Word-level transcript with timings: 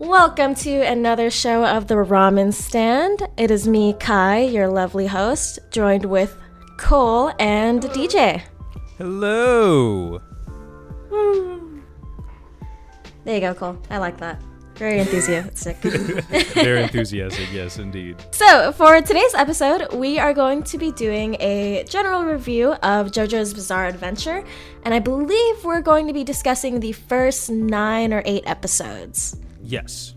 Welcome 0.00 0.54
to 0.54 0.80
another 0.80 1.28
show 1.28 1.62
of 1.62 1.86
the 1.86 1.96
Ramen 1.96 2.54
Stand. 2.54 3.20
It 3.36 3.50
is 3.50 3.68
me, 3.68 3.92
Kai, 4.00 4.44
your 4.44 4.66
lovely 4.66 5.06
host, 5.06 5.58
joined 5.70 6.06
with 6.06 6.34
Cole 6.78 7.32
and 7.38 7.82
DJ. 7.82 8.40
Hello. 8.96 10.22
Hmm. 11.12 11.80
There 13.24 13.34
you 13.34 13.40
go, 13.42 13.52
Cole. 13.52 13.78
I 13.90 13.98
like 13.98 14.16
that. 14.20 14.42
Very 14.76 15.00
enthusiastic. 15.00 15.76
Very 16.54 16.82
enthusiastic, 16.82 17.52
yes, 17.52 17.78
indeed. 17.78 18.16
so, 18.30 18.72
for 18.72 19.02
today's 19.02 19.34
episode, 19.34 19.92
we 19.92 20.18
are 20.18 20.32
going 20.32 20.62
to 20.62 20.78
be 20.78 20.92
doing 20.92 21.36
a 21.40 21.84
general 21.86 22.24
review 22.24 22.72
of 22.72 23.08
JoJo's 23.08 23.52
Bizarre 23.52 23.88
Adventure, 23.88 24.44
and 24.84 24.94
I 24.94 24.98
believe 24.98 25.62
we're 25.62 25.82
going 25.82 26.06
to 26.06 26.14
be 26.14 26.24
discussing 26.24 26.80
the 26.80 26.92
first 26.92 27.50
nine 27.50 28.14
or 28.14 28.22
eight 28.24 28.44
episodes. 28.46 29.36
Yes. 29.70 30.14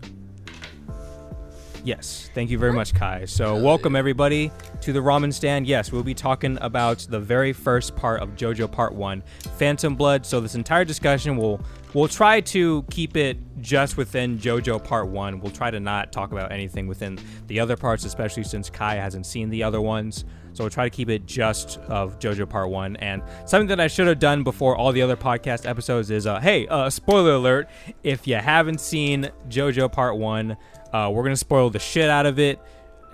Yes. 1.84 2.28
Thank 2.34 2.50
you 2.50 2.58
very 2.58 2.72
much, 2.72 2.92
Kai. 2.92 3.24
So, 3.26 3.54
welcome 3.54 3.94
everybody 3.94 4.50
to 4.80 4.92
the 4.92 4.98
ramen 4.98 5.32
stand. 5.32 5.68
Yes, 5.68 5.92
we'll 5.92 6.02
be 6.02 6.14
talking 6.14 6.58
about 6.60 7.06
the 7.08 7.20
very 7.20 7.52
first 7.52 7.94
part 7.94 8.20
of 8.20 8.30
JoJo 8.30 8.72
Part 8.72 8.94
1, 8.94 9.22
Phantom 9.56 9.94
Blood. 9.94 10.26
So, 10.26 10.40
this 10.40 10.56
entire 10.56 10.84
discussion 10.84 11.36
will 11.36 11.60
we'll 11.92 12.08
try 12.08 12.40
to 12.40 12.82
keep 12.90 13.16
it 13.16 13.36
just 13.60 13.96
within 13.96 14.40
JoJo 14.40 14.82
Part 14.82 15.06
1. 15.06 15.38
We'll 15.38 15.52
try 15.52 15.70
to 15.70 15.78
not 15.78 16.10
talk 16.10 16.32
about 16.32 16.50
anything 16.50 16.88
within 16.88 17.16
the 17.46 17.60
other 17.60 17.76
parts, 17.76 18.04
especially 18.04 18.42
since 18.42 18.68
Kai 18.68 18.96
hasn't 18.96 19.24
seen 19.24 19.50
the 19.50 19.62
other 19.62 19.80
ones. 19.80 20.24
So 20.54 20.64
we'll 20.64 20.70
try 20.70 20.88
to 20.88 20.90
keep 20.90 21.10
it 21.10 21.26
just 21.26 21.78
of 21.88 22.18
JoJo 22.18 22.48
Part 22.48 22.70
1. 22.70 22.96
And 22.96 23.22
something 23.44 23.66
that 23.68 23.80
I 23.80 23.88
should 23.88 24.06
have 24.06 24.20
done 24.20 24.44
before 24.44 24.76
all 24.76 24.92
the 24.92 25.02
other 25.02 25.16
podcast 25.16 25.68
episodes 25.68 26.10
is 26.10 26.26
uh, 26.26 26.40
hey, 26.40 26.66
uh, 26.68 26.88
spoiler 26.90 27.32
alert. 27.32 27.68
If 28.02 28.26
you 28.26 28.36
haven't 28.36 28.80
seen 28.80 29.30
JoJo 29.48 29.92
Part 29.92 30.16
1, 30.16 30.56
uh, 30.92 31.10
we're 31.12 31.22
going 31.22 31.32
to 31.32 31.36
spoil 31.36 31.70
the 31.70 31.80
shit 31.80 32.08
out 32.08 32.24
of 32.24 32.38
it 32.38 32.60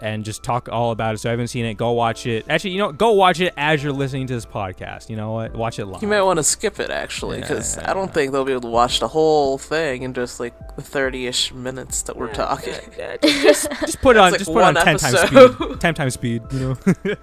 and 0.03 0.25
just 0.25 0.43
talk 0.43 0.69
all 0.71 0.91
about 0.93 1.15
it. 1.15 1.19
So 1.19 1.29
I 1.29 1.33
haven't 1.33 1.49
seen 1.49 1.65
it, 1.65 1.75
go 1.75 1.93
watch 1.93 2.27
it. 2.27 2.47
Actually, 2.49 2.71
you 2.71 2.79
know, 2.79 2.93
go 2.93 3.13
watch 3.13 3.41
it 3.41 3.53
as 3.57 3.83
you're 3.83 3.93
listening 3.93 4.27
to 4.29 4.35
this 4.35 4.47
podcast. 4.47 5.09
You 5.11 5.17
know 5.17 5.33
what? 5.33 5.55
Watch 5.55 5.79
it 5.79 5.87
live. 5.87 6.03
You 6.03 6.09
might 6.09 6.23
want 6.23 6.39
to 6.39 6.43
skip 6.43 6.81
it 6.81 6.91
actually, 6.91 7.41
because 7.41 7.79
I 7.79 7.93
don't 7.95 8.13
think 8.13 8.33
they'll 8.33 8.45
be 8.45 8.53
able 8.53 8.63
to 8.63 8.69
watch 8.69 9.01
the 9.01 9.09
whole 9.09 9.59
thing 9.59 10.03
in 10.03 10.15
just 10.15 10.41
like 10.41 10.77
the 10.77 10.83
thirty-ish 10.83 11.53
minutes 11.53 12.03
that 12.03 12.17
we're 12.17 12.33
talking. 12.33 12.75
just 13.23 14.01
put 14.01 14.17
it 14.17 14.21
on, 14.21 14.33
like 14.33 14.39
just 14.39 14.53
put 14.53 14.61
it 14.61 14.65
on 14.65 14.75
one 14.75 14.85
10 14.85 14.99
times 14.99 15.19
speed. 15.21 15.81
10 15.81 15.95
times 15.95 16.15
speed, 16.15 16.43
you 16.53 16.59
know? 16.61 16.77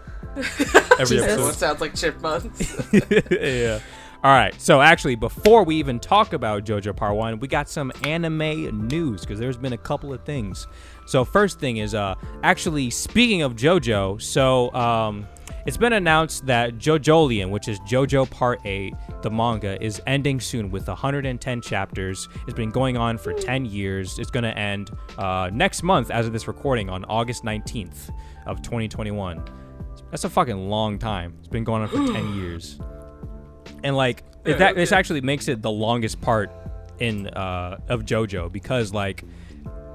Every 0.99 1.17
It 1.17 1.23
episode. 1.23 1.53
sounds 1.53 1.81
like 1.81 1.95
chipmunks. 1.95 2.87
yeah. 3.31 3.79
All 4.23 4.31
right. 4.31 4.59
So 4.59 4.81
actually, 4.81 5.15
before 5.15 5.63
we 5.63 5.75
even 5.77 5.99
talk 5.99 6.33
about 6.33 6.63
JoJo 6.63 6.95
Part 6.95 7.15
One, 7.15 7.39
we 7.39 7.47
got 7.47 7.69
some 7.69 7.91
anime 8.03 8.87
news 8.87 9.21
because 9.21 9.39
there's 9.39 9.57
been 9.57 9.73
a 9.73 9.77
couple 9.77 10.13
of 10.13 10.23
things. 10.23 10.67
So 11.07 11.25
first 11.25 11.59
thing 11.59 11.77
is, 11.77 11.95
uh, 11.95 12.15
actually 12.43 12.89
speaking 12.89 13.41
of 13.41 13.55
JoJo, 13.55 14.21
so 14.21 14.71
um, 14.73 15.27
it's 15.65 15.77
been 15.77 15.93
announced 15.93 16.45
that 16.45 16.77
JoJolion, 16.77 17.49
which 17.49 17.67
is 17.67 17.79
JoJo 17.81 18.29
Part 18.29 18.59
Eight, 18.65 18.93
the 19.21 19.31
manga, 19.31 19.81
is 19.83 20.01
ending 20.05 20.39
soon 20.39 20.69
with 20.69 20.87
110 20.87 21.61
chapters. 21.61 22.27
It's 22.45 22.53
been 22.53 22.71
going 22.71 22.97
on 22.97 23.17
for 23.17 23.33
10 23.33 23.65
years. 23.65 24.19
It's 24.19 24.29
going 24.29 24.43
to 24.43 24.57
end 24.57 24.91
uh, 25.17 25.49
next 25.51 25.81
month, 25.81 26.11
as 26.11 26.27
of 26.27 26.33
this 26.33 26.47
recording, 26.47 26.89
on 26.89 27.05
August 27.05 27.43
19th 27.43 28.11
of 28.45 28.61
2021. 28.61 29.43
That's 30.11 30.23
a 30.25 30.29
fucking 30.29 30.69
long 30.69 30.99
time. 30.99 31.35
It's 31.39 31.47
been 31.47 31.63
going 31.63 31.81
on 31.81 31.87
for 31.87 32.13
10 32.13 32.35
years 32.41 32.79
and 33.83 33.95
like 33.95 34.23
it, 34.45 34.57
that 34.57 34.75
this 34.75 34.91
actually 34.91 35.21
makes 35.21 35.47
it 35.47 35.61
the 35.61 35.71
longest 35.71 36.21
part 36.21 36.51
in 36.99 37.27
uh 37.29 37.77
of 37.89 38.03
JoJo 38.03 38.51
because 38.51 38.93
like 38.93 39.23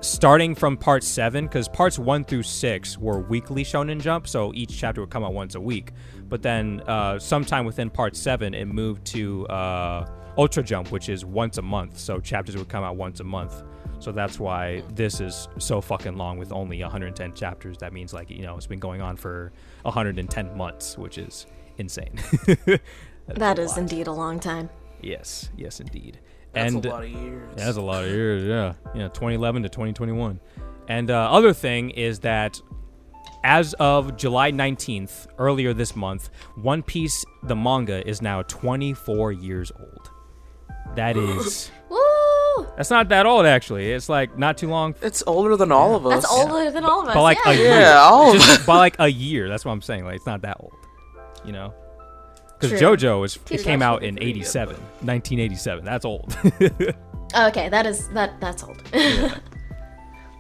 starting 0.03 0.55
from 0.55 0.77
part 0.77 1.03
seven 1.03 1.47
because 1.47 1.69
parts 1.69 1.99
one 1.99 2.25
through 2.25 2.43
six 2.43 2.99
were 2.99 3.21
weekly 3.21 3.65
Shonen 3.65 4.01
Jump, 4.01 4.29
so 4.29 4.53
each 4.55 4.77
chapter 4.77 5.01
would 5.01 5.11
come 5.11 5.25
out 5.25 5.33
once 5.33 5.55
a 5.55 5.61
week. 5.61 5.93
But 6.29 6.43
then 6.43 6.83
uh, 6.87 7.19
sometime 7.19 7.65
within 7.65 7.89
part 7.89 8.17
seven, 8.17 8.53
it 8.53 8.67
moved 8.67 9.07
to 9.07 9.47
uh, 9.47 10.07
Ultra 10.37 10.63
Jump, 10.63 10.91
which 10.91 11.09
is 11.09 11.25
once 11.25 11.59
a 11.59 11.63
month. 11.63 11.99
So 11.99 12.21
chapters 12.21 12.57
would 12.57 12.69
come 12.69 12.85
out 12.85 12.97
once 12.97 13.21
a 13.21 13.25
month. 13.25 13.63
So 14.01 14.11
that's 14.11 14.41
why 14.41 14.83
this 14.95 15.21
is 15.21 15.47
so 15.59 15.81
fucking 15.81 16.17
long 16.17 16.37
with 16.37 16.53
only 16.53 16.81
110 16.83 17.35
chapters. 17.35 17.79
That 17.79 17.93
means 17.93 18.13
like 18.13 18.31
you 18.31 18.43
know 18.43 18.57
it's 18.57 18.67
been 18.67 18.81
going 18.81 19.01
on 19.01 19.17
for 19.17 19.53
110 19.83 20.57
months, 20.57 20.99
which 20.99 21.19
is 21.19 21.47
insane. 21.79 22.19
That 23.29 23.39
That 23.39 23.59
is 23.61 23.79
indeed 23.79 24.09
a 24.09 24.13
long 24.13 24.41
time. 24.41 24.69
Yes, 25.01 25.49
yes, 25.57 25.79
indeed. 25.79 26.19
That's 26.53 26.75
and 26.75 26.85
a 26.85 26.89
lot 26.91 27.05
of 27.05 27.11
years. 27.11 27.49
yeah, 27.57 27.65
that's 27.65 27.77
a 27.77 27.83
lot 27.83 28.05
of 28.05 28.11
years. 28.15 28.45
Yeah, 28.45 28.75
yeah, 28.95 29.09
2011 29.09 29.63
to 29.65 29.69
2021. 29.69 30.41
And 30.89 31.11
uh, 31.11 31.31
other 31.31 31.53
thing 31.53 31.91
is 31.91 32.21
that 32.21 32.61
as 33.45 33.75
of 33.75 34.17
July 34.17 34.53
19th, 34.53 35.27
earlier 35.39 35.73
this 35.73 35.97
month, 35.97 36.31
One 36.57 36.83
Piece 36.83 37.25
the 37.43 37.57
manga 37.57 38.07
is 38.07 38.23
now 38.23 38.43
24 38.43 39.33
years 39.33 39.73
old. 39.81 40.11
That 40.95 41.17
is 41.17 41.71
Woo! 41.89 42.67
that's 42.77 42.91
not 42.91 43.09
that 43.09 43.27
old 43.27 43.47
actually. 43.47 43.91
It's 43.93 44.09
like 44.09 44.37
not 44.39 44.59
too 44.59 44.69
long, 44.69 44.95
It's 45.03 45.23
older 45.27 45.57
than 45.57 45.73
all 45.73 45.95
of 45.95 46.07
us. 46.07 46.23
That's 46.23 46.33
older 46.33 46.71
than 46.71 46.85
all 46.85 47.03
of 47.03 47.09
us. 47.09 47.15
but 47.15 47.23
like 47.23 47.39
yeah. 47.45 47.51
a 47.51 47.55
year. 47.57 47.69
Yeah, 47.69 47.99
all 48.01 48.35
of 48.35 48.41
Just 48.41 48.67
by 48.67 48.77
like 48.77 48.97
a 48.99 49.09
year. 49.09 49.49
That's 49.49 49.65
what 49.65 49.73
I'm 49.73 49.83
saying. 49.83 50.05
Like 50.05 50.17
it's 50.17 50.27
not 50.27 50.43
that 50.43 50.59
old, 50.61 50.75
you 51.45 51.53
know. 51.53 51.75
Because 52.63 52.81
JoJo 52.81 53.21
was 53.21 53.39
it 53.51 53.63
came 53.63 53.83
out 53.83 54.03
in 54.03 54.19
87, 54.23 54.75
1987. 54.77 55.85
That's 55.85 56.05
old. 56.05 56.37
Oh, 57.35 57.49
okay, 57.49 57.71
that 57.71 57.87
is 57.87 58.09
that 58.09 58.39
that's 58.43 58.63
old. 58.63 58.83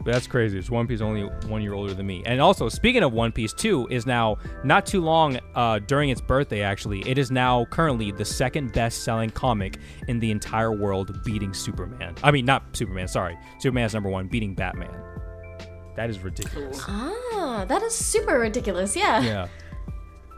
But 0.05 0.15
that's 0.15 0.27
crazy. 0.27 0.59
It's 0.59 0.69
One 0.69 0.89
Piece 0.89 1.01
only 1.01 1.23
one 1.47 1.63
year 1.63 1.75
older 1.75 1.95
than 1.95 2.07
me. 2.07 2.25
And 2.27 2.41
also, 2.41 2.69
speaking 2.69 3.05
of 3.05 3.13
One 3.13 3.31
Piece, 3.31 3.53
two 3.53 3.87
is 3.89 4.05
now 4.05 4.37
not 4.65 4.85
too 4.85 5.01
long 5.01 5.39
uh, 5.55 5.79
during 5.79 6.11
its 6.11 6.21
birthday. 6.21 6.63
Actually, 6.63 7.09
it 7.09 7.19
is 7.19 7.31
now 7.31 7.67
currently 7.67 8.11
the 8.11 8.25
second 8.25 8.73
best-selling 8.73 9.31
comic 9.31 9.79
in 10.09 10.19
the 10.19 10.31
entire 10.33 10.73
world, 10.73 11.23
beating 11.25 11.55
Superman. 11.55 12.17
I 12.25 12.33
mean, 12.33 12.45
not 12.45 12.77
Superman. 12.77 13.07
Sorry, 13.07 13.39
Superman's 13.61 13.95
number 13.95 14.11
one, 14.11 14.27
beating 14.27 14.55
Batman. 14.55 14.91
That 15.95 16.11
is 16.11 16.19
ridiculous. 16.19 16.83
ah, 16.89 17.65
that 17.69 17.83
is 17.83 17.95
super 17.95 18.41
ridiculous. 18.41 18.97
Yeah. 18.97 19.21
Yeah. 19.23 19.49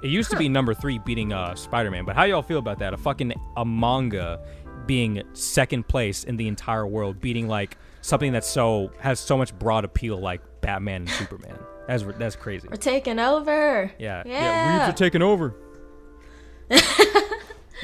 It 0.04 0.10
used 0.10 0.30
to 0.32 0.36
be 0.36 0.50
number 0.50 0.74
three, 0.74 0.98
beating 0.98 1.32
uh, 1.32 1.54
Spider-Man. 1.54 2.04
But 2.04 2.14
how 2.14 2.24
y'all 2.24 2.42
feel 2.42 2.58
about 2.58 2.78
that? 2.80 2.92
A 2.92 2.96
fucking 2.98 3.32
a 3.56 3.64
manga 3.64 4.38
being 4.84 5.22
second 5.32 5.88
place 5.88 6.24
in 6.24 6.36
the 6.36 6.46
entire 6.46 6.86
world, 6.86 7.22
beating 7.22 7.48
like 7.48 7.78
something 8.02 8.30
that's 8.30 8.46
so 8.46 8.92
has 8.98 9.18
so 9.18 9.38
much 9.38 9.58
broad 9.58 9.82
appeal 9.86 10.18
like 10.18 10.42
Batman 10.60 11.02
and 11.02 11.10
Superman. 11.10 11.58
That's 11.88 12.04
that's 12.18 12.36
crazy. 12.36 12.68
We're 12.68 12.76
taking 12.76 13.18
over. 13.18 13.90
Yeah, 13.98 14.22
Yeah. 14.26 14.86
Weebs 14.86 14.90
are 14.90 14.96
taking 14.96 15.22
over. 15.22 15.54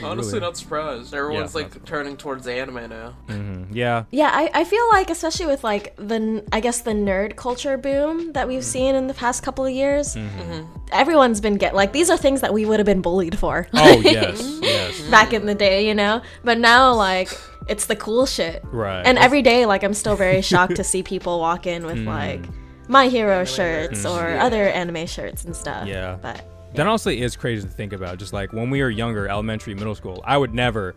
Honestly, 0.03 0.35
really- 0.35 0.47
not 0.47 0.57
surprised. 0.57 1.15
Everyone's 1.15 1.55
Yeah, 1.55 1.63
like 1.63 1.75
not 1.75 1.87
turning 1.87 2.17
towards 2.17 2.47
anime 2.47 2.89
now. 2.89 3.15
hmm 3.29 3.65
Yeah, 3.73 4.05
Yeah, 4.11 4.31
I, 4.33 4.51
I 4.55 4.65
feel 4.65 4.87
like 4.93 5.11
especially 5.11 5.47
with 5.47 5.65
like 5.65 5.95
the 5.97 6.45
I 6.53 6.61
guess 6.61 6.81
the 6.81 6.93
nerd 6.93 7.37
culture 7.37 7.77
boom 7.77 8.33
that 8.33 8.49
we've 8.49 8.61
mm-hmm. 8.61 8.65
seen 8.65 8.95
in 8.95 9.07
the 9.07 9.15
past 9.15 9.43
couple 9.43 9.65
of 9.65 9.73
years, 9.73 10.15
mm-hmm. 10.15 10.41
Mm-hmm. 10.41 10.77
everyone's 10.93 11.41
been 11.41 11.57
get 11.57 11.75
like 11.75 11.93
these 11.93 12.11
are 12.11 12.17
things 12.17 12.41
that 12.41 12.53
we 12.53 12.65
would 12.65 12.79
have 12.79 12.87
been 12.87 13.03
bullied 13.03 13.39
for. 13.39 13.69
Oh 13.75 14.01
yes, 14.05 14.59
yes. 14.63 15.01
back 15.11 15.33
in 15.33 15.47
the 15.47 15.55
day, 15.55 15.87
you 15.87 15.95
know. 15.95 16.23
But 16.45 16.59
now 16.59 16.95
like 16.95 17.31
it's 17.69 17.87
the 17.87 17.97
cool 17.97 18.27
shit. 18.27 18.65
Right. 18.73 19.03
And 19.05 19.19
every 19.19 19.43
day 19.43 19.67
like 19.67 19.83
I'm 19.83 19.95
still 19.95 20.17
very 20.17 20.43
shocked 20.43 20.77
to 20.77 20.85
see 20.93 21.03
people 21.03 21.41
walk 21.41 21.67
in 21.67 21.87
with 21.87 21.99
mm. 21.99 22.07
like 22.07 22.45
my 22.89 23.09
hero 23.09 23.45
shirts 23.45 24.05
or 24.05 24.37
other 24.39 24.69
anime 24.69 25.07
shirts 25.07 25.45
and 25.45 25.55
stuff. 25.55 25.87
Yeah. 25.87 26.19
But 26.21 26.45
That 26.75 26.87
honestly 26.87 27.21
is 27.21 27.37
crazy 27.37 27.67
to 27.67 27.73
think 27.73 27.93
about. 27.93 28.19
Just 28.19 28.33
like 28.33 28.53
when 28.53 28.71
we 28.71 28.83
were 28.83 28.91
younger, 28.91 29.29
elementary, 29.29 29.75
middle 29.75 29.95
school, 29.95 30.23
I 30.25 30.37
would 30.39 30.55
never, 30.55 30.95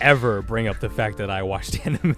ever 0.00 0.42
bring 0.42 0.68
up 0.68 0.80
the 0.80 0.90
fact 0.90 1.18
that 1.18 1.30
I 1.30 1.42
watched 1.42 1.84
anime. 1.86 2.16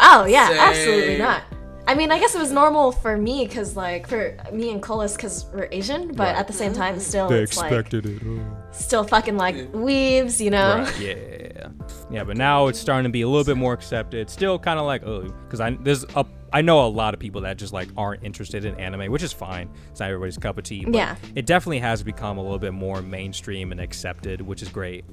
Oh 0.00 0.26
yeah, 0.26 0.48
Same. 0.48 0.58
absolutely 0.58 1.18
not. 1.18 1.42
I 1.86 1.94
mean, 1.94 2.10
I 2.10 2.18
guess 2.18 2.34
it 2.34 2.38
was 2.38 2.50
normal 2.50 2.92
for 2.92 3.14
me 3.16 3.46
because, 3.46 3.76
like, 3.76 4.08
for 4.08 4.38
me 4.50 4.70
and 4.70 4.82
Colas, 4.82 5.16
because 5.16 5.44
we're 5.52 5.68
Asian, 5.70 6.08
but 6.08 6.18
Right. 6.20 6.36
at 6.36 6.46
the 6.46 6.52
same 6.54 6.72
uh-huh. 6.72 6.80
time, 6.80 6.98
still, 6.98 7.28
they 7.28 7.42
it's 7.42 7.58
like 7.58 7.70
expected 7.70 8.06
it. 8.06 8.22
oh. 8.26 8.40
still 8.72 9.04
fucking 9.04 9.36
like 9.36 9.56
weebs, 9.72 10.40
you 10.40 10.48
know? 10.50 10.78
Right. 10.78 10.98
Yeah. 11.00 11.68
Yeah, 12.10 12.24
but 12.24 12.38
now 12.38 12.68
it's 12.68 12.78
starting 12.78 13.04
to 13.04 13.12
be 13.12 13.20
a 13.20 13.28
little 13.28 13.44
bit 13.44 13.58
more 13.58 13.74
accepted. 13.74 14.30
Still 14.30 14.58
kind 14.58 14.78
of 14.78 14.86
like, 14.86 15.02
oh, 15.04 15.22
because 15.44 15.60
I 15.60 15.70
there's 15.72 16.04
a 16.16 16.24
I 16.54 16.62
know 16.62 16.86
a 16.86 16.88
lot 16.88 17.14
of 17.14 17.20
people 17.20 17.40
that 17.40 17.58
just 17.58 17.72
like 17.72 17.88
aren't 17.96 18.22
interested 18.22 18.64
in 18.64 18.78
anime, 18.78 19.10
which 19.10 19.24
is 19.24 19.32
fine. 19.32 19.68
It's 19.90 19.98
not 19.98 20.08
everybody's 20.08 20.38
cup 20.38 20.56
of 20.56 20.62
tea. 20.62 20.84
But 20.84 20.94
Yeah. 20.94 21.16
It 21.34 21.46
definitely 21.46 21.80
has 21.80 22.04
become 22.04 22.38
a 22.38 22.42
little 22.42 22.60
bit 22.60 22.72
more 22.72 23.02
mainstream 23.02 23.72
and 23.72 23.80
accepted, 23.80 24.40
which 24.40 24.62
is 24.62 24.68
great, 24.68 25.04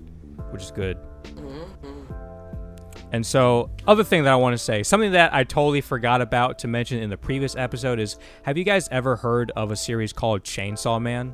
which 0.52 0.62
is 0.62 0.70
good. 0.70 1.00
And 3.12 3.26
so, 3.26 3.72
other 3.88 4.04
thing 4.04 4.24
that 4.24 4.32
I 4.32 4.36
want 4.36 4.54
to 4.54 4.58
say, 4.58 4.84
something 4.84 5.14
that 5.14 5.34
I 5.34 5.44
totally 5.44 5.82
forgot 5.82 6.22
about 6.22 6.60
to 6.60 6.68
mention 6.68 7.00
in 7.00 7.10
the 7.10 7.18
previous 7.18 7.56
episode 7.56 8.00
is 8.00 8.18
have 8.44 8.56
you 8.56 8.64
guys 8.64 8.88
ever 8.90 9.16
heard 9.16 9.52
of 9.56 9.72
a 9.72 9.76
series 9.76 10.14
called 10.14 10.44
Chainsaw 10.44 11.02
Man? 11.02 11.34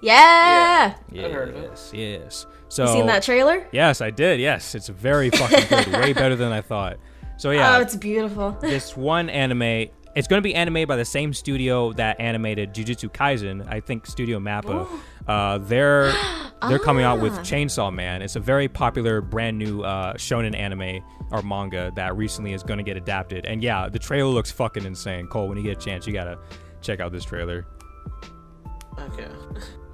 Yeah. 0.00 0.94
I've 1.12 1.32
heard 1.32 1.50
of 1.50 1.56
it. 1.56 1.70
Yes, 1.70 1.90
yes. 1.94 2.46
So 2.68 2.84
You 2.84 2.92
seen 2.92 3.06
that 3.06 3.22
trailer? 3.22 3.66
Yes, 3.72 4.00
I 4.00 4.10
did. 4.10 4.40
Yes, 4.40 4.74
it's 4.74 4.88
very 4.88 5.30
fucking 5.30 5.66
good. 5.68 5.86
Way 6.00 6.12
better 6.14 6.34
than 6.34 6.50
I 6.50 6.62
thought. 6.62 6.96
So 7.38 7.50
yeah, 7.50 7.76
Oh, 7.76 7.80
it's 7.80 7.96
beautiful. 7.96 8.52
this 8.60 8.96
one 8.96 9.28
anime. 9.30 9.90
It's 10.14 10.26
going 10.28 10.38
to 10.40 10.42
be 10.42 10.54
animated 10.54 10.88
by 10.88 10.96
the 10.96 11.04
same 11.04 11.34
studio 11.34 11.92
that 11.92 12.18
animated 12.18 12.72
Jujutsu 12.72 13.12
Kaisen. 13.12 13.66
I 13.70 13.80
think 13.80 14.06
Studio 14.06 14.38
Mappa. 14.40 14.88
Uh, 15.28 15.58
they're 15.58 16.10
they're 16.68 16.78
coming 16.78 17.04
out 17.04 17.20
with 17.20 17.34
Ah. 17.34 17.42
Chainsaw 17.42 17.92
Man. 17.92 18.22
It's 18.22 18.34
a 18.36 18.40
very 18.40 18.66
popular, 18.68 19.20
brand 19.20 19.58
new 19.58 19.82
uh, 19.82 20.14
shonen 20.14 20.56
anime 20.56 21.04
or 21.30 21.42
manga 21.42 21.92
that 21.96 22.16
recently 22.16 22.54
is 22.54 22.62
going 22.62 22.78
to 22.78 22.84
get 22.84 22.96
adapted. 22.96 23.44
And 23.44 23.62
yeah, 23.62 23.90
the 23.90 23.98
trailer 23.98 24.30
looks 24.30 24.50
fucking 24.50 24.86
insane. 24.86 25.26
Cole, 25.26 25.48
when 25.48 25.58
you 25.58 25.64
get 25.64 25.76
a 25.76 25.80
chance, 25.80 26.06
you 26.06 26.14
gotta 26.14 26.38
check 26.80 27.00
out 27.00 27.12
this 27.12 27.24
trailer. 27.24 27.66
Okay. 28.98 29.28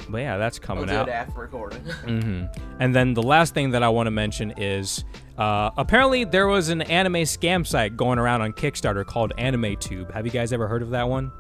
But 0.08 0.19
yeah, 0.19 0.37
that's 0.37 0.58
I'll 0.58 0.66
coming 0.66 0.87
do 0.87 0.93
out. 0.94 1.08
it 1.08 1.12
after 1.12 1.40
recording. 1.40 1.81
hmm 2.04 2.44
And 2.81 2.94
then 2.94 3.14
the 3.14 3.22
last 3.22 3.54
thing 3.54 3.70
that 3.70 3.82
I 3.82 3.88
want 3.88 4.06
to 4.06 4.10
mention 4.10 4.52
is 4.56 5.04
uh, 5.38 5.70
apparently 5.76 6.25
there 6.25 6.46
was 6.46 6.69
an 6.69 6.82
anime 6.82 7.22
scam 7.22 7.66
site 7.66 7.96
going 7.96 8.19
around 8.19 8.43
on 8.43 8.52
Kickstarter 8.52 9.04
called 9.06 9.32
AnimeTube. 9.38 10.12
Have 10.12 10.26
you 10.26 10.32
guys 10.32 10.52
ever 10.52 10.69
heard 10.69 10.82
of 10.82 10.90
that 10.90 11.08
one? 11.08 11.31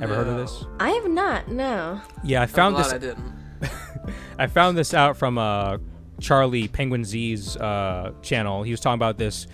Ever 0.00 0.14
heard 0.14 0.28
of 0.28 0.36
this? 0.36 0.64
I 0.78 0.90
have 0.90 1.08
not. 1.08 1.48
No. 1.48 2.00
Yeah, 2.22 2.40
I 2.40 2.42
I'm 2.42 2.48
found 2.48 2.74
glad 2.76 2.84
this. 2.86 2.92
I 2.92 2.98
didn't. 2.98 3.32
I 4.38 4.46
found 4.46 4.78
this 4.78 4.94
out 4.94 5.16
from 5.16 5.38
uh, 5.38 5.78
Charlie 6.20 6.68
Penguin 6.68 7.04
Z's 7.04 7.56
uh, 7.56 8.12
channel. 8.22 8.62
He 8.62 8.70
was 8.70 8.80
talking 8.80 8.94
about 8.94 9.18
this 9.18 9.46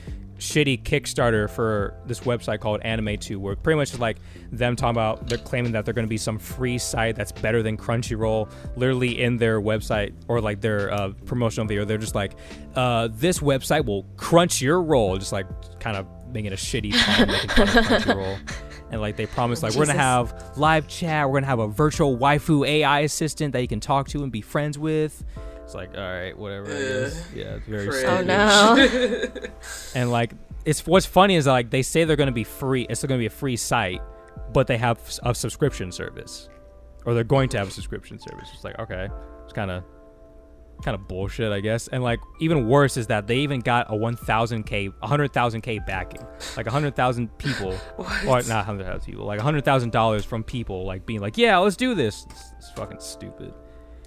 shitty 0.45 0.83
Kickstarter 0.83 1.49
for 1.49 1.95
this 2.07 2.21
website 2.21 2.61
called 2.61 2.81
AnimeTube, 2.83 3.39
where 3.39 3.57
pretty 3.57 3.77
much 3.77 3.93
is 3.93 4.01
like 4.01 4.19
them 4.53 4.77
talking 4.77 4.91
about 4.93 5.29
they're 5.29 5.39
claiming 5.39 5.73
that 5.73 5.85
they're 5.85 5.95
going 5.95 6.07
to 6.07 6.11
be 6.11 6.19
some 6.19 6.39
free 6.39 6.79
site 6.79 7.17
that's 7.17 7.33
better 7.33 7.63
than 7.63 7.77
Crunchyroll. 7.77 8.51
Literally 8.77 9.21
in 9.23 9.37
their 9.37 9.61
website 9.61 10.13
or 10.29 10.41
like 10.41 10.61
their 10.61 10.93
uh, 10.93 11.11
promotional 11.27 11.67
video, 11.67 11.85
they're 11.85 11.99
just 11.99 12.15
like, 12.15 12.33
uh, 12.77 13.09
"This 13.13 13.41
website 13.41 13.85
will 13.85 14.05
crunch 14.17 14.61
your 14.61 14.83
roll," 14.83 15.17
just 15.19 15.33
like 15.33 15.47
kind 15.81 15.97
of 15.97 16.07
making 16.33 16.53
a 16.53 16.57
shitty 16.57 16.93
pun, 17.05 17.29
making 17.29 17.51
fun 17.51 17.69
of 17.69 17.85
Crunchyroll. 17.85 18.39
And 18.91 19.01
like 19.01 19.17
they 19.17 19.27
promised, 19.27 19.63
like 19.63 19.75
we're 19.75 19.87
gonna 19.87 19.99
have 19.99 20.57
live 20.57 20.87
chat, 20.87 21.29
we're 21.29 21.41
gonna 21.41 21.47
have 21.47 21.59
a 21.59 21.69
virtual 21.69 22.17
waifu 22.17 22.67
AI 22.69 23.01
assistant 23.01 23.53
that 23.55 23.63
you 23.63 23.69
can 23.69 23.81
talk 23.81 24.09
to 24.09 24.23
and 24.23 24.31
be 24.31 24.41
friends 24.41 24.79
with. 24.79 25.25
It's 25.65 25.75
like, 25.75 25.97
all 25.97 26.03
right, 26.03 26.37
whatever. 26.37 26.67
I 26.67 26.79
guess. 26.79 27.29
Yeah, 27.35 27.55
it's 27.57 27.67
very 27.67 27.89
Cringe. 27.89 28.05
Oh 28.05 28.23
no. 28.23 29.29
And 29.95 30.11
like, 30.11 30.33
it's 30.65 30.87
what's 30.87 31.07
funny 31.07 31.37
is 31.37 31.47
like 31.47 31.71
they 31.71 31.83
say 31.83 32.05
they're 32.05 32.17
gonna 32.17 32.33
be 32.33 32.45
free. 32.45 32.87
It's 32.89 33.03
gonna 33.03 33.19
be 33.19 33.27
a 33.27 33.31
free 33.31 33.57
site, 33.57 34.03
but 34.53 34.67
they 34.67 34.77
have 34.79 34.99
a 35.23 35.35
subscription 35.35 35.91
service, 35.91 36.49
or 37.07 37.15
they're 37.15 37.25
going 37.25 37.49
to 37.51 37.59
have 37.59 37.69
a 37.69 37.71
subscription 37.71 38.19
service. 38.19 38.51
It's 38.55 38.63
like, 38.65 38.79
okay, 38.79 39.09
it's 39.45 39.53
kind 39.55 39.71
of, 39.71 39.85
kind 40.85 40.95
of 40.95 41.09
bullshit, 41.09 41.51
I 41.51 41.61
guess. 41.61 41.89
And 41.89 42.03
like, 42.03 42.21
even 42.41 42.69
worse 42.69 42.97
is 42.99 43.07
that 43.07 43.27
they 43.27 43.39
even 43.39 43.61
got 43.61 43.87
a 43.91 43.95
1,000k, 43.97 44.93
100,000k 45.03 45.87
backing, 45.87 46.23
like 46.57 46.67
100,000 46.67 47.39
people, 47.39 47.73
What? 47.97 48.45
or 48.45 48.49
not 48.49 48.67
100,000 48.67 49.01
people, 49.11 49.25
like 49.25 49.39
100,000 49.39 49.93
dollars 49.93 50.25
from 50.25 50.45
people, 50.45 50.85
like 50.85 51.07
being 51.07 51.21
like, 51.21 51.39
yeah, 51.39 51.57
let's 51.59 51.77
do 51.77 51.95
this. 51.95 52.27
It's, 52.31 52.53
it's 52.59 52.71
fucking 52.73 53.01
stupid. 53.01 53.55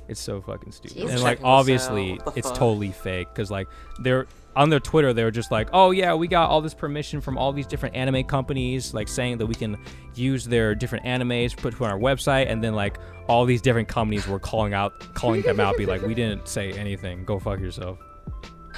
It's 0.10 0.20
so 0.22 0.42
fucking 0.42 0.72
stupid. 0.72 0.96
Jesus. 0.98 1.12
And 1.12 1.22
like, 1.22 1.38
Checking 1.40 1.44
this 1.44 1.46
out. 1.46 1.60
obviously, 1.60 2.14
What 2.16 2.26
the 2.34 2.40
it's 2.40 2.48
fuck? 2.50 2.58
totally 2.58 2.92
fake 2.92 3.28
because 3.34 3.52
like 3.52 3.68
they're 4.00 4.28
on 4.56 4.70
their 4.72 4.80
Twitter, 4.80 5.14
they 5.14 5.24
were 5.24 5.30
just 5.32 5.52
like, 5.52 5.70
"Oh 5.74 5.92
yeah, 5.92 6.16
we 6.16 6.28
got 6.28 6.50
all 6.50 6.62
this 6.62 6.74
permission 6.74 7.22
from 7.22 7.38
all 7.38 7.54
these 7.54 7.68
different 7.68 7.96
anime 7.96 8.24
companies, 8.24 8.94
like 8.94 9.08
saying 9.08 9.38
that 9.38 9.46
we 9.46 9.54
can 9.54 9.78
use 10.16 10.46
their 10.46 10.74
different 10.74 11.06
animes, 11.06 11.56
put 11.56 11.80
on 11.80 11.92
our 11.92 12.00
website." 12.00 12.50
And 12.50 12.64
then 12.64 12.74
like 12.74 12.98
all 13.28 13.46
these 13.46 13.62
different 13.62 13.88
companies 13.88 14.28
were 14.28 14.40
calling 14.40 14.74
out, 14.74 15.14
calling 15.14 15.44
them 15.44 15.60
out, 15.60 15.78
be 15.78 15.86
like, 15.86 16.02
"We 16.02 16.16
didn't 16.16 16.48
say 16.48 16.72
anything. 16.72 17.24
Go 17.26 17.38
fuck 17.40 17.60
yourself." 17.60 18.00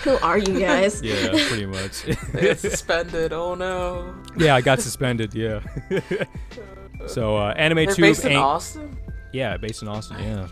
Who 0.04 0.18
are 0.20 0.38
you 0.38 0.60
guys? 0.60 1.02
Yeah, 1.04 1.30
pretty 1.48 1.66
much. 1.66 2.04
They 2.34 2.48
got 2.48 2.58
suspended. 2.60 3.32
Oh 3.34 3.54
no. 3.56 4.14
yeah, 4.38 4.56
I 4.56 4.62
got 4.62 4.80
suspended. 4.82 5.34
Yeah. 5.34 5.60
so 7.08 7.38
uh, 7.38 7.54
Anime 7.58 7.86
They're 7.86 7.96
Tube 7.96 8.04
based 8.04 8.26
in 8.26 8.32
ain't. 8.32 8.42
Austin. 8.42 8.98
Yeah, 9.34 9.58
based 9.58 9.82
in 9.82 9.88
Austin. 9.88 10.18
Yeah. 10.20 10.48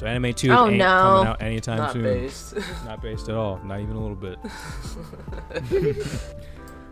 So 0.00 0.06
Anime 0.06 0.32
Tube 0.32 0.52
Oh, 0.52 0.66
ain't 0.66 0.78
no. 0.78 0.86
coming 0.86 1.28
out 1.28 1.42
anytime 1.42 1.76
Not 1.76 1.92
soon. 1.92 2.04
based. 2.04 2.54
Not 2.86 3.02
based 3.02 3.28
at 3.28 3.34
all. 3.34 3.60
Not 3.62 3.80
even 3.80 3.96
a 3.96 4.00
little 4.00 4.16
bit. 4.16 4.38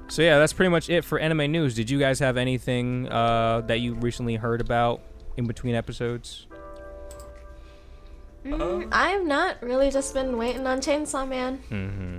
so 0.09 0.21
yeah, 0.21 0.39
that's 0.39 0.53
pretty 0.53 0.69
much 0.69 0.91
it 0.91 1.07
for 1.07 1.19
anime 1.19 1.51
news. 1.51 1.75
Did 1.75 1.89
you 1.89 1.99
guys 1.99 2.19
have 2.19 2.37
anything 2.37 3.09
uh, 3.09 3.63
that 3.63 3.81
you 3.81 3.95
recently 3.95 4.35
heard 4.37 4.61
about 4.61 5.01
in 5.39 5.47
between 5.47 5.75
episodes? 5.75 6.49
Mm, 8.45 8.91
I 8.93 9.09
have 9.09 9.25
not 9.25 9.63
really 9.63 9.91
just 9.91 10.13
been 10.13 10.37
waiting 10.37 10.67
on 10.67 10.81
Chainsaw 10.81 11.27
Man. 11.27 11.61
Mm-hmm. 11.71 12.19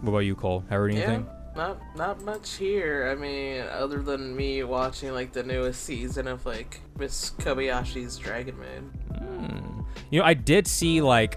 What 0.00 0.08
about 0.10 0.18
you, 0.20 0.36
Cole? 0.36 0.60
Have 0.70 0.70
you 0.70 0.76
heard 0.78 0.94
yeah. 0.94 1.22
Not 1.58 1.80
not 1.96 2.22
much 2.22 2.54
here. 2.54 3.08
I 3.10 3.20
mean, 3.20 3.62
other 3.62 4.00
than 4.00 4.36
me 4.36 4.62
watching 4.62 5.12
like 5.12 5.32
the 5.32 5.42
newest 5.42 5.82
season 5.82 6.28
of 6.28 6.46
like 6.46 6.80
Miss 6.96 7.32
Kobayashi's 7.38 8.16
Dragon 8.16 8.54
Maid. 8.60 9.18
Hmm. 9.18 9.80
You 10.10 10.20
know, 10.20 10.24
I 10.24 10.34
did 10.34 10.68
see 10.68 11.00
like, 11.00 11.36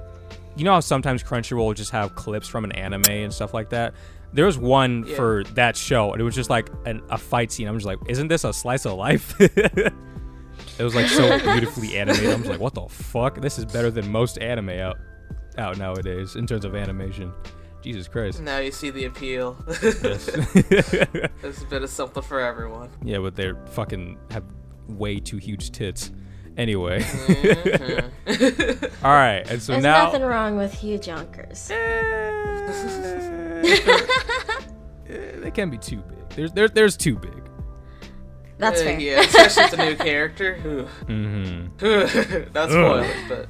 you 0.56 0.64
know 0.64 0.74
how 0.74 0.80
sometimes 0.80 1.24
Crunchyroll 1.24 1.58
will 1.66 1.74
just 1.74 1.90
have 1.90 2.14
clips 2.14 2.48
from 2.48 2.64
an 2.66 2.72
anime 2.74 3.04
and 3.10 3.34
stuff 3.34 3.52
like 3.56 3.72
that. 3.72 3.96
There 4.32 4.46
was 4.46 4.60
one 4.60 5.06
Yeah. 5.08 5.16
for 5.16 5.44
that 5.56 5.76
show, 5.76 6.12
and 6.14 6.22
it 6.22 6.24
was 6.24 6.36
just 6.36 6.52
like 6.52 6.70
an, 6.86 7.02
a 7.10 7.18
fight 7.18 7.52
scene. 7.52 7.68
I'm 7.68 7.76
just 7.76 7.88
like, 7.88 7.98
isn't 8.08 8.28
this 8.28 8.44
a 8.44 8.54
slice 8.54 8.86
of 8.86 8.94
life? 8.94 9.34
it 9.42 9.92
was 10.80 10.94
like 10.94 11.08
so 11.08 11.40
beautifully 11.52 11.98
animated. 11.98 12.30
I'm 12.30 12.38
just 12.42 12.50
like, 12.52 12.60
what 12.60 12.76
the 12.76 12.88
fuck? 12.88 13.42
This 13.42 13.58
is 13.58 13.66
better 13.66 13.90
than 13.90 14.10
most 14.12 14.38
anime 14.38 14.70
out 14.70 15.00
out 15.58 15.80
nowadays 15.80 16.36
in 16.36 16.46
terms 16.46 16.64
of 16.64 16.76
animation. 16.76 17.34
Jesus 17.82 18.08
Christ. 18.08 18.42
Now 18.42 18.60
you 18.60 18.72
see 18.72 18.90
the 18.92 19.06
appeal. 19.06 19.58
Yes. 19.82 20.26
There's 21.42 21.62
a 21.62 21.66
bit 21.70 21.82
of 21.84 21.90
something 21.90 22.22
for 22.24 22.40
everyone. 22.40 22.90
yeah, 23.04 23.18
but 23.20 23.36
they're 23.36 23.56
fucking 23.68 24.18
have 24.32 24.44
way 24.88 25.20
too 25.20 25.38
huge 25.38 25.72
tits. 25.72 26.12
Anyway, 26.58 27.00
Mhm. 28.28 28.92
all 29.06 29.12
right, 29.12 29.50
and 29.50 29.62
so 29.62 29.72
There's 29.72 29.84
now 29.84 30.02
There's 30.02 30.14
nothing 30.14 30.28
wrong 30.28 30.58
with 30.58 30.74
huge 30.74 31.08
yonkers. 31.08 31.72
Eh, 31.72 31.82
they 35.40 35.52
can 35.52 35.70
be 35.70 35.78
too 35.78 35.98
big. 35.98 36.30
There's 36.36 36.52
there, 36.52 36.68
there's 36.68 36.98
too 36.98 37.16
big. 37.18 37.32
That's 38.58 38.82
Uh, 38.82 38.84
fair. 38.86 39.00
Yeah, 39.00 39.22
especially 39.22 39.64
with 39.64 39.72
the 39.72 39.86
new 39.86 39.96
character. 39.96 40.58
Mm-hmm. 41.08 42.48
That's 42.54 42.72
spoil 42.72 43.04
it, 43.04 43.16
but. 43.30 43.48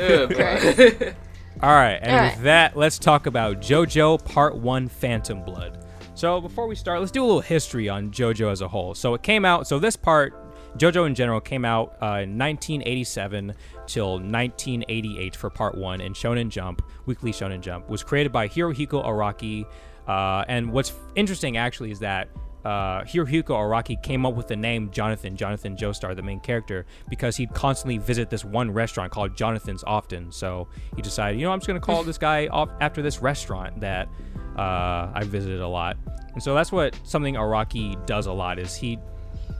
Ooh, 0.00 0.26
boy. 0.28 1.14
All 1.62 1.68
right, 1.68 1.98
and 2.00 2.12
All 2.12 2.22
with 2.22 2.34
right. 2.36 2.42
that, 2.44 2.76
let's 2.76 2.98
talk 2.98 3.26
about 3.26 3.60
JoJo 3.60 4.24
Part 4.24 4.56
One: 4.56 4.88
Phantom 4.88 5.42
Blood. 5.42 5.84
So 6.14 6.40
before 6.40 6.66
we 6.66 6.74
start, 6.74 7.00
let's 7.00 7.12
do 7.12 7.22
a 7.22 7.26
little 7.26 7.42
history 7.42 7.86
on 7.86 8.10
JoJo 8.10 8.50
as 8.50 8.62
a 8.62 8.68
whole. 8.68 8.94
So 8.94 9.12
it 9.12 9.22
came 9.22 9.44
out. 9.44 9.66
So 9.66 9.78
this 9.78 9.94
part, 9.94 10.34
JoJo 10.78 11.06
in 11.06 11.14
general, 11.14 11.38
came 11.38 11.66
out 11.66 11.96
uh, 12.00 12.24
in 12.24 12.38
1987 12.38 13.54
till 13.86 14.12
1988 14.12 15.36
for 15.36 15.50
Part 15.50 15.76
One 15.76 16.00
in 16.00 16.14
Shonen 16.14 16.48
Jump, 16.48 16.80
Weekly 17.04 17.30
Shonen 17.30 17.60
Jump. 17.60 17.90
Was 17.90 18.02
created 18.02 18.32
by 18.32 18.48
Hirohiko 18.48 19.04
Araki. 19.04 19.66
Uh, 20.08 20.46
and 20.48 20.72
what's 20.72 20.94
interesting 21.14 21.58
actually 21.58 21.90
is 21.90 21.98
that 21.98 22.28
uh, 22.64 23.02
Hirohiko 23.02 23.48
Araki 23.48 24.00
came 24.02 24.26
up 24.26 24.34
with 24.34 24.48
the 24.48 24.56
name 24.56 24.90
Jonathan, 24.90 25.36
Jonathan 25.36 25.76
Joestar, 25.76 26.14
the 26.14 26.22
main 26.22 26.40
character, 26.40 26.86
because 27.08 27.36
he'd 27.36 27.52
constantly 27.54 27.98
visit 27.98 28.30
this 28.30 28.44
one 28.44 28.70
restaurant 28.70 29.12
called 29.12 29.36
Jonathan's 29.36 29.82
often. 29.86 30.30
So 30.30 30.68
he 30.96 31.02
decided, 31.02 31.38
you 31.38 31.46
know, 31.46 31.52
I'm 31.52 31.58
just 31.58 31.68
going 31.68 31.80
to 31.80 31.84
call 31.84 32.02
this 32.04 32.18
guy 32.18 32.48
off 32.48 32.70
after 32.80 33.02
this 33.02 33.22
restaurant 33.22 33.80
that 33.80 34.08
uh, 34.56 35.10
I 35.14 35.22
visited 35.24 35.60
a 35.60 35.68
lot. 35.68 35.96
And 36.34 36.42
so 36.42 36.54
that's 36.54 36.70
what 36.70 36.98
something 37.04 37.34
Araki 37.34 38.04
does 38.06 38.26
a 38.26 38.32
lot 38.32 38.58
is 38.58 38.74
he 38.74 38.98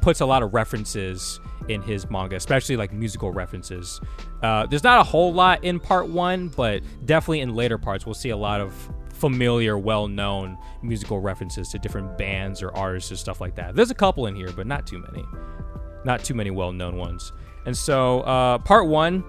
puts 0.01 0.21
a 0.21 0.27
lot 0.27 0.43
of 0.43 0.55
references 0.55 1.41
in 1.69 1.83
his 1.83 2.09
manga, 2.11 2.37
especially 2.37 2.77
like 2.77 2.93
musical 2.93 3.33
references. 3.33 4.01
Uh, 4.43 4.67
there's 4.67 4.85
not 4.85 5.01
a 5.01 5.05
whole 5.05 5.33
lot 5.33 5.63
in 5.65 5.79
part 5.79 6.09
one, 6.09 6.49
but 6.49 6.83
definitely 7.05 7.41
in 7.41 7.55
later 7.55 7.79
parts, 7.79 8.07
we'll 8.07 8.15
see 8.15 8.31
a 8.31 8.37
lot 8.37 8.61
of 8.61 8.75
familiar, 9.21 9.79
well 9.79 10.09
known 10.09 10.59
musical 10.83 11.21
references 11.21 11.69
to 11.71 11.79
different 11.79 12.17
bands 12.19 12.63
or 12.63 12.75
artists 12.77 13.13
or 13.13 13.17
stuff 13.17 13.41
like 13.41 13.55
that. 13.57 13.75
There's 13.77 13.91
a 13.91 13.95
couple 13.95 14.27
in 14.27 14.35
here, 14.35 14.51
but 14.53 14.67
not 14.67 14.87
too 14.87 14.99
many. 14.99 15.25
Not 16.05 16.25
too 16.25 16.35
many 16.35 16.51
well 16.51 16.73
known 16.73 16.97
ones. 16.97 17.33
And 17.67 17.77
so, 17.77 18.21
uh, 18.23 18.59
part 18.59 18.87
one. 18.89 19.23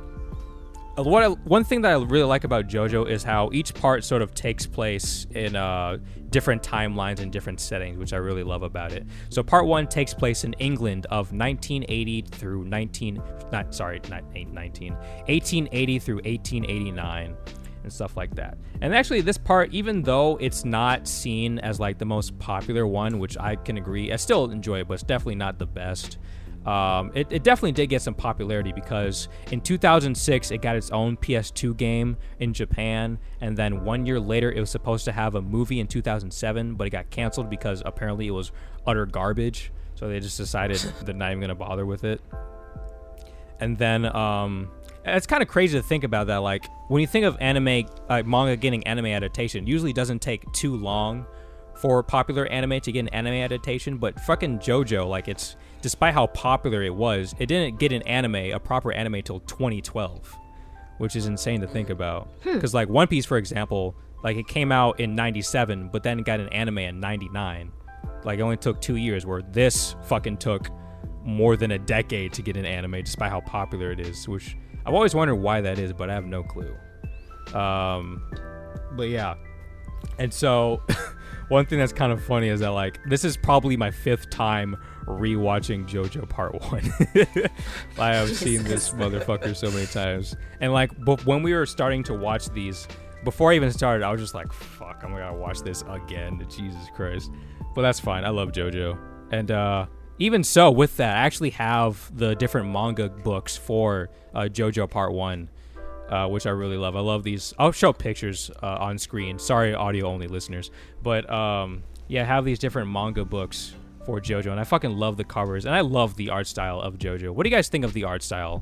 uh, 0.98 1.03
What 1.03 1.24
I, 1.24 1.27
one 1.27 1.63
thing 1.65 1.81
that 1.81 1.91
I 1.91 1.95
really 1.95 2.24
like 2.24 2.45
about 2.45 2.67
JoJo 2.67 3.10
is 3.10 3.24
how 3.24 3.50
each 3.51 3.74
part 3.74 4.03
sort 4.05 4.21
of 4.21 4.33
takes 4.33 4.65
place 4.65 5.27
in 5.31 5.55
uh, 5.57 5.98
different 6.29 6.63
timelines 6.63 7.19
and 7.19 7.29
different 7.29 7.60
settings, 7.60 7.98
which 7.98 8.13
I 8.13 8.17
really 8.17 8.43
love 8.43 8.63
about 8.63 8.93
it. 8.93 9.05
So 9.29 9.43
part 9.43 9.65
one 9.65 9.86
takes 9.88 10.13
place 10.13 10.45
in 10.45 10.53
England 10.60 11.07
of 11.07 11.33
1980 11.33 12.21
through 12.31 12.63
19, 12.63 13.21
not 13.51 13.75
sorry, 13.75 14.00
not 14.10 14.24
19, 14.33 14.93
1880 14.93 16.00
through 16.00 16.15
1889 16.24 17.36
and 17.83 17.91
stuff 17.91 18.17
like 18.17 18.35
that. 18.35 18.57
And 18.81 18.93
actually, 18.93 19.21
this 19.21 19.38
part, 19.38 19.73
even 19.73 20.01
though 20.01 20.38
it's 20.38 20.65
not 20.65 21.07
seen 21.07 21.59
as 21.59 21.79
like 21.79 21.97
the 21.97 22.05
most 22.05 22.38
popular 22.39 22.85
one, 22.85 23.19
which 23.19 23.38
I 23.38 23.55
can 23.55 23.77
agree, 23.77 24.11
I 24.11 24.15
still 24.15 24.51
enjoy 24.51 24.79
it, 24.79 24.88
but 24.88 24.95
it's 24.95 25.03
definitely 25.03 25.35
not 25.35 25.59
the 25.59 25.65
best. 25.65 26.17
Um, 26.65 27.11
it, 27.15 27.27
it 27.31 27.43
definitely 27.43 27.71
did 27.71 27.88
get 27.88 28.03
some 28.03 28.13
popularity 28.13 28.71
because 28.71 29.29
in 29.51 29.61
2006 29.61 30.51
it 30.51 30.61
got 30.61 30.75
its 30.75 30.91
own 30.91 31.17
PS2 31.17 31.75
game 31.75 32.17
in 32.39 32.53
Japan, 32.53 33.17
and 33.39 33.57
then 33.57 33.83
one 33.83 34.05
year 34.05 34.19
later 34.19 34.51
it 34.51 34.59
was 34.59 34.69
supposed 34.69 35.05
to 35.05 35.11
have 35.11 35.33
a 35.35 35.41
movie 35.41 35.79
in 35.79 35.88
2007, 35.88 36.75
but 36.75 36.85
it 36.85 36.91
got 36.91 37.09
canceled 37.09 37.50
because 37.50 37.81
apparently 37.85 38.27
it 38.27 38.31
was 38.31 38.51
utter 38.85 39.07
garbage. 39.07 39.71
So 39.95 40.07
they 40.07 40.19
just 40.19 40.38
decided 40.38 40.77
they're 41.03 41.15
not 41.15 41.31
even 41.31 41.41
gonna 41.41 41.55
bother 41.55 41.85
with 41.85 42.03
it. 42.03 42.21
And 43.59 43.77
then 43.77 44.05
um, 44.15 44.71
it's 45.05 45.27
kind 45.27 45.41
of 45.41 45.50
crazy 45.50 45.77
to 45.77 45.84
think 45.84 46.03
about 46.03 46.27
that. 46.27 46.38
Like 46.38 46.67
when 46.88 47.01
you 47.01 47.08
think 47.08 47.25
of 47.25 47.38
anime, 47.39 47.86
like 48.10 48.25
manga 48.25 48.55
getting 48.55 48.86
anime 48.86 49.08
adaptation, 49.08 49.67
usually 49.67 49.93
doesn't 49.93 50.20
take 50.20 50.50
too 50.53 50.75
long 50.75 51.25
for 51.75 52.03
popular 52.03 52.46
anime 52.48 52.79
to 52.81 52.91
get 52.91 53.00
an 53.00 53.10
anime 53.10 53.34
adaptation. 53.34 53.98
But 53.98 54.20
fucking 54.22 54.60
JoJo, 54.60 55.08
like 55.08 55.27
it's 55.27 55.55
despite 55.81 56.13
how 56.13 56.27
popular 56.27 56.84
it 56.84 56.93
was, 56.93 57.34
it 57.39 57.48
didn't 57.48 57.79
get 57.79 57.91
an 57.91 58.03
anime, 58.03 58.36
a 58.36 58.60
proper 58.60 58.91
anime, 58.91 59.22
till 59.24 59.39
2012, 59.41 60.38
which 61.00 61.15
is 61.15 61.25
insane 61.25 61.62
to 61.62 61.67
think 61.67 61.89
about. 61.89 62.29
Hmm. 62.43 62.53
Because 62.53 62.74
like 62.74 62.88
One 62.89 63.08
Piece, 63.08 63.25
for 63.25 63.38
example, 63.38 63.96
like 64.24 64.38
it 64.38 64.48
came 64.48 64.72
out 64.72 65.00
in 65.00 65.15
97, 65.15 65.89
but 65.91 66.03
then 66.03 66.20
got 66.20 66.39
an 66.39 66.50
anime 66.50 66.77
in 66.79 67.00
99. 67.00 67.72
Like 68.24 68.39
it 68.39 68.41
only 68.43 68.58
took 68.58 68.79
two 68.79 68.98
years, 68.98 69.25
where 69.25 69.41
this 69.41 69.96
fucking 70.03 70.38
took 70.38 70.70
more 71.24 71.55
than 71.58 71.72
a 71.72 71.79
decade 71.79 72.34
to 72.34 72.41
get 72.43 72.58
an 72.58 72.65
anime, 72.65 73.01
despite 73.03 73.31
how 73.31 73.41
popular 73.41 73.91
it 73.91 74.00
is. 74.00 74.27
Which 74.27 74.55
I've 74.85 74.93
always 74.93 75.13
wondered 75.13 75.35
why 75.35 75.61
that 75.61 75.79
is, 75.79 75.93
but 75.93 76.09
I 76.09 76.13
have 76.13 76.25
no 76.25 76.43
clue. 76.43 76.75
Um, 77.53 78.23
but 78.93 79.09
yeah, 79.09 79.35
and 80.17 80.33
so 80.33 80.81
one 81.50 81.65
thing 81.65 81.79
that's 81.79 81.93
kind 81.93 82.11
of 82.11 82.23
funny 82.23 82.47
is 82.47 82.59
that 82.61 82.69
like 82.69 83.00
this 83.07 83.23
is 83.23 83.38
probably 83.38 83.77
my 83.77 83.91
fifth 83.91 84.29
time 84.29 84.75
rewatching 85.05 85.88
JoJo 85.88 86.27
Part 86.29 86.53
One. 86.71 86.93
I 88.00 88.15
have 88.15 88.35
seen 88.35 88.63
this 88.63 88.91
motherfucker 88.91 89.55
so 89.55 89.69
many 89.71 89.85
times, 89.88 90.35
and 90.59 90.73
like 90.73 90.91
but 91.03 91.25
when 91.25 91.43
we 91.43 91.53
were 91.53 91.65
starting 91.65 92.03
to 92.03 92.13
watch 92.13 92.50
these, 92.50 92.88
before 93.23 93.51
I 93.51 93.55
even 93.55 93.71
started, 93.71 94.05
I 94.05 94.11
was 94.11 94.21
just 94.21 94.33
like, 94.33 94.51
"Fuck, 94.53 95.01
I'm 95.03 95.11
gonna 95.11 95.33
watch 95.33 95.61
this 95.61 95.83
again." 95.89 96.45
Jesus 96.50 96.89
Christ! 96.95 97.31
But 97.75 97.81
that's 97.81 98.00
fine. 98.00 98.23
I 98.25 98.29
love 98.29 98.51
JoJo, 98.51 98.97
and 99.31 99.51
uh, 99.51 99.85
even 100.20 100.44
so, 100.44 100.70
with 100.72 100.98
that, 100.98 101.18
I 101.18 101.22
actually 101.22 101.51
have 101.51 102.15
the 102.15 102.36
different 102.36 102.70
manga 102.72 103.10
books 103.10 103.58
for 103.58 104.10
uh, 104.34 104.41
JoJo 104.41 104.89
Part 104.89 105.13
One 105.13 105.50
uh, 106.12 106.27
which 106.27 106.46
I 106.46 106.50
really 106.50 106.77
love. 106.77 106.96
I 106.96 107.00
love 107.00 107.24
these. 107.24 107.53
I'll 107.58 107.72
show 107.72 107.94
pictures 107.94 108.51
uh, 108.62 108.77
on 108.80 108.98
screen. 108.98 109.39
Sorry, 109.39 109.74
audio 109.74 110.08
only 110.08 110.27
listeners, 110.27 110.70
but 111.01 111.27
um, 111.32 111.84
yeah, 112.08 112.24
I 112.24 112.25
have 112.25 112.44
these 112.44 112.60
different 112.60 112.91
manga 112.91 113.24
books 113.24 113.74
for 114.06 114.20
JoJo, 114.20 114.51
and 114.51 114.60
I 114.60 114.65
fucking 114.65 114.91
love 114.91 115.15
the 115.15 115.24
covers, 115.24 115.65
and 115.65 115.74
I 115.74 115.82
love 115.82 116.18
the 116.18 116.30
art 116.30 116.48
style 116.48 116.82
of 116.82 116.98
JoJo. 116.98 117.32
What 117.32 117.44
do 117.44 117.50
you 117.50 117.56
guys 117.56 117.70
think 117.70 117.86
of 117.86 117.94
the 117.94 118.03
art 118.03 118.24
style 118.24 118.62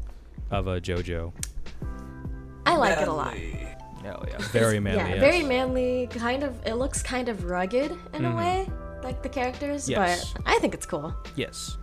of 0.52 0.68
uh, 0.68 0.80
JoJo? 0.80 1.34
I 2.66 2.76
like 2.76 3.00
it 3.00 3.08
a 3.08 3.14
lot. 3.14 3.36
Hell 4.04 4.26
yeah, 4.30 4.38
very 4.52 4.80
manly. 4.80 5.00
yeah, 5.00 5.10
yes. 5.10 5.20
very 5.20 5.44
manly. 5.44 6.08
Kind 6.12 6.44
of, 6.44 6.56
it 6.66 6.76
looks 6.76 7.02
kind 7.02 7.30
of 7.30 7.46
rugged 7.46 7.92
in 8.14 8.22
Mhm. 8.22 8.34
a 8.34 8.36
way, 8.36 8.70
like 9.04 9.24
the 9.24 9.30
characters. 9.30 9.90
Yes. 9.90 10.34
But 10.34 10.44
I 10.46 10.60
think 10.60 10.74
it's 10.74 10.86
cool. 10.86 11.16
Yes. 11.36 11.78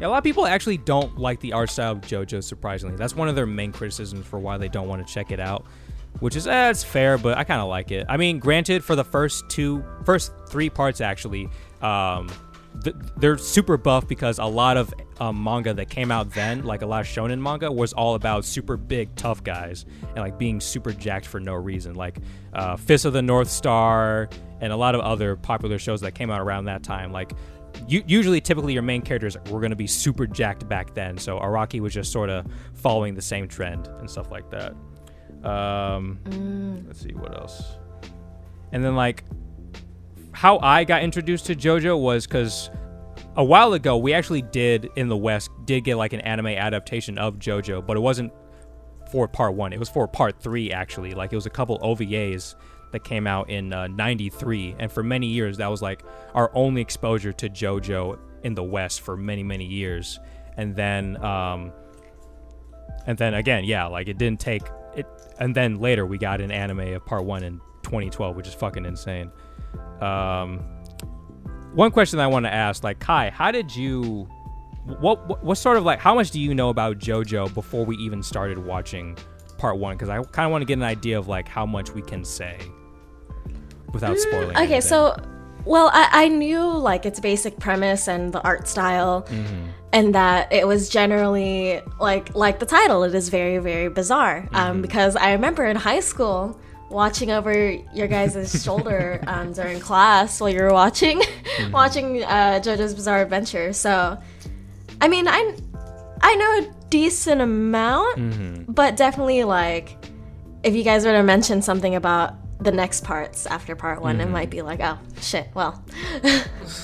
Yeah, 0.00 0.08
a 0.08 0.08
lot 0.08 0.18
of 0.18 0.24
people 0.24 0.46
actually 0.46 0.78
don't 0.78 1.18
like 1.18 1.40
the 1.40 1.52
art 1.52 1.70
style 1.70 1.92
of 1.92 2.00
JoJo. 2.00 2.42
Surprisingly, 2.42 2.96
that's 2.96 3.14
one 3.14 3.28
of 3.28 3.36
their 3.36 3.46
main 3.46 3.72
criticisms 3.72 4.26
for 4.26 4.38
why 4.38 4.58
they 4.58 4.68
don't 4.68 4.88
want 4.88 5.06
to 5.06 5.12
check 5.12 5.30
it 5.30 5.40
out. 5.40 5.66
Which 6.20 6.36
is, 6.36 6.46
eh, 6.46 6.70
it's 6.70 6.84
fair, 6.84 7.18
but 7.18 7.36
I 7.36 7.44
kind 7.44 7.60
of 7.60 7.68
like 7.68 7.90
it. 7.90 8.06
I 8.08 8.16
mean, 8.16 8.38
granted, 8.38 8.84
for 8.84 8.94
the 8.94 9.04
first 9.04 9.48
two, 9.48 9.84
first 10.04 10.32
three 10.48 10.70
parts 10.70 11.00
actually, 11.00 11.48
um, 11.82 12.28
th- 12.84 12.94
they're 13.16 13.36
super 13.36 13.76
buff 13.76 14.06
because 14.06 14.38
a 14.38 14.44
lot 14.44 14.76
of 14.76 14.94
um, 15.20 15.42
manga 15.42 15.74
that 15.74 15.90
came 15.90 16.12
out 16.12 16.30
then, 16.30 16.62
like 16.62 16.82
a 16.82 16.86
lot 16.86 17.00
of 17.00 17.06
shonen 17.06 17.40
manga, 17.40 17.70
was 17.70 17.92
all 17.92 18.14
about 18.14 18.44
super 18.44 18.76
big, 18.76 19.14
tough 19.16 19.42
guys 19.42 19.86
and 20.08 20.18
like 20.18 20.38
being 20.38 20.60
super 20.60 20.92
jacked 20.92 21.26
for 21.26 21.40
no 21.40 21.54
reason, 21.54 21.94
like 21.94 22.18
uh, 22.52 22.76
Fist 22.76 23.04
of 23.04 23.12
the 23.12 23.22
North 23.22 23.50
Star 23.50 24.28
and 24.64 24.72
a 24.72 24.76
lot 24.76 24.94
of 24.94 25.02
other 25.02 25.36
popular 25.36 25.78
shows 25.78 26.00
that 26.00 26.12
came 26.14 26.30
out 26.30 26.40
around 26.40 26.64
that 26.64 26.82
time. 26.82 27.12
Like 27.12 27.32
usually, 27.86 28.40
typically, 28.40 28.72
your 28.72 28.82
main 28.82 29.02
characters 29.02 29.36
were 29.50 29.60
going 29.60 29.70
to 29.70 29.76
be 29.76 29.86
super 29.86 30.26
jacked 30.26 30.66
back 30.66 30.94
then, 30.94 31.18
so 31.18 31.38
Araki 31.38 31.80
was 31.80 31.92
just 31.92 32.10
sort 32.10 32.30
of 32.30 32.46
following 32.72 33.14
the 33.14 33.22
same 33.22 33.46
trend 33.46 33.88
and 33.98 34.10
stuff 34.10 34.30
like 34.30 34.50
that. 34.50 34.74
Um, 35.46 36.82
Let's 36.86 37.00
see 37.00 37.12
what 37.12 37.36
else. 37.38 37.76
And 38.72 38.82
then 38.82 38.96
like 38.96 39.24
how 40.32 40.58
I 40.60 40.84
got 40.84 41.02
introduced 41.02 41.44
to 41.46 41.54
JoJo 41.54 42.00
was 42.00 42.26
because 42.26 42.70
a 43.36 43.44
while 43.44 43.74
ago 43.74 43.98
we 43.98 44.14
actually 44.14 44.42
did 44.42 44.88
in 44.96 45.08
the 45.08 45.16
West 45.16 45.50
did 45.66 45.84
get 45.84 45.96
like 45.96 46.14
an 46.14 46.22
anime 46.22 46.46
adaptation 46.46 47.18
of 47.18 47.38
JoJo, 47.38 47.86
but 47.86 47.98
it 47.98 48.00
wasn't 48.00 48.32
for 49.12 49.28
part 49.28 49.54
one. 49.54 49.74
It 49.74 49.78
was 49.78 49.90
for 49.90 50.08
part 50.08 50.40
three 50.40 50.72
actually. 50.72 51.12
Like 51.12 51.34
it 51.34 51.36
was 51.36 51.44
a 51.44 51.50
couple 51.50 51.78
OVAs 51.80 52.54
that 52.94 53.02
came 53.02 53.26
out 53.26 53.50
in 53.50 53.72
uh, 53.72 53.88
'93, 53.88 54.76
and 54.78 54.90
for 54.90 55.02
many 55.02 55.26
years 55.26 55.56
that 55.58 55.66
was 55.66 55.82
like 55.82 56.04
our 56.32 56.50
only 56.54 56.80
exposure 56.80 57.32
to 57.32 57.50
JoJo 57.50 58.18
in 58.44 58.54
the 58.54 58.62
West 58.62 59.00
for 59.00 59.16
many 59.16 59.42
many 59.42 59.64
years. 59.64 60.20
And 60.56 60.76
then 60.76 61.22
um, 61.24 61.72
and 63.06 63.18
then 63.18 63.34
again, 63.34 63.64
yeah, 63.64 63.86
like 63.86 64.06
it 64.06 64.16
didn't 64.16 64.38
take 64.38 64.62
it. 64.94 65.06
And 65.40 65.54
then 65.54 65.80
later 65.80 66.06
we 66.06 66.18
got 66.18 66.40
an 66.40 66.52
anime 66.52 66.94
of 66.94 67.04
part 67.04 67.24
one 67.24 67.42
in 67.42 67.60
2012, 67.82 68.36
which 68.36 68.46
is 68.46 68.54
fucking 68.54 68.84
insane. 68.84 69.32
Um, 70.00 70.60
one 71.74 71.90
question 71.90 72.20
I 72.20 72.28
want 72.28 72.46
to 72.46 72.54
ask, 72.54 72.84
like 72.84 73.00
Kai, 73.00 73.30
how 73.30 73.50
did 73.50 73.74
you? 73.74 74.28
What, 74.84 75.26
what 75.26 75.42
what 75.42 75.58
sort 75.58 75.78
of 75.78 75.84
like 75.84 75.98
how 75.98 76.14
much 76.14 76.30
do 76.30 76.38
you 76.38 76.54
know 76.54 76.68
about 76.68 76.98
JoJo 76.98 77.54
before 77.54 77.84
we 77.84 77.96
even 77.96 78.22
started 78.22 78.58
watching 78.58 79.18
part 79.58 79.78
one? 79.78 79.96
Because 79.96 80.10
I 80.10 80.22
kind 80.22 80.46
of 80.46 80.52
want 80.52 80.62
to 80.62 80.66
get 80.66 80.74
an 80.74 80.84
idea 80.84 81.18
of 81.18 81.26
like 81.26 81.48
how 81.48 81.66
much 81.66 81.90
we 81.90 82.02
can 82.02 82.24
say 82.24 82.58
without 83.94 84.18
spoiling. 84.18 84.48
Mm, 84.48 84.62
Okay, 84.64 84.74
anything. 84.74 84.80
so 84.82 85.16
well, 85.64 85.88
I, 85.94 86.24
I 86.24 86.28
knew 86.28 86.60
like 86.60 87.06
its 87.06 87.18
basic 87.20 87.58
premise 87.58 88.06
and 88.08 88.32
the 88.32 88.42
art 88.42 88.68
style, 88.68 89.22
Mm-hmm. 89.30 89.66
and 89.94 90.14
that 90.14 90.52
it 90.52 90.66
was 90.66 90.88
generally 90.90 91.80
like 92.00 92.34
like 92.34 92.58
the 92.58 92.66
title. 92.66 93.02
It 93.04 93.14
is 93.14 93.28
very 93.30 93.58
very 93.58 93.88
bizarre. 93.88 94.42
Mm-hmm. 94.42 94.56
Um, 94.56 94.82
because 94.82 95.16
I 95.16 95.32
remember 95.32 95.64
in 95.64 95.76
high 95.76 96.00
school 96.00 96.60
watching 96.90 97.30
over 97.30 97.70
your 97.94 98.06
guys' 98.08 98.62
shoulder 98.62 99.20
um, 99.26 99.52
during 99.54 99.80
class 99.80 100.38
while 100.40 100.50
you 100.50 100.60
were 100.60 100.72
watching 100.72 101.20
Mm-hmm. 101.20 101.72
watching 101.80 102.22
uh, 102.24 102.60
JoJo's 102.62 102.94
Bizarre 102.94 103.22
Adventure. 103.22 103.72
So, 103.72 104.18
I 105.00 105.08
mean, 105.08 105.26
I 105.28 105.56
I 106.20 106.34
know 106.36 106.50
a 106.68 106.74
decent 106.90 107.40
amount, 107.40 108.18
Mm-hmm. 108.18 108.72
but 108.72 108.96
definitely 108.96 109.44
like 109.44 109.96
if 110.62 110.74
you 110.74 110.82
guys 110.84 111.04
were 111.06 111.12
to 111.12 111.22
mention 111.22 111.62
something 111.62 111.94
about 111.94 112.34
the 112.64 112.72
next 112.72 113.04
parts 113.04 113.46
after 113.46 113.76
part 113.76 114.02
one, 114.02 114.16
Mm-hmm. 114.18 114.28
it 114.28 114.30
might 114.30 114.50
be 114.50 114.62
like, 114.62 114.80
oh 114.80 114.98
shit. 115.20 115.48
Well, 115.54 115.84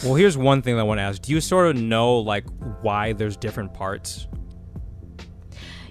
well, 0.05 0.15
here's 0.15 0.37
one 0.39 0.63
thing 0.63 0.77
that 0.77 0.81
I 0.81 0.85
want 0.85 0.99
to 0.99 1.03
ask: 1.03 1.21
Do 1.23 1.33
you 1.33 1.41
sort 1.41 1.69
of 1.75 1.83
know 1.83 2.19
like 2.19 2.45
why 2.83 3.13
there's 3.15 3.37
different 3.37 3.75
parts? 3.75 4.27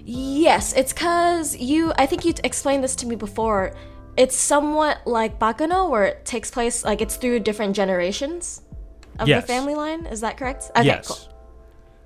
yes, 0.04 0.72
it's 0.72 0.92
because 0.92 1.56
you. 1.56 1.92
I 1.98 2.06
think 2.06 2.24
you 2.24 2.34
explained 2.44 2.82
this 2.84 2.96
to 2.96 3.06
me 3.06 3.16
before. 3.16 3.74
It's 4.16 4.36
somewhat 4.36 5.06
like 5.06 5.38
Bakuno, 5.38 5.88
where 5.88 6.04
it 6.04 6.24
takes 6.24 6.50
place 6.50 6.84
like 6.84 7.00
it's 7.00 7.16
through 7.16 7.40
different 7.40 7.74
generations 7.76 8.62
of 9.18 9.28
Yes. 9.28 9.42
the 9.42 9.46
family 9.52 9.74
line. 9.74 10.06
Is 10.06 10.20
that 10.22 10.36
correct? 10.36 10.70
Okay, 10.76 10.86
yes. 10.86 11.06
cool. 11.08 11.29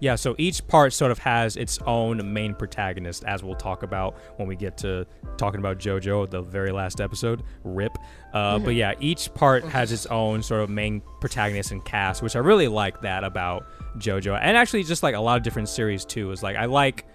Yeah, 0.00 0.16
so 0.16 0.34
each 0.38 0.66
part 0.66 0.92
sort 0.92 1.10
of 1.12 1.18
has 1.20 1.56
its 1.56 1.78
own 1.86 2.32
main 2.32 2.54
protagonist, 2.54 3.24
as 3.24 3.42
we'll 3.42 3.54
talk 3.54 3.82
about 3.82 4.16
when 4.36 4.46
we 4.48 4.56
get 4.56 4.76
to 4.78 5.06
talking 5.36 5.60
about 5.60 5.78
JoJo, 5.78 6.28
the 6.30 6.42
very 6.42 6.72
last 6.72 7.00
episode, 7.00 7.42
RIP. 7.62 7.96
Uh, 8.32 8.58
But 8.58 8.74
yeah, 8.74 8.94
each 9.00 9.32
part 9.34 9.64
has 9.64 9.92
its 9.92 10.06
own 10.06 10.42
sort 10.42 10.62
of 10.62 10.68
main 10.68 11.00
protagonist 11.20 11.70
and 11.70 11.82
cast, 11.84 12.22
which 12.22 12.36
I 12.36 12.40
really 12.40 12.68
like 12.68 13.00
that 13.02 13.24
about 13.24 13.66
JoJo. 13.98 14.38
And 14.42 14.56
actually, 14.56 14.82
just 14.82 15.02
like 15.02 15.14
a 15.14 15.20
lot 15.20 15.36
of 15.38 15.42
different 15.42 15.68
series 15.68 16.04
too, 16.04 16.32
is 16.32 16.42
like 16.42 16.56
I 16.56 16.66
like 16.66 17.06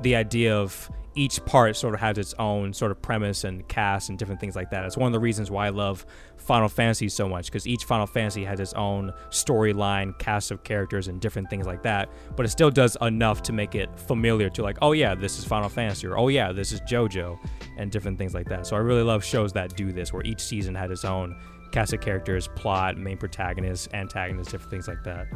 the 0.00 0.16
idea 0.16 0.56
of 0.56 0.90
each 1.14 1.44
part 1.44 1.76
sort 1.76 1.94
of 1.94 2.00
has 2.00 2.18
its 2.18 2.34
own 2.38 2.72
sort 2.72 2.90
of 2.90 3.00
premise 3.02 3.44
and 3.44 3.66
cast 3.68 4.08
and 4.08 4.18
different 4.18 4.40
things 4.40 4.56
like 4.56 4.70
that. 4.70 4.84
It's 4.84 4.96
one 4.96 5.06
of 5.08 5.12
the 5.12 5.20
reasons 5.20 5.50
why 5.50 5.66
I 5.66 5.70
love 5.70 6.06
Final 6.36 6.68
Fantasy 6.68 7.08
so 7.08 7.28
much 7.28 7.46
because 7.46 7.66
each 7.66 7.84
Final 7.84 8.06
Fantasy 8.06 8.44
has 8.44 8.60
its 8.60 8.72
own 8.74 9.12
storyline, 9.30 10.18
cast 10.18 10.50
of 10.50 10.64
characters, 10.64 11.08
and 11.08 11.20
different 11.20 11.50
things 11.50 11.66
like 11.66 11.82
that. 11.82 12.10
But 12.36 12.46
it 12.46 12.50
still 12.50 12.70
does 12.70 12.96
enough 13.00 13.42
to 13.42 13.52
make 13.52 13.74
it 13.74 13.88
familiar 14.00 14.48
to 14.50 14.62
like, 14.62 14.78
oh 14.82 14.92
yeah, 14.92 15.14
this 15.14 15.38
is 15.38 15.44
Final 15.44 15.68
Fantasy, 15.68 16.06
or 16.06 16.18
oh 16.18 16.28
yeah, 16.28 16.52
this 16.52 16.72
is 16.72 16.80
JoJo, 16.82 17.38
and 17.78 17.90
different 17.90 18.18
things 18.18 18.34
like 18.34 18.48
that. 18.48 18.66
So 18.66 18.76
I 18.76 18.80
really 18.80 19.02
love 19.02 19.24
shows 19.24 19.52
that 19.52 19.76
do 19.76 19.92
this, 19.92 20.12
where 20.12 20.24
each 20.24 20.40
season 20.40 20.74
had 20.74 20.90
its 20.90 21.04
own 21.04 21.36
cast 21.72 21.92
of 21.92 22.00
characters, 22.00 22.48
plot, 22.54 22.96
main 22.96 23.16
protagonists, 23.16 23.88
antagonists, 23.92 24.52
different 24.52 24.70
things 24.70 24.88
like 24.88 25.02
that. 25.04 25.26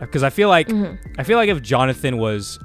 Because 0.00 0.22
I 0.22 0.30
feel 0.30 0.48
like 0.48 0.68
mm-hmm. 0.68 0.96
I 1.18 1.24
feel 1.24 1.38
like 1.38 1.48
if 1.48 1.62
Jonathan 1.62 2.18
was 2.18 2.58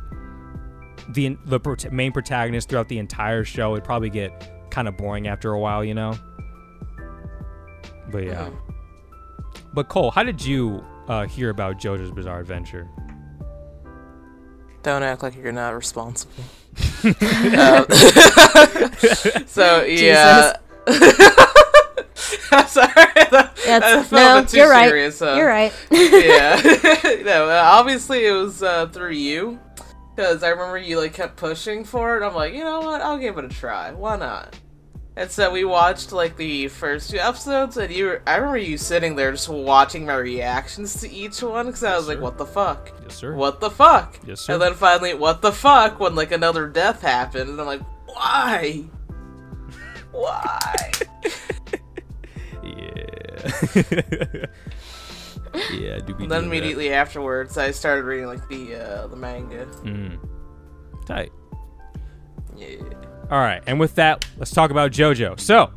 the 1.13 1.37
the 1.45 1.59
prot- 1.59 1.91
main 1.91 2.11
protagonist 2.11 2.69
throughout 2.69 2.87
the 2.89 2.97
entire 2.99 3.43
show, 3.43 3.73
it'd 3.73 3.83
probably 3.83 4.09
get 4.09 4.51
kind 4.71 4.87
of 4.87 4.95
boring 4.97 5.27
after 5.27 5.51
a 5.51 5.59
while, 5.59 5.83
you 5.83 5.93
know. 5.93 6.17
But 8.11 8.25
yeah. 8.25 8.49
But 9.73 9.87
Cole, 9.89 10.11
how 10.11 10.23
did 10.23 10.43
you 10.43 10.83
uh, 11.07 11.25
hear 11.27 11.49
about 11.49 11.79
JoJo's 11.79 12.11
Bizarre 12.11 12.39
Adventure? 12.39 12.87
Don't 14.83 15.03
act 15.03 15.21
like 15.23 15.35
you're 15.35 15.51
not 15.51 15.75
responsible. 15.75 16.43
Um, 17.01 17.85
so 19.47 19.83
yeah. 19.83 20.53
I'm 22.51 22.67
sorry. 22.67 22.93
That, 23.31 23.53
That's- 23.55 23.65
that 23.65 24.05
felt 24.07 24.11
no, 24.11 24.45
too 24.45 24.57
you're 24.57 24.69
right. 24.69 24.89
serious, 24.89 25.21
uh, 25.21 25.35
You're 25.35 25.47
right. 25.47 25.71
yeah. 25.91 26.61
no, 27.23 27.47
uh, 27.49 27.61
obviously 27.65 28.25
it 28.25 28.31
was 28.33 28.61
uh, 28.63 28.87
through 28.87 29.11
you, 29.11 29.59
because 30.19 30.43
I 30.43 30.49
remember 30.49 30.77
you 30.77 30.99
like 30.99 31.13
kept 31.13 31.37
pushing 31.37 31.85
for 31.85 32.17
it. 32.17 32.25
I'm 32.25 32.35
like, 32.35 32.53
you 32.53 32.65
know 32.65 32.81
what? 32.81 32.99
I'll 32.99 33.17
give 33.17 33.37
it 33.37 33.45
a 33.45 33.47
try. 33.47 33.93
Why 33.93 34.17
not? 34.17 34.59
And 35.15 35.31
so 35.31 35.49
we 35.49 35.63
watched 35.63 36.11
like 36.11 36.35
the 36.35 36.67
first 36.67 37.09
two 37.09 37.19
episodes, 37.19 37.77
and 37.77 37.89
you, 37.89 38.05
were, 38.05 38.21
I 38.27 38.35
remember 38.35 38.57
you 38.57 38.77
sitting 38.77 39.15
there 39.15 39.31
just 39.31 39.47
watching 39.47 40.05
my 40.05 40.15
reactions 40.15 40.99
to 40.99 41.09
each 41.09 41.41
one, 41.41 41.67
because 41.67 41.85
I 41.85 41.95
was 41.95 42.09
like, 42.09 42.19
what 42.19 42.37
the 42.37 42.45
fuck? 42.45 42.91
Yes, 43.03 43.15
sir. 43.15 43.33
What 43.33 43.61
the 43.61 43.69
fuck? 43.69 44.19
Yes, 44.27 44.41
sir. 44.41 44.53
And 44.53 44.61
then 44.61 44.73
finally, 44.73 45.13
what 45.13 45.41
the 45.41 45.53
fuck? 45.53 46.01
When 46.01 46.15
like 46.15 46.33
another 46.33 46.67
death 46.67 47.01
happened, 47.01 47.51
and 47.51 47.61
I'm 47.61 47.65
like, 47.65 47.81
why? 48.05 48.83
Why? 50.11 50.91
Yeah. 52.61 54.45
yeah, 55.71 55.97
do 55.99 56.13
be 56.13 56.13
then 56.13 56.15
doing 56.15 56.29
that. 56.29 56.43
immediately 56.43 56.93
afterwards, 56.93 57.57
I 57.57 57.71
started 57.71 58.05
reading 58.05 58.27
like 58.27 58.47
the 58.49 58.75
uh, 58.75 59.07
the 59.07 59.15
manga. 59.15 59.65
Mm. 59.83 60.19
Tight. 61.05 61.31
Yeah. 62.55 62.77
All 63.31 63.39
right, 63.39 63.61
and 63.67 63.79
with 63.79 63.95
that, 63.95 64.25
let's 64.37 64.51
talk 64.51 64.71
about 64.71 64.91
JoJo. 64.91 65.39
So, 65.39 65.71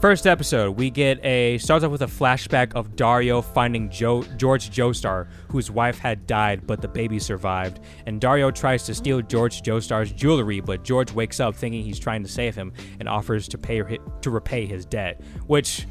first 0.00 0.26
episode, 0.26 0.76
we 0.76 0.90
get 0.90 1.24
a 1.24 1.58
starts 1.58 1.84
off 1.84 1.92
with 1.92 2.02
a 2.02 2.06
flashback 2.06 2.74
of 2.74 2.96
Dario 2.96 3.40
finding 3.40 3.88
jo- 3.88 4.24
George 4.36 4.70
Joestar, 4.70 5.28
whose 5.48 5.70
wife 5.70 5.98
had 5.98 6.26
died, 6.26 6.66
but 6.66 6.82
the 6.82 6.88
baby 6.88 7.20
survived. 7.20 7.78
And 8.06 8.20
Dario 8.20 8.50
tries 8.50 8.82
to 8.84 8.94
steal 8.94 9.22
George 9.22 9.62
Joestar's 9.62 10.10
jewelry, 10.10 10.58
but 10.60 10.82
George 10.82 11.12
wakes 11.12 11.38
up 11.38 11.54
thinking 11.54 11.84
he's 11.84 12.00
trying 12.00 12.24
to 12.24 12.28
save 12.28 12.56
him 12.56 12.72
and 12.98 13.08
offers 13.08 13.46
to 13.48 13.58
pay 13.58 13.80
to 14.20 14.30
repay 14.30 14.66
his 14.66 14.84
debt. 14.84 15.20
Which 15.46 15.86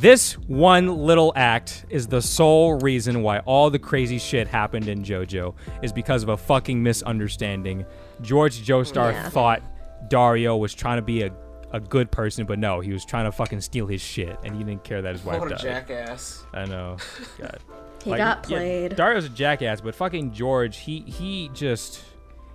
this 0.00 0.34
one 0.38 0.96
little 1.06 1.32
act 1.36 1.84
is 1.90 2.06
the 2.06 2.20
sole 2.22 2.74
reason 2.80 3.22
why 3.22 3.38
all 3.40 3.70
the 3.70 3.78
crazy 3.78 4.18
shit 4.18 4.46
happened 4.48 4.88
in 4.88 5.02
JoJo 5.02 5.54
is 5.82 5.92
because 5.92 6.22
of 6.22 6.28
a 6.28 6.36
fucking 6.36 6.82
misunderstanding. 6.82 7.84
George 8.22 8.60
Joestar 8.66 9.12
Yeah. 9.12 9.28
thought 9.30 9.62
Dario 10.08 10.56
was 10.56 10.74
trying 10.74 10.98
to 10.98 11.02
be 11.02 11.22
a, 11.22 11.32
a 11.72 11.80
good 11.80 12.10
person, 12.10 12.44
but 12.46 12.58
no, 12.58 12.80
he 12.80 12.92
was 12.92 13.04
trying 13.04 13.24
to 13.24 13.32
fucking 13.32 13.60
steal 13.60 13.86
his 13.86 14.00
shit, 14.00 14.38
and 14.44 14.54
he 14.56 14.62
didn't 14.64 14.84
care 14.84 15.02
that 15.02 15.12
his 15.12 15.24
wife 15.24 15.40
What 15.40 15.48
a 15.48 15.54
died. 15.56 15.60
jackass. 15.62 16.44
I 16.52 16.64
know. 16.66 16.96
God. 17.38 17.58
He 18.04 18.10
Like, 18.10 18.18
got 18.18 18.50
yeah, 18.50 18.58
played. 18.58 18.96
Dario's 18.96 19.24
a 19.24 19.30
jackass, 19.30 19.80
but 19.80 19.94
fucking 19.94 20.32
George, 20.34 20.76
he 20.76 21.00
he 21.00 21.48
just 21.54 22.02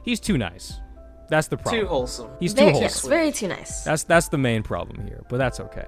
he's 0.03 0.19
too 0.19 0.37
nice. 0.37 0.73
That's 1.27 1.47
the 1.47 1.57
problem. 1.57 1.81
Too 1.81 1.87
wholesome. 1.87 2.29
He's 2.39 2.53
too 2.53 2.57
very, 2.65 2.71
wholesome. 2.73 2.83
yes, 2.83 3.07
very 3.07 3.31
too 3.31 3.47
nice. 3.47 3.83
That's 3.83 4.03
that's 4.03 4.27
the 4.27 4.37
main 4.37 4.61
problem 4.61 5.07
here, 5.07 5.23
but 5.27 5.37
that's 5.37 5.59
okay. 5.59 5.87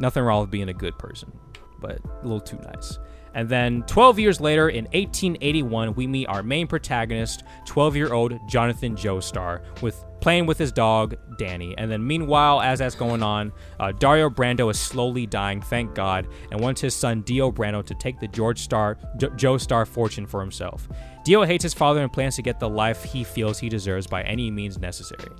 Nothing 0.00 0.24
wrong 0.24 0.40
with 0.40 0.50
being 0.50 0.68
a 0.68 0.74
good 0.74 0.98
person, 0.98 1.30
but 1.78 2.00
a 2.04 2.22
little 2.22 2.40
too 2.40 2.58
nice. 2.58 2.98
And 3.34 3.48
then 3.48 3.82
12 3.82 4.18
years 4.18 4.40
later, 4.40 4.68
in 4.68 4.84
1881, 4.86 5.94
we 5.94 6.06
meet 6.06 6.26
our 6.26 6.42
main 6.42 6.66
protagonist, 6.66 7.44
12-year-old 7.68 8.48
Jonathan 8.48 8.96
Joestar, 8.96 9.62
with 9.82 10.04
playing 10.20 10.46
with 10.46 10.58
his 10.58 10.72
dog 10.72 11.16
Danny. 11.38 11.74
And 11.78 11.90
then 11.90 12.04
meanwhile, 12.04 12.60
as 12.60 12.80
that's 12.80 12.94
going 12.94 13.22
on, 13.22 13.52
uh, 13.78 13.92
Dario 13.92 14.28
Brando 14.28 14.70
is 14.70 14.78
slowly 14.78 15.26
dying, 15.26 15.60
thank 15.60 15.94
God, 15.94 16.26
and 16.50 16.60
wants 16.60 16.80
his 16.80 16.94
son 16.94 17.22
Dio 17.22 17.52
Brando 17.52 17.84
to 17.86 17.94
take 17.94 18.18
the 18.18 18.28
George 18.28 18.60
Star 18.60 18.98
jo- 19.16 19.30
Joe 19.30 19.58
Star 19.58 19.86
fortune 19.86 20.26
for 20.26 20.40
himself. 20.40 20.88
Dio 21.24 21.44
hates 21.44 21.62
his 21.62 21.74
father 21.74 22.02
and 22.02 22.12
plans 22.12 22.36
to 22.36 22.42
get 22.42 22.58
the 22.58 22.68
life 22.68 23.04
he 23.04 23.22
feels 23.22 23.58
he 23.58 23.68
deserves 23.68 24.06
by 24.06 24.22
any 24.22 24.50
means 24.50 24.78
necessary. 24.78 25.30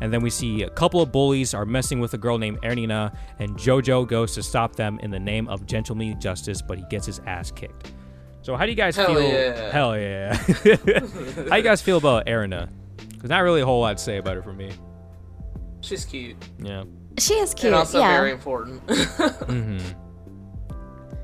And 0.00 0.12
then 0.12 0.20
we 0.22 0.30
see 0.30 0.62
a 0.62 0.70
couple 0.70 1.00
of 1.00 1.10
bullies 1.12 1.54
are 1.54 1.64
messing 1.64 1.98
with 2.00 2.14
a 2.14 2.18
girl 2.18 2.38
named 2.38 2.58
Erina, 2.62 3.12
and 3.38 3.56
Jojo 3.56 4.06
goes 4.06 4.34
to 4.34 4.42
stop 4.42 4.76
them 4.76 4.98
in 5.02 5.10
the 5.10 5.18
name 5.18 5.48
of 5.48 5.66
gentlemanly 5.66 6.14
justice, 6.16 6.62
but 6.62 6.78
he 6.78 6.84
gets 6.88 7.06
his 7.06 7.20
ass 7.26 7.50
kicked. 7.50 7.92
So 8.42 8.56
how 8.56 8.64
do 8.64 8.70
you 8.70 8.76
guys 8.76 8.96
Hell 8.96 9.06
feel? 9.14 9.22
yeah. 9.22 9.70
Hell 9.72 9.98
yeah! 9.98 10.34
how 11.50 11.56
you 11.56 11.62
guys 11.62 11.82
feel 11.82 11.96
about 11.98 12.26
Erina? 12.26 12.68
There's 13.18 13.28
not 13.30 13.40
really 13.40 13.60
a 13.60 13.66
whole 13.66 13.80
lot 13.80 13.98
to 13.98 14.02
say 14.02 14.18
about 14.18 14.36
her 14.36 14.42
for 14.42 14.52
me. 14.52 14.70
She's 15.80 16.04
cute. 16.04 16.36
Yeah. 16.60 16.84
she 17.18 17.34
is 17.34 17.52
cute. 17.54 17.66
and 17.66 17.74
also 17.74 17.98
yeah. 17.98 18.12
very 18.16 18.30
important. 18.32 18.86
Mm-hmm. 18.86 19.78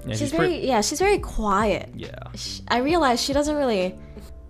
Yeah, 0.06 0.16
she's, 0.16 0.32
pretty- 0.32 0.54
very 0.56 0.66
yeah. 0.66 0.80
She's 0.82 0.98
very 0.98 1.18
quiet. 1.18 1.88
Yeah. 1.94 2.10
Sh- 2.34 2.60
I 2.68 2.78
realize 2.78 3.22
she 3.22 3.32
doesn't 3.32 3.56
really 3.56 3.98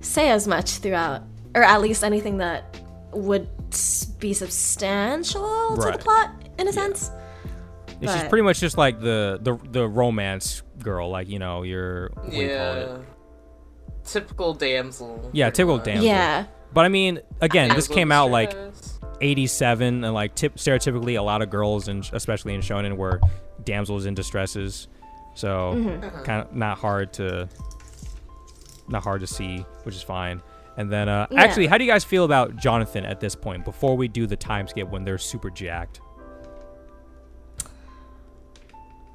say 0.01 0.31
as 0.31 0.49
much 0.49 0.79
throughout, 0.79 1.23
or 1.55 1.63
at 1.63 1.81
least 1.81 2.03
anything 2.03 2.39
that 2.39 2.81
would 3.13 3.43
s- 3.43 3.64
be 4.19 4.33
substantial 4.33 5.77
to 5.77 5.93
the 5.93 5.99
plot 5.99 6.31
in 6.59 6.69
a 6.69 6.73
sense. 6.73 7.11
And 8.01 8.11
she's 8.11 8.29
pretty 8.29 8.43
much 8.43 8.61
just 8.61 8.77
like 8.77 9.01
the 9.01 9.39
the 9.43 9.59
the 9.71 9.89
romance 9.89 10.63
girl, 10.81 11.11
like 11.11 11.29
you 11.29 11.39
know 11.39 11.63
your 11.63 12.11
what 12.15 12.31
do 12.31 12.37
you 12.37 12.49
call 12.49 12.75
it? 12.75 12.89
yeah. 12.89 12.99
Typical 14.05 14.53
damsel. 14.55 15.31
Yeah, 15.33 15.51
typical 15.51 15.77
much. 15.77 15.87
damsel. 15.87 16.05
Yeah. 16.05 16.47
But 16.75 16.85
I 16.85 16.89
mean, 16.89 17.21
again, 17.41 17.75
this 17.75 17.89
came 17.89 18.11
out 18.13 18.31
like 18.31 18.55
87 19.21 20.05
and 20.05 20.15
like 20.15 20.35
tip, 20.35 20.57
stereotypically 20.57 21.19
a 21.19 21.23
lot 21.23 21.43
of 21.43 21.51
girls 21.51 21.89
and 21.89 22.09
especially 22.13 22.55
in 22.55 22.61
shonen 22.61 22.97
were 22.97 23.21
damsels 23.65 24.07
in 24.07 24.15
distresses 24.15 24.89
so 25.35 25.75
mm-hmm. 25.77 26.05
uh-huh. 26.05 26.23
kind 26.23 26.43
of 26.43 26.55
not 26.55 26.79
hard 26.79 27.13
to 27.15 27.49
not 28.89 29.03
hard 29.03 29.21
to 29.21 29.27
see 29.27 29.65
which 29.85 29.95
is 29.95 30.03
fine 30.03 30.43
and 30.77 30.91
then 30.91 31.09
uh 31.09 31.27
Yeah. 31.31 31.43
actually 31.43 31.67
how 31.67 31.79
do 31.79 31.85
you 31.85 31.91
guys 31.91 32.05
feel 32.05 32.25
about 32.25 32.57
jonathan 32.57 33.05
at 33.05 33.21
this 33.21 33.35
point 33.35 33.65
before 33.65 33.97
we 33.97 34.09
do 34.09 34.27
the 34.27 34.37
time 34.37 34.67
skip 34.69 34.89
when 34.91 35.05
they're 35.05 35.19
super 35.19 35.51
jacked 35.51 36.01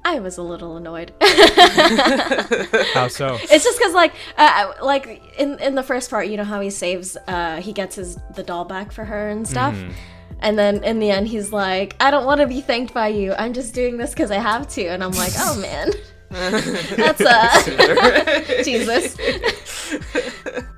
I 0.02 0.18
was 0.18 0.38
a 0.38 0.42
little 0.42 0.78
annoyed. 0.78 1.12
how 1.20 3.06
so 3.08 3.38
it's 3.42 3.64
just 3.64 3.78
because 3.78 3.92
like 3.92 4.12
uh, 4.38 4.72
like 4.82 5.22
in 5.38 5.58
in 5.60 5.74
the 5.74 5.82
first 5.82 6.08
part, 6.10 6.26
you 6.26 6.36
know 6.38 6.42
how 6.44 6.60
he 6.60 6.70
saves 6.70 7.16
uh 7.28 7.60
he 7.60 7.72
gets 7.72 7.96
his 7.96 8.18
the 8.34 8.42
doll 8.42 8.64
back 8.64 8.92
for 8.92 9.04
her 9.04 9.28
and 9.28 9.46
stuff. 9.46 9.74
Mm-hmm. 9.74 9.92
And 10.40 10.58
then 10.58 10.82
in 10.84 11.00
the 11.00 11.10
end, 11.10 11.28
he's 11.28 11.52
like, 11.52 11.96
"I 12.00 12.10
don't 12.10 12.24
want 12.24 12.40
to 12.40 12.46
be 12.46 12.62
thanked 12.62 12.94
by 12.94 13.08
you. 13.08 13.34
I'm 13.34 13.52
just 13.52 13.74
doing 13.74 13.98
this 13.98 14.10
because 14.10 14.30
I 14.30 14.38
have 14.38 14.66
to." 14.68 14.86
And 14.86 15.04
I'm 15.04 15.12
like, 15.12 15.32
"Oh 15.38 15.60
man, 15.60 15.92
that's 16.30 17.20
uh, 17.20 18.62
Jesus." 18.64 19.16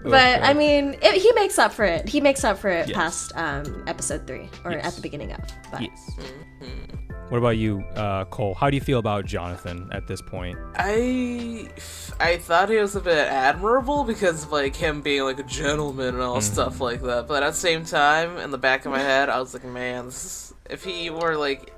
But 0.05 0.43
I 0.43 0.53
mean, 0.55 0.97
it, 1.03 1.15
he 1.21 1.33
makes 1.33 1.59
up 1.59 1.73
for 1.73 1.85
it. 1.85 2.09
He 2.09 2.21
makes 2.21 2.45
up 2.45 2.59
for 2.59 2.69
it 2.69 2.89
Yes. 2.89 2.97
past 2.97 3.33
um, 3.37 3.85
episode 3.87 4.27
three 4.27 4.49
or 4.65 4.73
Yes. 4.73 4.85
at 4.87 4.95
the 4.95 5.01
beginning 5.01 5.33
of. 5.33 5.41
But 5.71 5.83
yes 5.83 6.11
what 7.29 7.39
about 7.39 7.57
you 7.57 7.81
uh 7.97 8.27
cole 8.27 8.53
how 8.53 8.69
do 8.69 8.75
you 8.77 8.81
feel 8.83 8.99
about 8.99 9.25
jonathan 9.25 9.89
at 9.91 10.07
this 10.07 10.21
point 10.21 10.59
I 10.77 11.67
I 12.21 12.37
thought 12.37 12.69
he 12.69 12.77
was 12.77 12.95
a 12.95 13.01
bit 13.01 13.17
admirable 13.27 14.05
because 14.05 14.45
of 14.45 14.53
like 14.53 14.77
him 14.77 15.01
being 15.01 15.23
like 15.23 15.39
a 15.39 15.43
gentleman 15.45 16.09
and 16.09 16.21
all 16.23 16.37
Mm-hmm. 16.37 16.53
stuff 16.53 16.79
like 16.81 17.01
that. 17.03 17.27
But 17.29 17.43
at 17.43 17.51
the 17.55 17.59
same 17.59 17.87
time, 17.87 18.37
in 18.37 18.51
the 18.51 18.59
back 18.59 18.85
of 18.85 18.93
my 18.93 18.99
head, 18.99 19.31
I 19.31 19.41
was 19.41 19.55
like, 19.55 19.65
man, 19.65 20.07
this 20.07 20.25
is, 20.25 20.55
if 20.69 20.85
he 20.85 21.09
were 21.09 21.37
like 21.37 21.73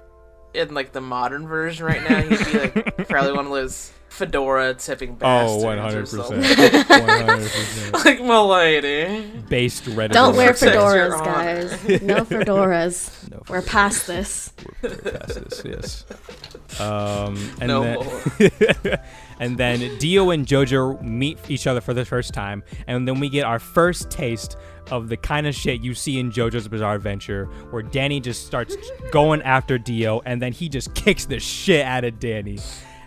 in 0.55 0.75
like 0.75 0.91
the 0.93 1.01
modern 1.01 1.47
version 1.47 1.87
right 1.87 2.03
now, 2.03 2.21
he'd 2.21 2.45
be 2.47 2.59
like 2.59 3.09
probably 3.09 3.33
one 3.33 3.47
of 3.47 3.53
those 3.53 3.93
fedora 4.14 4.74
tipping 4.74 5.16
bastards. 5.16 5.64
oh 5.64 5.66
100% 5.66 6.42
100% 6.85 8.05
like 8.05 8.22
my 8.22 8.38
lady. 8.38 9.27
based 9.48 9.85
reddit 9.85 10.12
don't 10.12 10.37
wear 10.37 10.53
fedoras, 10.53 11.18
guys. 11.24 11.72
No 12.03 12.24
fedoras. 12.24 13.31
No 13.31 13.42
We're 13.48 13.62
past 13.62 14.07
this. 14.07 14.53
We're 14.83 14.90
past 14.96 15.35
this, 15.35 15.62
yes. 15.64 16.81
Um, 16.81 17.37
and 17.61 17.68
No 17.68 17.83
then, 18.38 19.00
and 19.40 19.59
then 19.59 19.98
Dio 19.98 20.31
and 20.31 20.46
Jojo 20.46 21.00
meet 21.03 21.38
each 21.48 21.66
other 21.66 21.81
for 21.81 21.94
the 21.94 22.05
first 22.05 22.33
time, 22.35 22.62
and 22.87 23.07
then 23.07 23.20
we 23.20 23.29
get 23.29 23.44
our 23.44 23.59
first 23.59 24.11
taste 24.11 24.57
of 24.90 25.09
the 25.09 25.16
kind 25.16 25.46
of 25.46 25.55
shit 25.55 25.81
you 25.83 25.94
see 25.94 26.18
in 26.18 26.31
JoJo's 26.31 26.68
Bizarre 26.68 26.94
Adventure, 26.94 27.46
where 27.70 27.83
Danny 27.83 28.20
just 28.20 28.46
starts 28.46 28.77
going 29.11 29.42
after 29.42 29.79
Dio, 29.79 30.20
and 30.27 30.40
then 30.42 30.53
he 30.53 30.68
just 30.68 30.94
kicks 30.94 31.24
the 31.24 31.40
shit 31.40 31.85
out 31.87 32.05
of 32.05 32.18
Danny, 32.20 32.59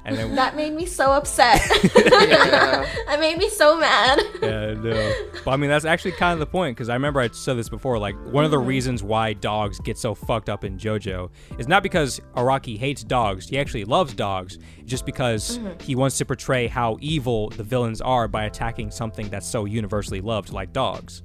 and 0.08 0.18
then 0.18 0.36
That 0.36 0.56
made 0.56 0.74
me 0.74 0.86
so 0.86 1.12
upset. 1.12 1.62
Yeah. 1.96 2.86
that 3.08 3.20
made 3.20 3.38
me 3.38 3.50
so 3.50 3.78
mad. 3.80 4.20
yeah, 4.42 4.74
no. 4.74 5.14
But 5.46 5.52
I 5.52 5.58
mean, 5.58 5.70
that's 5.70 5.86
actually 5.86 6.14
kind 6.14 6.34
of 6.34 6.40
the 6.40 6.46
point 6.48 6.76
because 6.76 6.90
I 6.90 6.94
remember 6.94 7.20
I 7.20 7.28
said 7.30 7.58
this 7.58 7.70
before. 7.70 7.98
Like, 8.00 8.16
one 8.32 8.44
of 8.46 8.52
the 8.52 8.58
reasons 8.58 9.04
why 9.04 9.34
dogs 9.34 9.80
get 9.80 9.98
so 9.98 10.16
fucked 10.16 10.50
up 10.50 10.64
in 10.64 10.78
JoJo 10.78 11.30
is 11.60 11.68
not 11.68 11.84
because 11.84 12.20
Araki 12.36 12.78
hates 12.78 13.04
dogs. 13.04 13.48
He 13.50 13.60
actually 13.60 13.86
loves 13.86 14.14
dogs. 14.14 14.58
Just 14.86 15.06
because 15.06 15.60
he 15.82 15.96
wants 15.96 16.18
to 16.20 16.26
portray 16.26 16.68
how 16.68 16.98
evil 17.02 17.50
the 17.50 17.64
villains 17.64 18.00
are 18.02 18.28
by 18.28 18.46
attacking 18.46 18.90
something 18.92 19.30
that's 19.30 19.48
so 19.48 19.66
universally 19.66 20.22
loved, 20.22 20.52
like 20.54 20.72
dogs. 20.74 21.24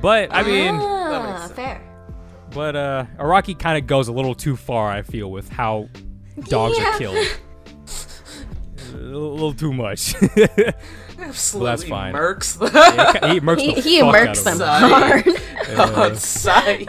But 0.00 0.32
I 0.32 0.42
mean, 0.44 0.74
ah, 0.76 1.40
makes 1.42 1.52
fair. 1.52 1.80
but 2.50 2.76
uh, 2.76 3.06
Araki 3.18 3.58
kind 3.58 3.76
of 3.76 3.86
goes 3.88 4.06
a 4.08 4.12
little 4.12 4.34
too 4.34 4.56
far. 4.56 4.88
I 4.90 5.02
feel 5.02 5.30
with 5.30 5.48
how 5.48 5.88
dogs 6.44 6.78
Yeah. 6.78 6.94
are 6.94 6.98
killed. 6.98 7.26
Little 9.18 9.52
too 9.52 9.72
much. 9.72 10.14
Absolutely 11.18 11.88
fine. 11.88 12.14
murks 12.14 12.58
the 12.58 13.28
he 13.28 13.40
murks 13.40 13.60
He, 13.60 13.74
the 13.74 13.80
he 13.80 14.00
fuck 14.00 14.14
murks 14.14 14.46
out 14.46 14.58
them 14.58 14.62
of 14.62 15.26
him. 15.26 15.36
hard. 15.76 16.00
on 16.10 16.16
site. 16.16 16.88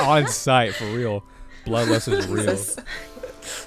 on 0.00 0.28
site 0.28 0.74
for 0.74 0.86
real. 0.86 1.24
Bloodlust 1.64 2.12
is 2.12 2.26
real. 2.26 2.58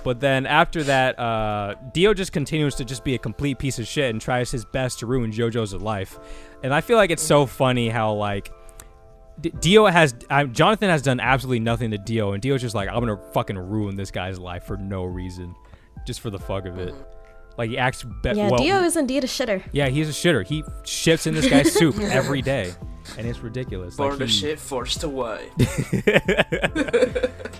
But 0.03 0.19
then 0.19 0.45
after 0.45 0.83
that, 0.83 1.17
uh, 1.17 1.75
Dio 1.93 2.13
just 2.13 2.31
continues 2.31 2.75
to 2.75 2.85
just 2.85 3.03
be 3.03 3.15
a 3.15 3.17
complete 3.17 3.57
piece 3.57 3.79
of 3.79 3.87
shit 3.87 4.09
and 4.09 4.21
tries 4.21 4.51
his 4.51 4.65
best 4.65 4.99
to 4.99 5.05
ruin 5.05 5.31
JoJo's 5.31 5.73
life. 5.73 6.19
And 6.63 6.73
I 6.73 6.81
feel 6.81 6.97
like 6.97 7.09
it's 7.09 7.23
so 7.23 7.45
funny 7.45 7.89
how 7.89 8.13
like 8.13 8.51
D- 9.41 9.51
Dio 9.59 9.85
has 9.85 10.15
um, 10.29 10.53
Jonathan 10.53 10.89
has 10.89 11.01
done 11.01 11.19
absolutely 11.19 11.59
nothing 11.59 11.91
to 11.91 11.97
Dio, 11.97 12.33
and 12.33 12.41
Dio's 12.41 12.61
just 12.61 12.75
like 12.75 12.87
I'm 12.89 12.99
gonna 12.99 13.17
fucking 13.33 13.57
ruin 13.57 13.95
this 13.95 14.11
guy's 14.11 14.39
life 14.39 14.63
for 14.63 14.77
no 14.77 15.03
reason, 15.03 15.55
just 16.05 16.21
for 16.21 16.29
the 16.29 16.39
fuck 16.39 16.65
of 16.65 16.77
it. 16.79 16.93
Like 17.57 17.69
he 17.69 17.77
acts 17.77 18.03
be- 18.03 18.31
Yeah, 18.31 18.49
well. 18.49 18.61
Dio 18.61 18.81
is 18.81 18.97
indeed 18.97 19.23
a 19.23 19.27
shitter. 19.27 19.63
yeah, 19.71 19.87
he's 19.89 20.09
a 20.09 20.11
shitter. 20.11 20.45
He 20.45 20.63
shits 20.83 21.27
in 21.27 21.33
this 21.33 21.49
guy's 21.49 21.71
soup 21.77 21.97
every 21.99 22.41
day, 22.41 22.73
and 23.17 23.25
it's 23.27 23.39
ridiculous. 23.39 23.95
Born 23.95 24.11
Like 24.11 24.19
to 24.19 24.25
he- 24.25 24.31
shit, 24.31 24.59
forced 24.59 25.03
away. 25.03 25.49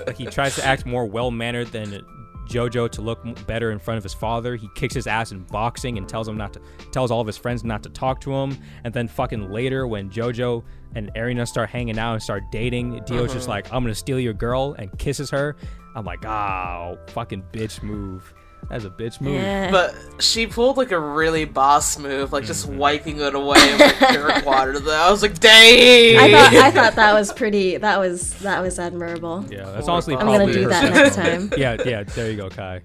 like 0.05 0.17
he 0.17 0.25
tries 0.25 0.55
to 0.55 0.65
act 0.65 0.85
more 0.85 1.05
well 1.05 1.31
mannered 1.31 1.67
than 1.67 2.05
JoJo 2.47 2.91
to 2.91 3.01
look 3.01 3.47
better 3.47 3.71
in 3.71 3.79
front 3.79 3.97
of 3.97 4.03
his 4.03 4.13
father. 4.13 4.55
He 4.55 4.69
kicks 4.75 4.93
his 4.93 5.07
ass 5.07 5.31
in 5.31 5.43
boxing 5.45 5.97
and 5.97 6.07
tells 6.07 6.27
him 6.27 6.37
not 6.37 6.53
to 6.53 6.61
tells 6.91 7.11
all 7.11 7.21
of 7.21 7.27
his 7.27 7.37
friends 7.37 7.63
not 7.63 7.83
to 7.83 7.89
talk 7.89 8.21
to 8.21 8.33
him. 8.33 8.57
And 8.83 8.93
then 8.93 9.07
fucking 9.07 9.51
later 9.51 9.87
when 9.87 10.09
JoJo 10.09 10.63
and 10.95 11.11
Erina 11.15 11.45
start 11.47 11.69
hanging 11.69 11.97
out 11.97 12.13
and 12.13 12.21
start 12.21 12.43
dating, 12.51 13.01
Dio's 13.05 13.33
just 13.33 13.43
mm-hmm. 13.43 13.51
like, 13.51 13.73
"I'm 13.73 13.83
gonna 13.83 13.95
steal 13.95 14.19
your 14.19 14.33
girl," 14.33 14.75
and 14.77 14.97
kisses 14.99 15.29
her. 15.31 15.55
I'm 15.95 16.05
like, 16.05 16.25
"Oh, 16.25 16.97
fucking 17.07 17.43
bitch 17.51 17.81
move." 17.81 18.33
That's 18.69 18.83
a 18.83 18.89
bitch 18.89 19.21
move. 19.21 19.35
Yeah. 19.35 19.69
But 19.69 19.93
she 20.19 20.47
pulled 20.47 20.77
like 20.77 20.91
a 20.91 20.99
really 20.99 21.45
boss 21.45 21.99
move, 21.99 22.33
like 22.33 22.45
just 22.45 22.67
Mm-hmm. 22.67 22.77
wiping 22.77 23.19
it 23.19 23.35
away 23.35 23.75
with 23.77 23.99
dirt 23.99 24.43
water. 24.45 24.79
Though 24.79 24.91
I 24.95 25.11
was 25.11 25.21
like, 25.21 25.39
dang. 25.39 26.17
I 26.17 26.31
thought 26.31 26.53
I 26.55 26.71
thought 26.71 26.95
that 26.95 27.13
was 27.13 27.31
pretty. 27.41 27.77
That 27.77 27.99
was 27.99 28.33
that 28.39 28.61
was 28.61 28.79
admirable. 28.79 29.45
Yeah, 29.51 29.65
that's 29.71 29.87
honestly 29.87 30.15
I'm 30.15 30.27
I'm 30.27 30.39
gonna 30.39 30.51
do 30.53 30.67
that 30.67 30.93
next 30.93 31.15
time. 31.15 31.51
Yeah, 31.57 31.77
yeah. 31.85 32.03
There 32.03 32.31
you 32.31 32.37
go, 32.37 32.49
Kai. 32.49 32.81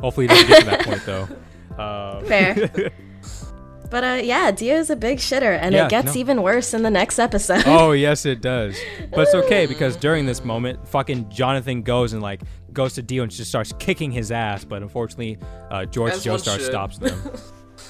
Hopefully, 0.00 0.28
he 0.28 0.34
doesn't 0.34 0.48
get 0.48 0.60
to 0.60 0.66
that 0.66 0.84
point 0.86 1.02
though. 1.04 1.28
Uh, 1.82 2.20
Fair. 2.24 2.90
But 3.90 4.04
uh, 4.04 4.20
yeah, 4.22 4.50
Dio's 4.50 4.90
a 4.90 4.96
big 4.96 5.18
shitter, 5.18 5.58
and 5.58 5.74
Yeah, 5.74 5.86
it 5.86 5.90
gets 5.90 6.14
no. 6.14 6.20
even 6.20 6.42
worse 6.42 6.74
in 6.74 6.82
the 6.82 6.90
next 6.90 7.18
episode. 7.18 7.62
oh 7.66 7.92
yes 7.92 8.26
it 8.26 8.42
does 8.42 8.76
but 9.10 9.20
it's 9.20 9.34
okay 9.34 9.64
because 9.64 9.96
during 9.96 10.26
this 10.26 10.44
moment 10.44 10.86
fucking 10.86 11.28
jonathan 11.30 11.80
goes 11.82 12.12
and 12.12 12.20
like 12.20 12.40
goes 12.72 12.94
to 12.94 13.02
dio 13.02 13.22
and 13.22 13.32
just 13.32 13.48
starts 13.50 13.72
kicking 13.78 14.10
his 14.10 14.30
ass 14.30 14.64
but 14.64 14.82
unfortunately 14.82 15.38
uh, 15.70 15.84
george 15.84 16.12
As 16.12 16.24
joestar 16.24 16.60
stops 16.60 16.98
them. 16.98 17.20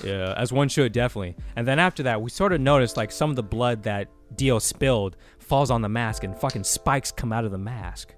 Yeah 0.05 0.35
as 0.37 0.53
one 0.53 0.69
should 0.69 0.93
definitely. 0.93 1.35
And 1.57 1.67
then 1.67 1.79
after 1.79 2.03
that 2.05 2.21
we 2.21 2.31
sort 2.31 2.53
of 2.53 2.61
notice 2.61 2.97
like 2.97 3.11
some 3.11 3.31
of 3.31 3.37
the 3.37 3.43
blood 3.43 3.83
that 3.85 4.09
dio 4.37 4.59
spilled 4.59 5.17
falls 5.39 5.71
on 5.71 5.81
the 5.81 5.89
mask 5.89 6.25
and 6.25 6.39
fucking 6.39 6.65
spikes 6.65 7.11
come 7.11 7.33
out 7.33 7.45
of 7.45 7.51
the 7.51 7.59
mask. 7.59 8.15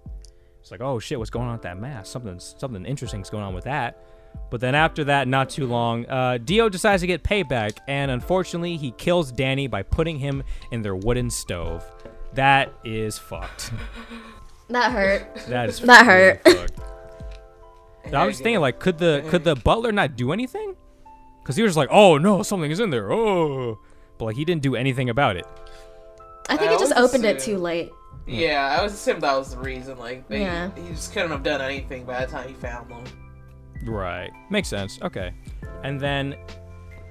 It's 0.60 0.70
like 0.70 0.80
oh 0.80 0.98
shit 0.98 1.18
what's 1.18 1.30
going 1.30 1.46
on 1.46 1.52
with 1.52 1.62
that 1.62 1.78
mask? 1.78 2.12
Something 2.12 2.38
something 2.40 2.84
interesting's 2.84 3.30
going 3.30 3.44
on 3.44 3.54
with 3.54 3.64
that. 3.64 4.04
But 4.50 4.60
then 4.60 4.74
after 4.74 5.04
that, 5.04 5.28
not 5.28 5.48
too 5.48 5.66
long, 5.66 6.06
uh, 6.06 6.38
Dio 6.38 6.68
decides 6.68 7.02
to 7.02 7.06
get 7.06 7.22
payback, 7.22 7.78
and 7.86 8.10
unfortunately, 8.10 8.76
he 8.76 8.90
kills 8.92 9.30
Danny 9.30 9.66
by 9.66 9.82
putting 9.82 10.18
him 10.18 10.42
in 10.72 10.82
their 10.82 10.96
wooden 10.96 11.30
stove. 11.30 11.84
That 12.34 12.72
is 12.84 13.18
fucked. 13.18 13.72
that 14.72 14.92
hurt. 14.92 15.26
That 15.48 15.68
is 15.68 15.80
That 15.80 16.06
hurt. 16.06 16.42
fucked. 16.44 16.80
I 18.14 18.26
was 18.26 18.38
thinking, 18.38 18.60
like, 18.60 18.80
could 18.80 18.98
the 18.98 19.24
could 19.28 19.44
the 19.44 19.54
butler 19.54 19.92
not 19.92 20.16
do 20.16 20.32
anything? 20.32 20.74
Because 21.42 21.56
he 21.56 21.62
was 21.62 21.76
like, 21.76 21.88
"Oh 21.92 22.18
no, 22.18 22.42
something 22.42 22.70
is 22.70 22.80
in 22.80 22.90
there." 22.90 23.12
Oh, 23.12 23.78
but 24.18 24.24
like 24.26 24.36
he 24.36 24.44
didn't 24.44 24.62
do 24.62 24.74
anything 24.74 25.10
about 25.10 25.36
it. 25.36 25.46
I 26.48 26.56
think 26.56 26.72
I 26.72 26.74
it 26.74 26.80
just 26.80 26.92
always 26.92 27.10
opened 27.14 27.24
it 27.24 27.38
too 27.38 27.58
late. 27.58 27.90
Yeah, 28.26 28.76
I 28.78 28.82
was 28.82 28.92
assumed 28.92 29.22
that 29.22 29.36
was 29.36 29.52
the 29.54 29.58
reason. 29.60 29.98
Like, 29.98 30.26
they, 30.28 30.40
Yeah. 30.42 30.70
he 30.76 30.88
just 30.90 31.12
couldn't 31.12 31.30
have 31.30 31.42
done 31.42 31.60
anything 31.60 32.04
by 32.04 32.24
the 32.24 32.30
time 32.30 32.48
he 32.48 32.54
found 32.54 32.90
them. 32.90 33.04
Right. 33.84 34.30
Makes 34.50 34.68
sense. 34.68 34.98
Okay. 35.02 35.32
And 35.84 36.00
then 36.00 36.36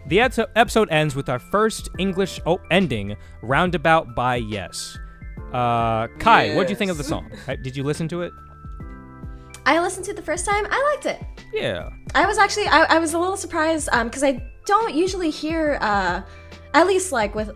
the 0.08 0.20
episode 0.22 0.90
ends 0.92 1.16
with 1.16 1.28
our 1.30 1.40
first 1.40 1.90
English 1.98 2.40
oh, 2.46 2.60
ending, 2.72 3.16
Roundabout 3.42 4.14
by 4.16 4.36
Yes. 4.38 4.98
Uh, 5.54 6.08
Kai, 6.20 6.56
what 6.56 6.68
do 6.68 6.72
you 6.74 6.78
think 6.78 6.92
of 6.92 6.98
the 6.98 7.04
song? 7.04 7.32
Uh, 7.48 7.56
Did 7.56 7.76
you 7.76 7.84
listen 7.84 8.08
to 8.10 8.22
it? 8.22 8.34
I 9.66 9.80
listened 9.80 10.06
to 10.06 10.12
it 10.12 10.16
the 10.16 10.22
first 10.24 10.46
time. 10.46 10.66
I 10.70 10.96
liked 10.96 11.06
it. 11.06 11.22
Yeah. 11.54 11.90
I 12.16 12.26
was 12.26 12.38
actually 12.38 12.68
I, 12.68 12.84
I 12.96 13.00
was 13.00 13.14
a 13.14 13.20
little 13.20 13.38
surprised 13.38 13.90
um 13.92 14.08
because 14.08 14.24
I 14.24 14.44
don't 14.66 14.94
usually 14.94 15.30
hear 15.30 15.78
uh 15.82 16.22
at 16.74 16.88
least 16.88 17.12
like 17.12 17.36
with 17.36 17.52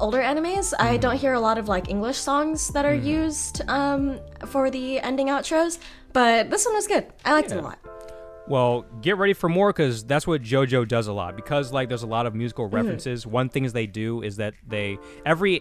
older 0.00 0.18
animes 0.20 0.72
I 0.78 0.96
don't 0.96 1.16
hear 1.16 1.34
a 1.34 1.40
lot 1.40 1.58
of 1.58 1.68
like 1.68 1.88
English 1.88 2.16
songs 2.18 2.68
that 2.68 2.84
are 2.84 2.94
used 2.94 3.62
um 3.68 4.20
for 4.46 4.70
the 4.70 5.00
ending 5.00 5.28
outros 5.28 5.78
but 6.12 6.50
this 6.50 6.64
one 6.66 6.74
was 6.74 6.86
good 6.86 7.06
I 7.24 7.32
liked 7.32 7.50
it 7.52 7.58
a 7.58 7.62
lot 7.62 7.78
Well, 8.48 8.86
get 9.02 9.18
ready 9.18 9.34
for 9.34 9.48
more 9.48 9.72
because 9.72 10.04
that's 10.04 10.26
what 10.26 10.42
JoJo 10.42 10.88
does 10.88 11.06
a 11.06 11.12
lot. 11.12 11.36
Because 11.36 11.70
like 11.70 11.88
there's 11.88 12.02
a 12.02 12.06
lot 12.06 12.24
of 12.26 12.34
musical 12.34 12.66
references. 12.66 13.26
One 13.26 13.48
things 13.50 13.72
they 13.74 13.86
do 13.86 14.22
is 14.22 14.36
that 14.36 14.54
they 14.66 14.96
every 15.26 15.60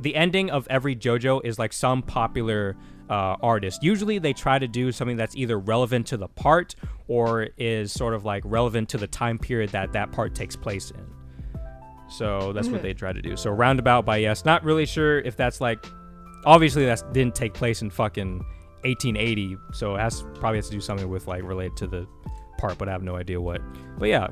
the 0.00 0.14
ending 0.14 0.50
of 0.50 0.66
every 0.68 0.94
JoJo 0.94 1.44
is 1.44 1.58
like 1.58 1.72
some 1.72 2.02
popular 2.02 2.76
uh, 3.08 3.36
artist. 3.40 3.82
Usually 3.82 4.18
they 4.18 4.32
try 4.32 4.58
to 4.58 4.68
do 4.68 4.92
something 4.92 5.16
that's 5.16 5.36
either 5.36 5.58
relevant 5.58 6.06
to 6.08 6.16
the 6.16 6.28
part 6.28 6.74
or 7.08 7.48
is 7.56 7.92
sort 7.92 8.14
of 8.14 8.24
like 8.24 8.42
relevant 8.44 8.88
to 8.90 8.98
the 8.98 9.06
time 9.06 9.38
period 9.38 9.70
that 9.70 9.92
that 9.92 10.12
part 10.12 10.34
takes 10.34 10.56
place 10.56 10.90
in. 10.90 11.06
So 12.08 12.52
that's 12.52 12.68
what 12.68 12.82
they 12.82 12.94
try 12.94 13.12
to 13.12 13.20
do. 13.20 13.36
So 13.36 13.50
roundabout 13.50 14.04
by 14.04 14.18
yes, 14.18 14.44
not 14.44 14.62
really 14.62 14.86
sure 14.86 15.20
if 15.20 15.36
that's 15.36 15.60
like 15.60 15.84
obviously 16.44 16.86
that 16.86 17.12
didn't 17.12 17.34
take 17.34 17.52
place 17.52 17.82
in 17.82 17.90
fucking 17.90 18.38
1880 18.84 19.56
so 19.72 19.96
it 19.96 20.00
has 20.00 20.22
probably 20.34 20.58
has 20.58 20.68
to 20.68 20.72
do 20.72 20.80
something 20.80 21.08
with 21.08 21.26
like 21.26 21.42
related 21.42 21.76
to 21.76 21.86
the 21.86 22.06
part 22.56 22.78
but 22.78 22.88
i 22.88 22.92
have 22.92 23.02
no 23.02 23.16
idea 23.16 23.40
what 23.40 23.60
but 23.98 24.08
yeah 24.08 24.28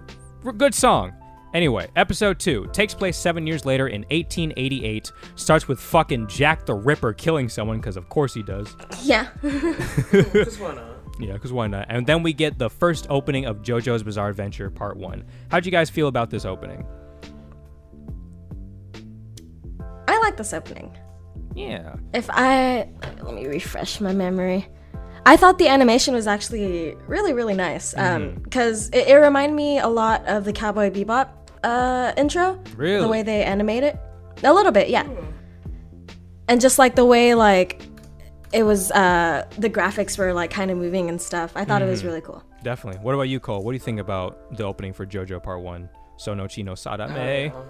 good 0.57 0.75
song 0.75 1.13
anyway 1.55 1.89
episode 1.97 2.39
2 2.39 2.69
takes 2.73 2.93
place 2.93 3.17
seven 3.17 3.47
years 3.47 3.65
later 3.65 3.89
in 3.89 4.03
1888 4.11 5.13
starts 5.37 5.67
with 5.69 5.81
fucking 5.81 6.27
jack 6.27 6.67
the 6.67 6.75
ripper 6.75 7.13
killing 7.13 7.49
someone 7.49 7.79
because 7.79 7.97
of 7.97 8.09
course 8.09 8.35
he 8.35 8.43
does. 8.43 8.77
Yeah. 9.03 9.29
Just 9.43 10.61
why 10.61 10.75
not? 10.75 10.91
yeah 11.21 11.33
because 11.35 11.53
why 11.53 11.67
not? 11.69 11.87
And 11.89 12.07
then 12.07 12.23
we 12.25 12.33
get 12.33 12.59
the 12.59 12.69
first 12.69 13.07
opening 13.09 13.47
of 13.47 13.63
jojo's 13.63 14.03
bizarre 14.03 14.29
adventure 14.29 14.69
part 14.69 14.97
1 14.97 15.25
how'd 15.49 15.65
you 15.65 15.73
guys 15.73 15.89
feel 15.89 16.09
about 16.09 16.29
this 16.31 16.45
opening? 16.45 16.85
I 20.09 20.19
like 20.19 20.37
this 20.37 20.53
opening. 20.53 20.97
Yeah. 21.55 21.97
If 22.13 22.29
I 22.31 22.89
let 23.23 23.35
me 23.35 23.47
refresh 23.47 24.01
my 24.01 24.13
memory. 24.13 24.67
I 25.27 25.37
thought 25.37 25.59
the 25.59 25.69
animation 25.69 26.15
was 26.15 26.27
actually 26.27 26.95
really 27.07 27.33
really 27.33 27.55
nice 27.55 27.97
um 27.97 28.35
because 28.43 28.89
it, 28.91 29.09
it 29.09 29.15
reminded 29.15 29.55
me 29.55 29.79
a 29.79 29.89
lot 29.89 30.27
of 30.27 30.45
the 30.45 30.53
Cowboy 30.53 30.91
Bebop 30.91 31.29
uh 31.65 32.13
intro? 32.17 32.59
Really? 32.77 33.01
the 33.03 33.09
way 33.09 33.23
they 33.23 33.43
animate 33.45 33.83
it? 33.83 33.97
A 34.43 34.53
little 34.53 34.73
bit 34.73 34.89
yeah. 34.91 35.07
And 36.49 36.61
just 36.61 36.79
like 36.79 36.95
the 36.95 37.05
way 37.05 37.35
like 37.35 37.83
it 38.53 38.63
was 38.63 38.91
uh 38.93 39.47
the 39.59 39.71
graphics 39.71 40.19
were 40.19 40.33
like 40.33 40.51
kind 40.51 40.71
of 40.71 40.77
moving 40.79 41.09
and 41.09 41.21
stuff. 41.21 41.53
I 41.57 41.65
thought 41.65 41.83
it 41.83 41.87
was 41.87 42.05
really 42.05 42.21
cool. 42.21 42.43
Definitely. 42.63 43.01
What 43.03 43.15
about 43.15 43.25
you 43.29 43.41
cole? 43.41 43.63
What 43.63 43.73
do 43.73 43.75
you 43.77 43.81
think 43.81 43.99
about 44.01 44.57
the 44.57 44.65
opening 44.65 44.93
for 44.93 45.05
jojo 45.07 45.43
part 45.43 45.61
1 45.61 45.89
sono 46.17 46.47
chi 46.47 46.63
no 46.63 46.73
sadame. 46.75 47.53
Um, 47.55 47.65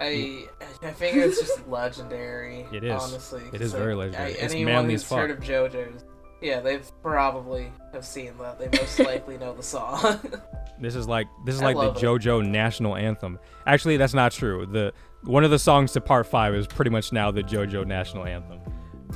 I 0.00 0.44
I 0.82 0.90
think 0.90 1.16
it's 1.16 1.38
just 1.40 1.68
legendary. 1.78 2.66
It 2.72 2.82
is. 2.84 3.02
Honestly, 3.02 3.42
It 3.52 3.60
is 3.60 3.72
'cause, 3.72 3.80
very 3.80 3.94
legendary. 3.94 4.32
I- 4.32 4.36
It's 4.44 4.52
anyone 4.54 4.72
manly 4.74 4.94
as 4.94 5.02
who's 5.02 5.10
heard 5.18 5.30
of 5.30 5.38
JoJo's, 5.40 6.04
yeah, 6.44 6.60
they've 6.60 6.88
probably 7.02 7.72
have 7.92 8.04
seen 8.04 8.36
that. 8.38 8.58
They 8.60 8.68
most 8.78 8.98
likely 9.00 9.36
know 9.38 9.54
the 9.54 9.62
song. 9.62 10.20
This 10.80 10.96
is 10.96 11.06
like 11.06 11.28
this 11.46 11.54
is 11.54 11.62
I 11.62 11.72
like 11.72 11.76
the 11.76 11.90
it. 12.00 12.04
JoJo 12.04 12.44
national 12.44 12.96
anthem. 12.96 13.38
Actually, 13.64 13.96
that's 13.96 14.12
not 14.12 14.32
true. 14.32 14.66
The 14.66 14.92
one 15.22 15.44
of 15.44 15.52
the 15.52 15.58
songs 15.58 15.92
to 15.92 16.00
part 16.00 16.26
five 16.26 16.52
is 16.52 16.66
pretty 16.66 16.90
much 16.90 17.12
now 17.12 17.30
the 17.30 17.44
JoJo 17.44 17.86
national 17.86 18.24
anthem. 18.26 18.58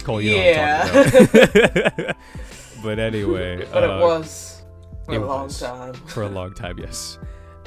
Cole, 0.04 0.20
you 0.22 0.36
know 0.36 0.42
Yeah. 0.44 0.84
what 0.86 1.14
I'm 1.14 1.26
talking 1.26 1.94
about. 2.04 2.16
but 2.84 2.98
anyway, 3.00 3.66
but 3.72 3.82
uh, 3.82 3.86
it 3.96 4.00
was 4.00 4.62
for 5.04 5.14
it 5.14 5.20
a 5.20 5.26
long 5.26 5.42
was. 5.46 5.58
time. 5.58 5.94
for 5.94 6.22
a 6.22 6.28
long 6.28 6.54
time, 6.54 6.78
yes. 6.78 7.18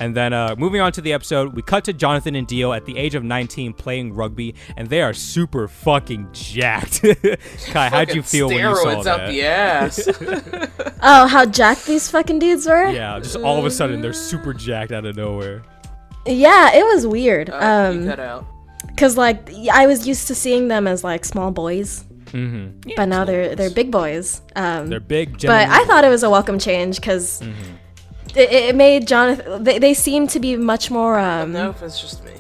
And 0.02 0.16
then 0.16 0.34
uh, 0.34 0.56
moving 0.58 0.82
on 0.82 0.92
to 0.94 1.02
the 1.02 1.14
episode, 1.14 1.54
we 1.54 1.62
cut 1.62 1.84
to 1.86 1.94
Jonathan 1.94 2.36
and 2.36 2.48
Dio 2.48 2.74
at 2.74 2.86
the 2.86 2.98
age 2.98 3.14
of 3.16 3.24
19 3.24 3.74
playing 3.74 4.14
rugby, 4.14 4.56
and 4.76 4.90
they 4.90 5.02
are 5.02 5.14
super 5.14 5.68
fucking 5.68 6.28
jacked. 6.34 7.02
Kai, 7.68 7.90
how'd 7.90 8.14
you 8.16 8.24
feel 8.24 8.48
when 8.48 8.58
you 8.58 8.76
saw 8.76 8.84
steroids 8.86 9.06
out 9.06 9.18
that? 9.20 9.28
the 9.30 9.44
ass. 9.44 10.10
oh 11.04 11.28
how 11.28 11.46
jacked 11.46 11.86
these 11.86 12.10
fucking 12.10 12.40
dudes 12.40 12.66
were 12.68 12.88
Yeah, 12.90 13.20
just 13.20 13.36
all 13.38 13.58
of 13.60 13.66
a 13.66 13.72
sudden 13.72 14.02
they're 14.02 14.12
super 14.14 14.54
jacked 14.54 14.92
out 14.92 15.06
of 15.06 15.16
nowhere. 15.16 15.64
yeah 16.26 16.74
it 16.76 16.84
was 16.86 17.06
weird 17.08 17.50
Uh, 17.50 17.92
um 17.92 18.42
because 18.88 19.18
like 19.18 19.50
i 19.72 19.88
was 19.88 20.08
used 20.08 20.28
to 20.28 20.36
seeing 20.36 20.68
them 20.68 20.88
as 20.88 21.04
like 21.04 21.26
small 21.26 21.52
boys 21.52 22.06
Mm-hmm. 22.26 22.92
but 22.96 23.06
now 23.06 23.26
they're 23.26 23.56
they're 23.56 23.70
big 23.72 23.92
boys 23.92 24.42
um 24.56 24.88
They're 24.88 25.00
big. 25.02 25.32
but 25.34 25.40
gentlemen. 25.40 25.70
i 25.72 25.84
thought 25.86 26.06
it 26.06 26.10
was 26.10 26.24
a 26.24 26.30
welcome 26.30 26.60
change 26.60 26.96
because 26.98 27.42
it, 28.36 28.52
it 28.52 28.76
made 28.76 29.08
Jonathan. 29.08 29.64
They, 29.64 29.80
they 29.80 29.94
seem 29.94 30.28
to 30.28 30.40
be 30.40 30.56
much 30.58 30.90
more 30.92 31.18
um 31.20 31.54
Nope, 31.54 31.78
it's 31.82 32.00
just 32.02 32.24
me. 32.26 32.32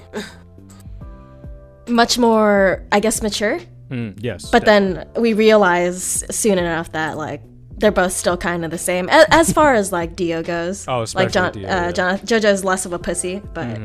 much 1.88 2.17
more 2.17 2.86
I 2.91 2.99
guess 2.99 3.21
mature. 3.21 3.60
Mm, 3.89 4.17
yes. 4.21 4.49
But 4.49 4.65
then 4.65 5.08
we 5.17 5.34
realize 5.34 6.23
soon 6.34 6.58
enough 6.58 6.91
that 6.93 7.17
like 7.17 7.41
they're 7.77 7.91
both 7.91 8.13
still 8.13 8.38
kind 8.38 8.63
of 8.63 8.71
the 8.71 8.77
same 8.77 9.10
as, 9.10 9.25
as 9.32 9.51
far 9.51 9.73
as 9.73 9.91
like 9.91 10.15
Dio 10.15 10.41
goes. 10.43 10.88
Oh, 10.88 10.99
like 10.99 11.04
especially 11.04 11.32
John, 11.32 11.51
Dio, 11.54 11.67
uh, 11.67 11.71
yeah. 11.71 11.91
John, 11.91 12.17
JoJo's 12.19 12.63
less 12.63 12.86
of 12.86 12.93
a 12.93 12.99
pussy, 12.99 13.41
but 13.54 13.80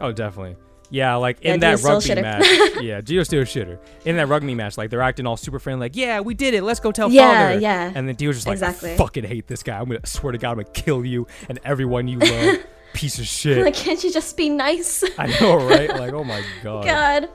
Oh, 0.00 0.12
definitely. 0.12 0.56
Yeah, 0.90 1.16
like 1.16 1.38
Yeah, 1.40 1.54
in 1.54 1.60
that 1.60 1.78
Dio's 1.80 2.06
rugby 2.08 2.22
match. 2.22 2.46
yeah, 2.80 3.00
Dio's 3.00 3.26
still 3.26 3.42
a 3.42 3.44
shitter. 3.44 3.78
In 4.04 4.16
that 4.16 4.28
rugby 4.28 4.54
match, 4.54 4.76
like 4.78 4.90
they're 4.90 5.02
acting 5.02 5.26
all 5.26 5.36
super 5.36 5.58
friendly, 5.58 5.86
like, 5.86 5.96
yeah, 5.96 6.20
we 6.20 6.34
did 6.34 6.54
it. 6.54 6.62
Let's 6.62 6.80
go 6.80 6.92
tell 6.92 7.10
Yeah, 7.10 7.48
father. 7.48 7.60
yeah. 7.60 7.92
And 7.94 8.06
then 8.06 8.14
Dio's 8.14 8.36
just 8.36 8.46
like, 8.46 8.54
Exactly. 8.54 8.92
I 8.94 8.96
fucking 8.96 9.24
hate 9.24 9.46
this 9.46 9.62
guy. 9.62 9.78
I'm 9.78 9.86
gonna 9.86 10.00
I 10.04 10.06
swear 10.06 10.32
to 10.32 10.38
God, 10.38 10.50
I'm 10.52 10.56
gonna 10.58 10.68
kill 10.70 11.04
you 11.04 11.26
and 11.48 11.58
everyone 11.64 12.06
you 12.08 12.18
love. 12.18 12.58
Piece 12.92 13.18
of 13.18 13.26
shit. 13.26 13.64
like 13.64 13.74
can't 13.74 14.02
you 14.04 14.12
just 14.12 14.36
be 14.36 14.48
nice? 14.48 15.02
I 15.18 15.26
know, 15.40 15.56
right? 15.56 15.88
Like, 15.90 16.12
oh 16.12 16.22
my 16.22 16.44
god. 16.62 16.84
God. 16.84 17.28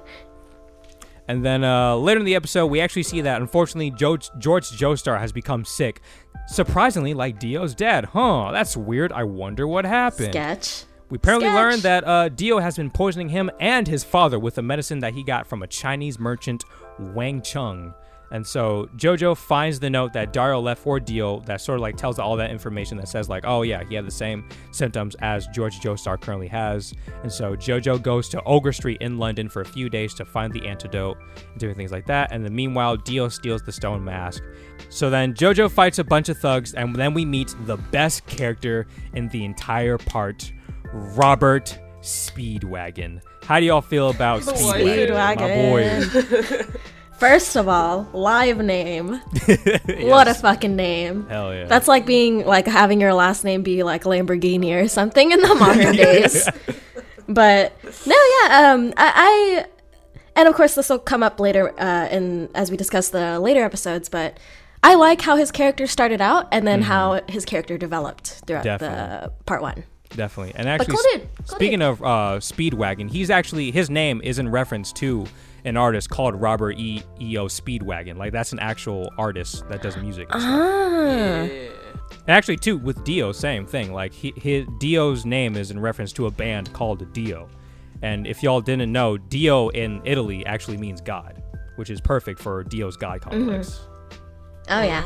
And 1.28 1.46
then 1.46 1.64
uh, 1.64 1.96
later 1.96 2.20
in 2.22 2.26
the 2.26 2.36
episode, 2.36 2.68
we 2.68 2.80
actually 2.82 3.04
see 3.04 3.22
that 3.22 3.42
unfortunately 3.42 3.92
George, 3.92 4.30
George 4.40 4.70
Joestar 4.70 5.20
has 5.20 5.32
become 5.32 5.64
sick. 5.66 6.02
Surprisingly, 6.48 7.14
like 7.14 7.40
Dio's 7.40 7.76
dad. 7.76 8.06
Huh, 8.06 8.52
that's 8.52 8.76
weird. 8.76 9.12
I 9.12 9.26
wonder 9.26 9.68
what 9.68 9.86
happened. 9.86 10.32
Sketch. 10.34 10.86
We 11.10 11.16
apparently 11.16 11.48
Sketch. 11.48 11.56
learned 11.56 11.82
that 11.82 12.04
uh, 12.04 12.30
Dio 12.30 12.60
has 12.60 12.78
been 12.78 12.92
poisoning 12.92 13.30
him 13.30 13.50
and 13.60 13.88
his 13.88 14.04
father 14.04 14.38
with 14.38 14.58
a 14.58 14.62
medicine 14.62 15.00
that 15.00 15.14
he 15.14 15.24
got 15.24 15.48
from 15.48 15.64
a 15.64 15.68
Chinese 15.68 16.20
merchant, 16.20 16.66
Wang 17.00 17.42
Chung. 17.42 17.94
And 18.32 18.46
so 18.46 18.88
Jojo 18.96 19.36
finds 19.36 19.80
the 19.80 19.90
note 19.90 20.14
that 20.14 20.34
Dario 20.34 20.60
left 20.60 20.84
for 20.84 21.00
Dio 21.00 21.40
that 21.42 21.62
sort 21.62 21.78
of 21.78 21.82
like 21.82 21.98
tells 21.98 22.20
all 22.20 22.36
that 22.36 22.52
information 22.52 22.98
that 22.98 23.08
says 23.08 23.28
like, 23.28 23.44
oh 23.46 23.64
yeah, 23.64 23.84
he 23.84 23.96
had 23.96 24.06
the 24.06 24.12
same 24.12 24.48
symptoms 24.72 25.16
as 25.20 25.48
George 25.48 25.80
Joestar 25.80 26.22
currently 26.22 26.48
has. 26.48 26.94
And 27.24 27.32
so 27.32 27.56
Jojo 27.56 28.00
goes 28.00 28.30
to 28.30 28.44
Ogre 28.44 28.72
Street 28.72 29.02
in 29.02 29.18
London 29.18 29.50
for 29.50 29.62
a 29.62 29.66
few 29.66 29.90
days 29.90 30.14
to 30.14 30.26
find 30.26 30.54
the 30.54 30.68
antidote 30.68 31.18
and 31.36 31.60
doing 31.60 31.74
things 31.74 31.92
like 31.92 32.06
that. 32.06 32.32
And 32.32 32.46
then 32.46 32.56
meanwhile, 32.56 32.98
Dio 32.98 33.30
steals 33.30 33.64
the 33.64 33.72
stone 33.72 34.04
mask. 34.04 34.44
So 34.90 35.10
then 35.10 35.34
Jojo 35.34 35.72
fights 35.72 35.98
a 35.98 36.04
bunch 36.04 36.30
of 36.30 36.38
thugs, 36.38 36.74
and 36.74 36.96
then 36.96 37.14
we 37.14 37.26
meet 37.26 37.56
the 37.66 37.78
best 37.78 38.26
character 38.28 38.88
in 39.14 39.28
the 39.30 39.44
entire 39.44 39.98
part, 39.98 40.52
Robert 40.94 41.78
Speedwagon. 42.02 43.22
How 43.44 43.60
do 43.60 43.66
y'all 43.66 43.82
feel 43.82 44.10
about 44.10 44.42
Speedwagon? 44.42 45.10
Speedwagon. 45.10 46.62
My 46.62 46.64
boy. 46.68 46.80
First 47.20 47.58
of 47.58 47.68
all, 47.68 48.08
live 48.14 48.60
name. 48.60 49.20
What 50.10 50.28
a 50.30 50.34
fucking 50.34 50.76
name. 50.76 51.28
Hell 51.28 51.54
yeah. 51.54 51.66
That's 51.66 51.88
like 51.88 52.06
being 52.06 52.46
like 52.46 52.66
having 52.66 53.02
your 53.02 53.14
last 53.14 53.44
name 53.44 53.62
be 53.62 53.84
like 53.84 54.04
Lamborghini 54.04 54.82
or 54.82 54.88
something 54.88 55.32
in 55.32 55.42
the 55.42 55.56
modern 55.60 55.96
days. 55.96 56.48
But 57.28 57.74
no, 58.06 58.16
yeah, 58.16 58.72
um, 58.72 58.94
I, 58.96 59.12
I 59.16 59.66
and 60.36 60.48
of 60.48 60.56
course 60.56 60.76
this 60.76 60.90
will 60.90 61.00
come 61.00 61.22
up 61.22 61.40
later 61.40 61.78
uh, 61.80 62.08
in 62.10 62.50
as 62.56 62.72
we 62.72 62.78
discuss 62.78 63.10
the 63.10 63.40
later 63.40 63.64
episodes. 63.64 64.08
But 64.08 64.40
I 64.82 64.96
like 64.96 65.22
how 65.22 65.36
his 65.36 65.52
character 65.52 65.88
started 65.88 66.22
out 66.22 66.48
and 66.54 66.66
then 66.66 66.84
how 66.84 67.22
his 67.28 67.44
character 67.44 67.78
developed 67.78 68.42
throughout 68.48 68.80
the 68.80 69.34
part 69.46 69.62
one. 69.62 69.84
Definitely. 70.16 70.54
And 70.56 70.68
actually, 70.68 70.96
cool 70.96 71.00
s- 71.00 71.06
dude, 71.20 71.30
cool 71.48 71.58
speaking 71.58 71.82
of 71.82 72.02
uh, 72.04 72.06
Speedwagon, 72.40 73.10
he's 73.10 73.30
actually, 73.30 73.72
his 73.72 73.90
name 73.90 74.22
is 74.24 74.40
in 74.40 74.50
reference 74.50 74.92
to 74.94 75.26
an 75.66 75.78
artist 75.78 76.10
called 76.10 76.36
Robert 76.36 76.78
E. 76.80 77.04
E.O. 77.22 77.46
Speedwagon. 77.46 78.18
Like, 78.18 78.32
that's 78.32 78.52
an 78.54 78.60
actual 78.60 79.12
artist 79.18 79.68
that 79.70 79.82
does 79.82 79.98
music. 79.98 80.28
and. 80.32 80.42
Ah, 80.44 81.44
Yeah. 81.44 81.70
And 82.28 82.36
actually, 82.36 82.58
too, 82.58 82.78
with 82.78 83.04
Dio, 83.04 83.32
same 83.32 83.66
thing. 83.66 83.94
Like, 83.94 84.14
he, 84.14 84.34
his, 84.36 84.66
Dio's 84.80 85.26
name 85.26 85.56
is 85.56 85.70
in 85.72 85.80
reference 85.80 86.12
to 86.14 86.26
a 86.28 86.32
band 86.32 86.72
called 86.74 87.12
Dio. 87.14 87.48
And 88.02 88.26
if 88.28 88.42
y'all 88.44 88.62
didn't 88.62 88.92
know, 88.92 89.18
Dio 89.18 89.70
in 89.70 90.02
Italy 90.06 90.46
actually 90.46 90.78
means 90.78 91.02
God, 91.02 91.42
which 91.76 91.90
is 91.90 92.00
perfect 92.02 92.40
for 92.40 92.64
Dio's 92.64 92.98
God 92.98 93.22
complex. 93.22 93.80
oh 94.70 94.82
yeah, 94.82 95.04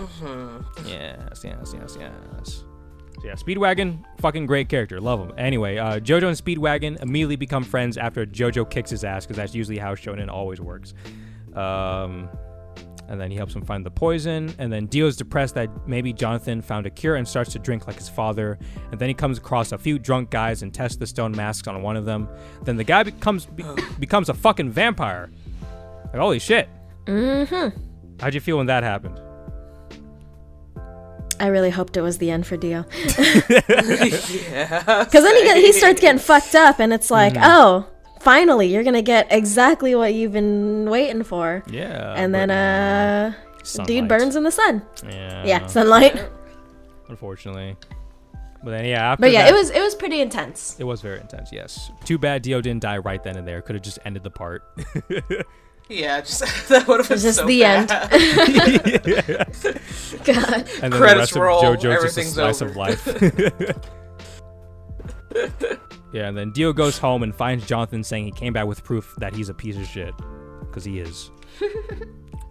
Yes, 0.85 1.41
yes, 1.43 1.73
yes, 1.77 1.97
yes. 1.99 2.63
So 3.23 3.29
yeah, 3.29 3.35
Speedwagon, 3.35 4.03
fucking 4.19 4.47
great 4.47 4.67
character, 4.67 4.99
love 4.99 5.17
him. 5.21 5.31
Anyway, 5.37 5.77
uh, 5.77 5.97
JoJo 6.01 6.27
and 6.27 6.37
Speedwagon 6.37 7.01
immediately 7.01 7.37
become 7.37 7.63
friends 7.63 7.97
after 7.97 8.25
JoJo 8.25 8.69
kicks 8.69 8.89
his 8.89 9.05
ass 9.05 9.25
because 9.25 9.37
that's 9.37 9.55
usually 9.55 9.77
how 9.77 9.95
Shonen 9.95 10.29
always 10.29 10.59
works. 10.59 10.93
Um, 11.55 12.27
and 13.07 13.21
then 13.21 13.31
he 13.31 13.37
helps 13.37 13.55
him 13.55 13.61
find 13.61 13.85
the 13.85 13.91
poison. 13.91 14.53
And 14.57 14.73
then 14.73 14.87
Dio's 14.87 15.15
depressed 15.15 15.55
that 15.55 15.69
maybe 15.87 16.11
Jonathan 16.11 16.61
found 16.61 16.85
a 16.85 16.89
cure 16.89 17.15
and 17.15 17.25
starts 17.25 17.53
to 17.53 17.59
drink 17.59 17.87
like 17.87 17.95
his 17.95 18.09
father. 18.09 18.59
And 18.91 18.99
then 18.99 19.07
he 19.07 19.13
comes 19.13 19.37
across 19.37 19.71
a 19.71 19.77
few 19.77 19.97
drunk 19.97 20.29
guys 20.29 20.61
and 20.61 20.73
tests 20.73 20.97
the 20.97 21.07
stone 21.07 21.31
masks 21.31 21.69
on 21.69 21.81
one 21.81 21.95
of 21.95 22.03
them. 22.03 22.27
Then 22.63 22.75
the 22.75 22.83
guy 22.83 23.03
becomes 23.03 23.45
be- 23.45 23.63
becomes 23.99 24.27
a 24.27 24.33
fucking 24.33 24.71
vampire. 24.71 25.31
Like 26.11 26.15
holy 26.15 26.39
shit. 26.39 26.67
Mm-hmm. 27.05 27.79
How'd 28.19 28.33
you 28.33 28.41
feel 28.41 28.57
when 28.57 28.65
that 28.65 28.83
happened? 28.83 29.21
I 31.43 31.47
really 31.47 31.71
hoped 31.71 31.97
it 31.97 32.01
was 32.01 32.19
the 32.19 32.31
end 32.31 32.47
for 32.47 32.55
Dio. 32.55 32.85
yeah. 33.49 35.03
Because 35.03 35.23
then 35.23 35.35
he, 35.35 35.43
get, 35.43 35.57
he 35.57 35.73
starts 35.73 35.99
getting 35.99 36.19
fucked 36.19 36.55
up, 36.55 36.79
and 36.79 36.93
it's 36.93 37.11
like, 37.11 37.33
Mm-hmm. 37.33 37.43
oh, 37.45 37.85
finally, 38.21 38.67
you're 38.67 38.83
gonna 38.83 39.01
get 39.01 39.27
exactly 39.29 39.93
what 39.93 40.13
you've 40.13 40.31
been 40.31 40.89
waiting 40.89 41.23
for. 41.23 41.61
Yeah. 41.67 42.13
and 42.15 42.33
then, 42.33 42.47
but- 42.47 42.53
uh, 42.55 43.31
Sunlight. 43.63 43.87
dude 43.87 44.07
burns 44.07 44.35
in 44.35 44.43
the 44.43 44.51
sun. 44.51 44.81
Yeah. 45.05 45.45
yeah, 45.45 45.67
sunlight. 45.67 46.21
Unfortunately. 47.09 47.75
But 48.63 48.71
then 48.71 48.85
yeah, 48.85 49.11
after 49.11 49.21
But 49.23 49.31
yeah, 49.31 49.43
that- 49.43 49.53
it 49.53 49.53
was 49.57 49.69
it 49.69 49.81
was 49.81 49.95
pretty 49.95 50.21
intense. 50.21 50.77
it 50.79 50.85
was 50.85 51.01
very 51.01 51.19
intense. 51.19 51.51
Yes. 51.51 51.91
Too 52.05 52.17
bad 52.17 52.41
Dio 52.41 52.61
didn't 52.61 52.81
die 52.83 52.97
right 52.99 53.21
then 53.21 53.35
and 53.37 53.45
there. 53.47 53.61
Could 53.61 53.75
have 53.75 53.83
just 53.83 53.99
ended 54.05 54.23
the 54.23 54.31
part. 54.31 54.63
Yeah, 55.89 56.21
just 56.21 56.39
that 56.69 56.87
would 56.87 56.99
have 56.99 57.09
been 57.09 57.19
just 57.19 57.39
so 57.39 57.45
the 57.45 57.63
end. 57.63 57.89
God. 60.23 60.69
And 60.81 60.91
then 60.91 60.91
Credits 60.91 61.33
the 61.33 61.41
rest 61.41 61.45
roll, 61.45 61.65
of 61.65 61.79
JoJo's 61.79 61.81
just 61.81 61.85
a 61.85 61.91
everything's 61.91 62.33
slice 62.33 62.61
of 62.61 62.69
over. 62.69 62.79
life. 62.79 63.05
yeah, 66.13 66.27
and 66.27 66.37
then 66.37 66.51
Dio 66.51 66.73
goes 66.73 66.97
home 66.97 67.23
and 67.23 67.35
finds 67.35 67.65
Jonathan 67.65 68.03
saying 68.03 68.25
he 68.25 68.31
came 68.31 68.53
back 68.53 68.65
with 68.65 68.83
proof 68.83 69.13
that 69.17 69.35
he's 69.35 69.49
a 69.49 69.53
piece 69.53 69.77
of 69.77 69.85
shit. 69.85 70.13
Because 70.61 70.85
he 70.85 70.99
is. 70.99 71.31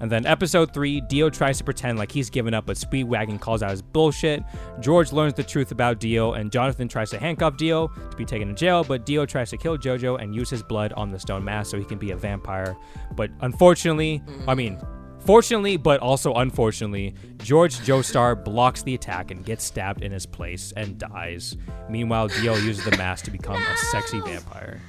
And 0.02 0.10
then 0.10 0.26
episode 0.26 0.74
3, 0.74 1.00
Dio 1.02 1.30
tries 1.30 1.56
to 1.58 1.64
pretend 1.64 1.96
like 1.96 2.12
he's 2.12 2.28
given 2.28 2.52
up, 2.52 2.66
but 2.66 2.76
Speedwagon 2.76 3.40
calls 3.40 3.62
out 3.62 3.70
his 3.70 3.80
bullshit. 3.80 4.42
George 4.80 5.12
learns 5.12 5.32
the 5.34 5.44
truth 5.44 5.70
about 5.70 6.00
Dio, 6.00 6.32
and 6.32 6.52
Jonathan 6.52 6.88
tries 6.88 7.08
to 7.10 7.18
handcuff 7.18 7.56
Dio 7.56 7.86
to 7.86 8.16
be 8.16 8.24
taken 8.24 8.48
to 8.48 8.54
jail, 8.54 8.82
but 8.84 9.06
Dio 9.06 9.24
tries 9.24 9.48
to 9.50 9.56
kill 9.56 9.78
Jojo 9.78 10.20
and 10.20 10.34
use 10.34 10.50
his 10.50 10.62
blood 10.62 10.92
on 10.94 11.10
the 11.12 11.18
stone 11.18 11.44
mask 11.44 11.70
so 11.70 11.78
he 11.78 11.84
can 11.84 11.98
be 11.98 12.10
a 12.10 12.16
vampire. 12.16 12.76
But 13.14 13.30
unfortunately, 13.40 14.22
I 14.46 14.54
mean, 14.54 14.78
Fortunately, 15.24 15.76
but 15.76 16.00
also 16.00 16.34
unfortunately, 16.34 17.14
George 17.38 17.76
Joestar 17.78 18.44
blocks 18.44 18.82
the 18.82 18.94
attack 18.96 19.30
and 19.30 19.44
gets 19.44 19.62
stabbed 19.62 20.02
in 20.02 20.10
his 20.10 20.26
place 20.26 20.72
and 20.76 20.98
dies. 20.98 21.56
Meanwhile, 21.88 22.26
Dio 22.26 22.56
uses 22.56 22.84
the 22.84 22.96
mask 22.96 23.26
to 23.26 23.30
become 23.30 23.62
a 23.62 23.76
sexy 23.76 24.18
vampire. 24.18 24.80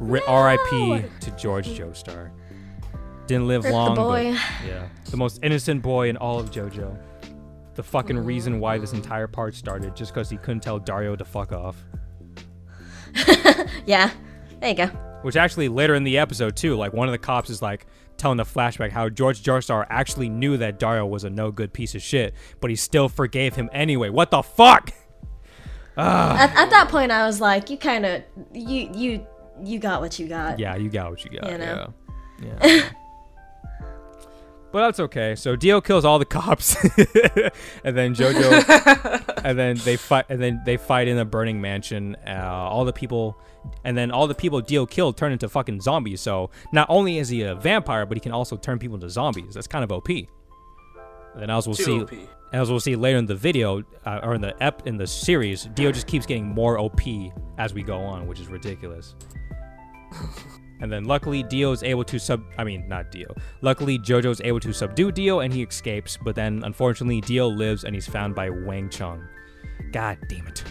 R- 0.00 0.20
R.I.P. 0.26 1.04
to 1.20 1.30
George 1.36 1.68
Joestar. 1.68 2.32
Didn't 3.26 3.46
live 3.48 3.64
Rip 3.64 3.72
the 3.72 3.76
long, 3.76 3.94
boy. 3.94 4.32
but 4.32 4.66
yeah, 4.66 4.88
the 5.10 5.16
most 5.16 5.40
innocent 5.42 5.82
boy 5.82 6.08
in 6.08 6.16
all 6.16 6.38
of 6.38 6.50
JoJo. 6.50 6.96
The 7.74 7.82
fucking 7.82 8.18
reason 8.18 8.60
why 8.60 8.76
this 8.78 8.92
entire 8.92 9.26
part 9.26 9.54
started, 9.54 9.96
just 9.96 10.12
because 10.12 10.28
he 10.28 10.36
couldn't 10.36 10.60
tell 10.60 10.78
Dario 10.78 11.16
to 11.16 11.24
fuck 11.24 11.52
off. 11.52 11.76
Yeah. 13.86 14.10
There 14.60 14.70
you 14.70 14.76
go. 14.76 14.86
Which 15.22 15.36
actually 15.36 15.68
later 15.68 15.94
in 15.94 16.04
the 16.04 16.18
episode 16.18 16.56
too, 16.56 16.76
like 16.76 16.92
one 16.92 17.08
of 17.08 17.12
the 17.12 17.18
cops 17.18 17.50
is 17.50 17.62
like 17.62 17.86
telling 18.16 18.36
the 18.36 18.44
flashback 18.44 18.90
how 18.90 19.08
George 19.08 19.42
Joestar 19.42 19.86
actually 19.88 20.28
knew 20.28 20.56
that 20.58 20.78
Dario 20.78 21.06
was 21.06 21.24
a 21.24 21.30
no 21.30 21.50
good 21.50 21.72
piece 21.72 21.94
of 21.94 22.02
shit, 22.02 22.34
but 22.60 22.70
he 22.70 22.76
still 22.76 23.08
forgave 23.08 23.54
him 23.54 23.68
anyway. 23.72 24.08
What 24.08 24.30
the 24.30 24.42
fuck? 24.42 24.92
Ah. 25.96 26.36
At, 26.38 26.54
at 26.56 26.70
that 26.70 26.88
point, 26.88 27.10
I 27.12 27.26
was 27.26 27.40
like, 27.40 27.70
you 27.70 27.76
kind 27.76 28.06
of 28.06 28.22
you 28.52 28.90
you 28.94 29.26
you 29.62 29.78
got 29.78 30.00
what 30.00 30.18
you 30.18 30.26
got. 30.28 30.58
Yeah, 30.58 30.76
you 30.76 30.88
got 30.88 31.10
what 31.10 31.24
you 31.24 31.30
got. 31.38 31.50
You 31.50 31.58
know? 31.58 31.92
Yeah. 32.42 32.66
Yeah. 32.66 32.88
but 34.72 34.80
that's 34.80 35.00
okay. 35.00 35.34
So 35.34 35.54
Dio 35.54 35.80
kills 35.80 36.04
all 36.04 36.18
the 36.18 36.24
cops, 36.24 36.74
and 37.84 37.96
then 37.96 38.14
JoJo, 38.14 39.40
and 39.44 39.58
then 39.58 39.76
they 39.84 39.96
fight, 39.96 40.26
and 40.28 40.40
then 40.40 40.62
they 40.64 40.76
fight 40.76 41.08
in 41.08 41.18
a 41.18 41.24
burning 41.24 41.60
mansion. 41.60 42.16
Uh, 42.26 42.40
all 42.42 42.84
the 42.84 42.92
people, 42.92 43.38
and 43.84 43.96
then 43.96 44.10
all 44.10 44.26
the 44.26 44.34
people 44.34 44.60
Dio 44.60 44.86
killed 44.86 45.16
turn 45.16 45.32
into 45.32 45.48
fucking 45.48 45.80
zombies. 45.80 46.20
So 46.20 46.50
not 46.72 46.86
only 46.90 47.18
is 47.18 47.28
he 47.28 47.42
a 47.42 47.54
vampire, 47.54 48.06
but 48.06 48.16
he 48.16 48.20
can 48.20 48.32
also 48.32 48.56
turn 48.56 48.78
people 48.78 48.96
into 48.96 49.10
zombies. 49.10 49.54
That's 49.54 49.66
kind 49.66 49.84
of 49.84 49.92
OP. 49.92 50.08
And 51.34 51.50
as 51.50 51.66
we'll 51.66 51.76
Too 51.76 51.84
see, 51.84 52.00
OP. 52.00 52.28
as 52.52 52.70
we'll 52.70 52.80
see 52.80 52.96
later 52.96 53.18
in 53.18 53.26
the 53.26 53.34
video 53.34 53.82
uh, 54.04 54.20
or 54.22 54.34
in 54.34 54.40
the 54.40 54.60
ep 54.62 54.86
in 54.86 54.96
the 54.96 55.06
series, 55.06 55.64
Dio 55.74 55.92
just 55.92 56.06
keeps 56.06 56.26
getting 56.26 56.46
more 56.46 56.78
OP 56.78 57.00
as 57.58 57.74
we 57.74 57.82
go 57.82 57.98
on, 57.98 58.26
which 58.26 58.40
is 58.40 58.48
ridiculous. 58.48 59.14
and 60.82 60.92
then 60.92 61.04
luckily 61.04 61.42
Dio 61.44 61.72
is 61.72 61.82
able 61.82 62.04
to 62.04 62.18
sub 62.18 62.42
I 62.58 62.64
mean 62.64 62.86
not 62.88 63.10
Dio. 63.10 63.34
Luckily 63.62 63.98
Jojo's 63.98 64.40
able 64.42 64.60
to 64.60 64.72
subdue 64.74 65.10
Dio 65.12 65.40
and 65.40 65.54
he 65.54 65.62
escapes, 65.62 66.18
but 66.22 66.34
then 66.34 66.62
unfortunately 66.64 67.22
Dio 67.22 67.46
lives 67.48 67.84
and 67.84 67.94
he's 67.94 68.06
found 68.06 68.34
by 68.34 68.50
Wang 68.50 68.90
Chung. 68.90 69.22
God 69.92 70.18
damn 70.28 70.46
it. 70.48 70.64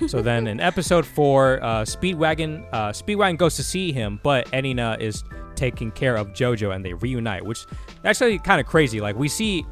so 0.08 0.20
then 0.22 0.46
in 0.46 0.60
episode 0.60 1.06
four, 1.06 1.62
uh, 1.62 1.82
Speedwagon 1.82 2.66
uh, 2.72 2.90
Speedwagon 2.92 3.36
goes 3.38 3.56
to 3.56 3.62
see 3.62 3.92
him, 3.92 4.18
but 4.22 4.46
Erina 4.52 4.96
is 5.00 5.22
taking 5.54 5.90
care 5.90 6.16
of 6.16 6.28
JoJo 6.28 6.74
and 6.74 6.84
they 6.84 6.92
reunite, 6.94 7.44
which 7.44 7.66
actually 8.04 8.38
kind 8.38 8.60
of 8.60 8.66
crazy. 8.66 9.00
Like 9.00 9.16
we 9.16 9.28
see 9.28 9.64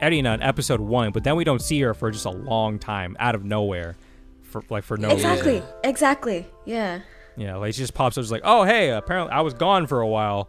Erina 0.00 0.34
in 0.34 0.42
episode 0.42 0.80
one, 0.80 1.12
but 1.12 1.24
then 1.24 1.36
we 1.36 1.44
don't 1.44 1.62
see 1.62 1.80
her 1.82 1.94
for 1.94 2.10
just 2.10 2.26
a 2.26 2.30
long 2.30 2.78
time 2.78 3.16
out 3.20 3.34
of 3.34 3.44
nowhere, 3.44 3.96
for 4.42 4.62
like 4.70 4.84
for 4.84 4.96
no 4.96 5.10
Exactly. 5.10 5.54
reason. 5.54 5.68
Exactly, 5.84 5.90
exactly. 5.90 6.46
Yeah. 6.64 7.00
Yeah, 7.36 7.56
like 7.56 7.74
she 7.74 7.80
just 7.80 7.94
pops 7.94 8.16
up, 8.18 8.22
just 8.22 8.32
like, 8.32 8.42
oh 8.44 8.64
hey, 8.64 8.90
apparently 8.90 9.32
I 9.32 9.40
was 9.40 9.54
gone 9.54 9.86
for 9.86 10.00
a 10.00 10.06
while. 10.08 10.48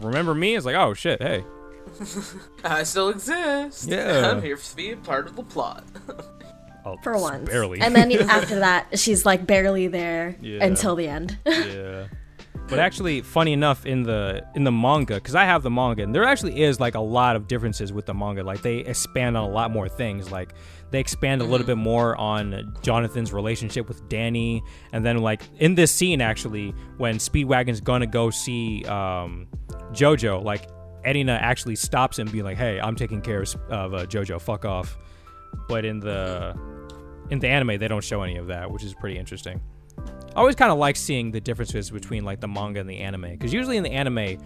Remember 0.00 0.34
me? 0.34 0.54
It's 0.54 0.64
like, 0.66 0.76
oh 0.76 0.94
shit, 0.94 1.20
hey. 1.22 1.44
I 2.64 2.82
still 2.84 3.08
exist. 3.08 3.88
Yeah. 3.88 4.30
I'm 4.30 4.42
here 4.42 4.56
to 4.56 4.76
be 4.76 4.92
a 4.92 4.96
part 4.96 5.26
of 5.26 5.36
the 5.36 5.42
plot. 5.42 5.84
Oh, 6.82 6.96
For 7.02 7.18
once. 7.18 7.46
barely. 7.46 7.78
And 7.82 7.94
then 7.94 8.10
after 8.30 8.60
that, 8.60 8.98
she's 8.98 9.26
like 9.26 9.46
barely 9.46 9.86
there 9.88 10.34
Yeah. 10.40 10.64
until 10.64 10.96
the 10.96 11.08
end. 11.08 11.36
yeah. 11.44 12.06
But 12.70 12.78
actually, 12.78 13.20
funny 13.20 13.52
enough, 13.52 13.84
in 13.84 14.04
the 14.04 14.46
in 14.54 14.62
the 14.62 14.70
manga, 14.70 15.16
because 15.16 15.34
I 15.34 15.44
have 15.44 15.64
the 15.64 15.70
manga, 15.70 16.04
and 16.04 16.14
there 16.14 16.22
actually 16.22 16.62
is 16.62 16.78
like 16.78 16.94
a 16.94 17.00
lot 17.00 17.34
of 17.34 17.48
differences 17.48 17.92
with 17.92 18.06
the 18.06 18.14
manga. 18.14 18.44
Like 18.44 18.62
they 18.62 18.78
expand 18.78 19.36
on 19.36 19.42
a 19.42 19.52
lot 19.52 19.72
more 19.72 19.88
things. 19.88 20.30
Like 20.30 20.54
they 20.92 21.00
expand 21.00 21.42
a 21.42 21.44
little 21.44 21.66
bit 21.66 21.78
more 21.78 22.16
on 22.16 22.76
Jonathan's 22.82 23.32
relationship 23.32 23.88
with 23.88 24.08
Danny, 24.08 24.62
and 24.92 25.04
then 25.04 25.18
like 25.18 25.42
in 25.58 25.74
this 25.74 25.90
scene, 25.90 26.20
actually, 26.20 26.70
when 26.96 27.16
Speedwagon's 27.16 27.80
gonna 27.80 28.06
go 28.06 28.30
see 28.30 28.84
um, 28.84 29.48
JoJo, 29.90 30.44
like 30.44 30.68
Erina 31.04 31.36
actually 31.40 31.74
stops 31.74 32.20
him, 32.20 32.28
being 32.28 32.44
like, 32.44 32.56
"Hey, 32.56 32.78
I'm 32.80 32.94
taking 32.94 33.20
care 33.20 33.42
of, 33.42 33.56
of 33.68 33.94
uh, 33.94 34.06
JoJo. 34.06 34.40
Fuck 34.40 34.64
off." 34.64 34.96
But 35.66 35.84
in 35.84 35.98
the 35.98 36.56
in 37.30 37.40
the 37.40 37.48
anime, 37.48 37.78
they 37.78 37.88
don't 37.88 38.04
show 38.04 38.22
any 38.22 38.36
of 38.36 38.46
that, 38.46 38.70
which 38.70 38.84
is 38.84 38.94
pretty 38.94 39.18
interesting. 39.18 39.60
I 39.98 40.38
always 40.38 40.54
kind 40.54 40.70
of 40.70 40.78
like 40.78 40.96
seeing 40.96 41.32
the 41.32 41.40
differences 41.40 41.90
between 41.90 42.24
like 42.24 42.40
the 42.40 42.48
manga 42.48 42.80
and 42.80 42.88
the 42.88 42.98
anime 42.98 43.30
because 43.30 43.52
usually 43.52 43.76
in 43.76 43.82
the 43.82 43.90
anime, 43.90 44.38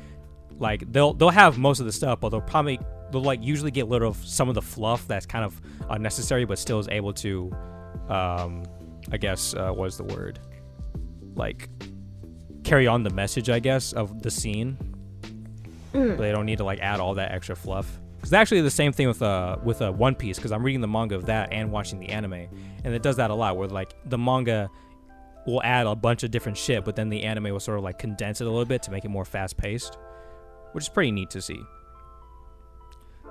like 0.59 0.90
they'll 0.92 1.12
they'll 1.12 1.30
have 1.30 1.59
most 1.59 1.80
of 1.80 1.87
the 1.87 1.92
stuff, 1.92 2.20
but 2.20 2.30
they'll 2.30 2.40
probably 2.40 2.78
they'll 3.11 3.22
like 3.22 3.42
usually 3.42 3.70
get 3.70 3.87
rid 3.87 4.02
of 4.02 4.16
some 4.24 4.48
of 4.48 4.54
the 4.54 4.62
fluff 4.62 5.07
that's 5.07 5.26
kind 5.26 5.44
of 5.44 5.61
unnecessary, 5.90 6.44
but 6.44 6.59
still 6.59 6.78
is 6.78 6.88
able 6.88 7.12
to, 7.12 7.50
um, 8.09 8.64
I 9.12 9.18
guess 9.18 9.54
uh, 9.54 9.72
what 9.72 9.87
is 9.87 9.96
the 9.96 10.04
word, 10.04 10.38
like 11.35 11.68
carry 12.64 12.87
on 12.87 13.02
the 13.02 13.11
message, 13.11 13.50
I 13.50 13.59
guess, 13.59 13.92
of 13.92 14.22
the 14.22 14.30
scene. 14.30 14.78
But 15.92 16.18
they 16.18 16.33
don't 16.33 16.46
need 16.46 16.59
to 16.59 16.64
like 16.64 16.80
add 16.80 16.98
all 16.98 17.14
that 17.14 17.30
extra 17.30 17.54
fluff. 17.54 18.00
It's 18.22 18.33
actually 18.33 18.62
the 18.62 18.70
same 18.70 18.90
thing 18.90 19.07
with 19.07 19.22
uh 19.22 19.59
with 19.62 19.83
uh, 19.83 19.92
One 19.92 20.14
Piece 20.14 20.38
because 20.38 20.50
I'm 20.50 20.62
reading 20.62 20.80
the 20.80 20.88
manga 20.88 21.14
of 21.14 21.26
that 21.26 21.52
and 21.52 21.70
watching 21.70 22.00
the 22.00 22.09
anime, 22.09 22.48
and 22.85 22.94
it 22.94 23.02
does 23.02 23.16
that 23.16 23.30
a 23.30 23.35
lot. 23.35 23.57
Where 23.57 23.68
like 23.68 23.94
the 24.07 24.18
manga 24.18 24.70
will 25.46 25.62
add 25.62 25.87
a 25.87 25.94
bunch 25.94 26.22
of 26.22 26.30
different 26.30 26.57
shit, 26.57 26.85
but 26.85 26.96
then 26.96 27.09
the 27.09 27.22
anime 27.22 27.44
will 27.44 27.61
sort 27.61 27.78
of 27.78 27.85
like 27.85 27.98
condense 27.98 28.40
it 28.40 28.46
a 28.46 28.50
little 28.50 28.64
bit 28.64 28.83
to 28.85 28.90
make 28.90 29.04
it 29.04 29.09
more 29.09 29.24
fast 29.24 29.57
paced, 29.57 29.98
which 30.72 30.85
is 30.85 30.88
pretty 30.88 31.11
neat 31.11 31.30
to 31.30 31.42
see. 31.42 31.62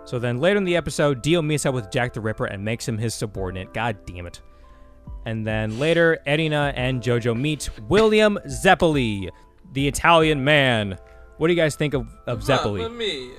So 0.05 0.19
then 0.19 0.39
later 0.39 0.57
in 0.57 0.65
the 0.65 0.75
episode, 0.75 1.21
Dio 1.21 1.41
meets 1.41 1.65
up 1.65 1.73
with 1.73 1.89
Jack 1.89 2.13
the 2.13 2.21
Ripper 2.21 2.45
and 2.45 2.63
makes 2.63 2.87
him 2.87 2.97
his 2.97 3.13
subordinate. 3.13 3.73
God 3.73 4.05
damn 4.05 4.25
it. 4.25 4.41
And 5.25 5.47
then 5.47 5.79
later, 5.79 6.19
Erina 6.27 6.73
and 6.75 7.01
Jojo 7.01 7.39
meet 7.39 7.69
William 7.87 8.37
Zeppeli, 8.45 9.29
the 9.71 9.87
Italian 9.87 10.43
man. 10.43 10.97
What 11.37 11.47
do 11.47 11.53
you 11.53 11.59
guys 11.59 11.75
think 11.75 11.93
of, 11.93 12.07
of 12.27 12.41
Zeppeli? 12.41 13.31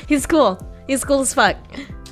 He's 0.08 0.26
cool. 0.26 0.58
He's 0.86 1.04
cool 1.04 1.20
as 1.20 1.34
fuck. 1.34 1.56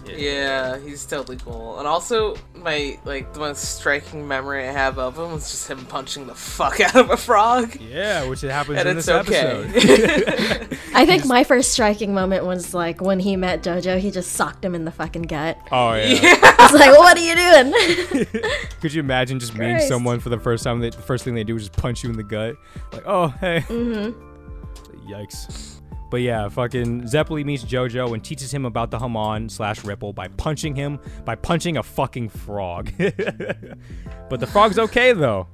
Yeah, 0.09 0.79
he's 0.79 1.05
totally 1.05 1.37
cool. 1.39 1.79
And 1.79 1.87
also, 1.89 2.37
my 2.57 2.99
like 3.05 3.33
the 3.33 3.41
most 3.41 3.77
striking 3.77 4.27
memory 4.27 4.69
I 4.69 4.73
have 4.73 4.99
of 4.99 5.19
him 5.19 5.33
was 5.33 5.51
just 5.51 5.69
him 5.69 5.85
punching 5.87 6.27
the 6.27 6.35
fuck 6.35 6.81
out 6.81 6.97
of 6.97 7.11
a 7.11 7.17
frog. 7.17 7.77
Yeah, 7.81 8.29
which 8.29 8.45
it 8.45 8.51
happens 8.51 8.79
And 8.79 8.89
in 8.89 8.99
it's 8.99 9.07
this 9.07 9.29
okay. 9.29 9.65
episode. 9.65 10.79
I 10.95 11.07
think 11.07 11.25
my 11.27 11.45
first 11.45 11.73
striking 11.73 12.15
moment 12.15 12.45
was 12.45 12.75
like 12.75 13.01
when 13.01 13.19
he 13.19 13.37
met 13.37 13.63
JoJo, 13.63 13.99
he 13.99 14.11
just 14.11 14.33
socked 14.33 14.65
him 14.65 14.75
in 14.75 14.85
the 14.85 14.93
fucking 14.93 15.23
gut. 15.23 15.59
oh 15.73 15.95
yeah. 15.95 16.07
yeah. 16.07 16.55
I 16.59 16.69
was 16.71 16.81
like, 16.81 16.99
what 16.99 17.17
are 17.17 17.21
you 17.21 17.35
doing? 17.35 18.33
Could 18.81 18.95
you 18.95 19.01
imagine 19.01 19.41
just 19.41 19.55
meeting 19.57 19.81
someone 19.81 20.21
for 20.21 20.29
the 20.29 20.39
first 20.39 20.65
time? 20.65 20.81
They, 20.81 20.91
the 20.91 21.03
first 21.03 21.25
thing 21.25 21.35
they 21.35 21.45
do 21.45 21.57
is 21.57 21.69
just 21.69 21.77
punch 21.79 22.05
you 22.05 22.11
in 22.11 22.17
the 22.17 22.23
gut. 22.23 22.57
Like, 22.93 23.05
oh 23.07 23.29
hey. 23.29 23.61
mm-hmm. 23.69 25.11
Yikes. 25.11 25.74
But 26.15 26.23
yeah, 26.23 26.49
fucking 26.49 27.03
Zeppeli 27.03 27.45
meets 27.45 27.65
Jojo 27.65 28.15
and 28.15 28.23
teaches 28.23 28.55
him 28.55 28.67
about 28.67 28.93
the 28.93 29.01
Hamon 29.01 29.49
slash 29.49 29.83
Ripple 29.83 30.13
by 30.13 30.29
punching 30.29 30.77
him 30.77 31.01
by 31.25 31.35
punching 31.35 31.77
a 31.77 31.83
fucking 31.83 32.29
frog. 32.29 32.93
but 32.99 34.39
the 34.39 34.47
frog's 34.47 34.79
okay 34.79 35.13
though. 35.13 35.49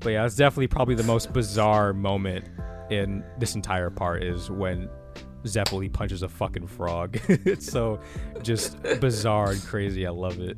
But 0.00 0.08
yeah, 0.08 0.24
it's 0.24 0.36
definitely 0.36 0.68
probably 0.68 0.94
the 0.94 1.02
most 1.02 1.34
bizarre 1.34 1.92
moment 1.92 2.46
in 2.88 3.22
this 3.38 3.54
entire 3.54 3.90
part 3.90 4.22
is 4.22 4.50
when 4.50 4.88
Zeppeli 5.42 5.92
punches 5.92 6.22
a 6.22 6.30
fucking 6.30 6.66
frog. 6.66 7.20
it's 7.28 7.70
so 7.70 8.00
just 8.42 8.82
bizarre 9.00 9.50
and 9.50 9.62
crazy. 9.64 10.06
I 10.06 10.10
love 10.12 10.40
it. 10.40 10.56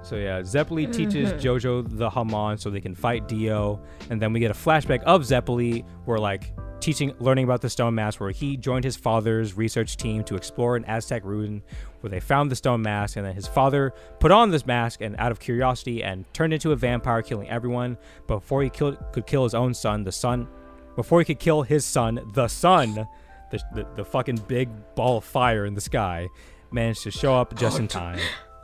So 0.00 0.16
yeah, 0.16 0.40
Zeppeli 0.40 0.90
teaches 0.90 1.28
mm-hmm. 1.28 1.46
Jojo 1.46 1.98
the 1.98 2.08
Hamon 2.08 2.56
so 2.56 2.70
they 2.70 2.80
can 2.80 2.94
fight 2.94 3.28
Dio, 3.28 3.82
and 4.08 4.22
then 4.22 4.32
we 4.32 4.40
get 4.40 4.50
a 4.50 4.54
flashback 4.54 5.02
of 5.02 5.24
Zeppeli 5.24 5.84
where 6.06 6.18
like 6.18 6.54
teaching, 6.80 7.14
learning 7.18 7.44
about 7.44 7.60
the 7.60 7.70
stone 7.70 7.94
mask, 7.94 8.20
where 8.20 8.30
he 8.30 8.56
joined 8.56 8.84
his 8.84 8.96
father's 8.96 9.56
research 9.56 9.96
team 9.96 10.24
to 10.24 10.36
explore 10.36 10.76
an 10.76 10.84
Aztec 10.84 11.24
ruin 11.24 11.62
where 12.00 12.10
they 12.10 12.20
found 12.20 12.50
the 12.50 12.56
stone 12.56 12.82
mask, 12.82 13.16
and 13.16 13.26
then 13.26 13.34
his 13.34 13.46
father 13.46 13.92
put 14.20 14.30
on 14.30 14.50
this 14.50 14.66
mask 14.66 15.00
and 15.00 15.16
out 15.18 15.32
of 15.32 15.40
curiosity 15.40 16.02
and 16.02 16.24
turned 16.32 16.52
into 16.52 16.72
a 16.72 16.76
vampire, 16.76 17.22
killing 17.22 17.48
everyone. 17.48 17.96
But 18.26 18.40
before 18.40 18.62
he 18.62 18.70
killed, 18.70 18.98
could 19.12 19.26
kill 19.26 19.44
his 19.44 19.54
own 19.54 19.74
son, 19.74 20.04
the 20.04 20.12
son, 20.12 20.48
before 20.96 21.20
he 21.20 21.24
could 21.24 21.38
kill 21.38 21.62
his 21.62 21.84
son, 21.84 22.20
the 22.34 22.48
sun, 22.48 23.06
the, 23.50 23.60
the, 23.74 23.86
the 23.96 24.04
fucking 24.04 24.42
big 24.48 24.68
ball 24.94 25.18
of 25.18 25.24
fire 25.24 25.64
in 25.64 25.74
the 25.74 25.80
sky, 25.80 26.28
managed 26.70 27.02
to 27.02 27.10
show 27.10 27.34
up 27.34 27.56
just 27.56 27.78
in 27.78 27.88
time. 27.88 28.18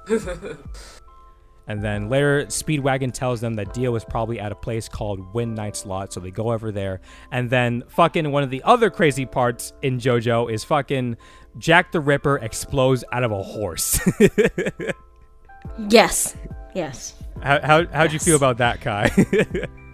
And 1.67 1.83
then 1.83 2.09
later, 2.09 2.45
Speedwagon 2.47 3.13
tells 3.13 3.41
them 3.41 3.55
that 3.55 3.73
Dio 3.73 3.95
is 3.95 4.05
probably 4.05 4.39
at 4.39 4.53
a 4.53 4.55
place 4.55 4.89
called 4.89 5.33
Wind 5.33 5.55
Knight's 5.55 5.87
Lot, 5.87 6.13
so 6.13 6.21
they 6.21 6.31
go 6.31 6.53
over 6.53 6.71
there. 6.71 7.01
And 7.31 7.49
then, 7.49 7.85
fucking 7.89 8.31
one 8.31 8.43
of 8.43 8.51
the 8.51 8.63
other 8.65 8.91
crazy 8.91 9.25
parts 9.25 9.73
in 9.83 9.99
JoJo 9.99 10.53
is 10.53 10.63
fucking 10.65 11.17
Jack 11.59 11.93
the 11.93 12.01
Ripper 12.01 12.37
explodes 12.39 13.05
out 13.13 13.25
of 13.25 13.33
a 13.33 13.43
horse. 13.43 13.99
yes. 15.89 16.37
Yes. 16.75 17.15
how, 17.43 17.61
how, 17.61 17.87
how'd 17.87 18.13
you 18.13 18.19
feel 18.19 18.37
about 18.37 18.59
that, 18.59 18.81
Kai? 18.81 19.11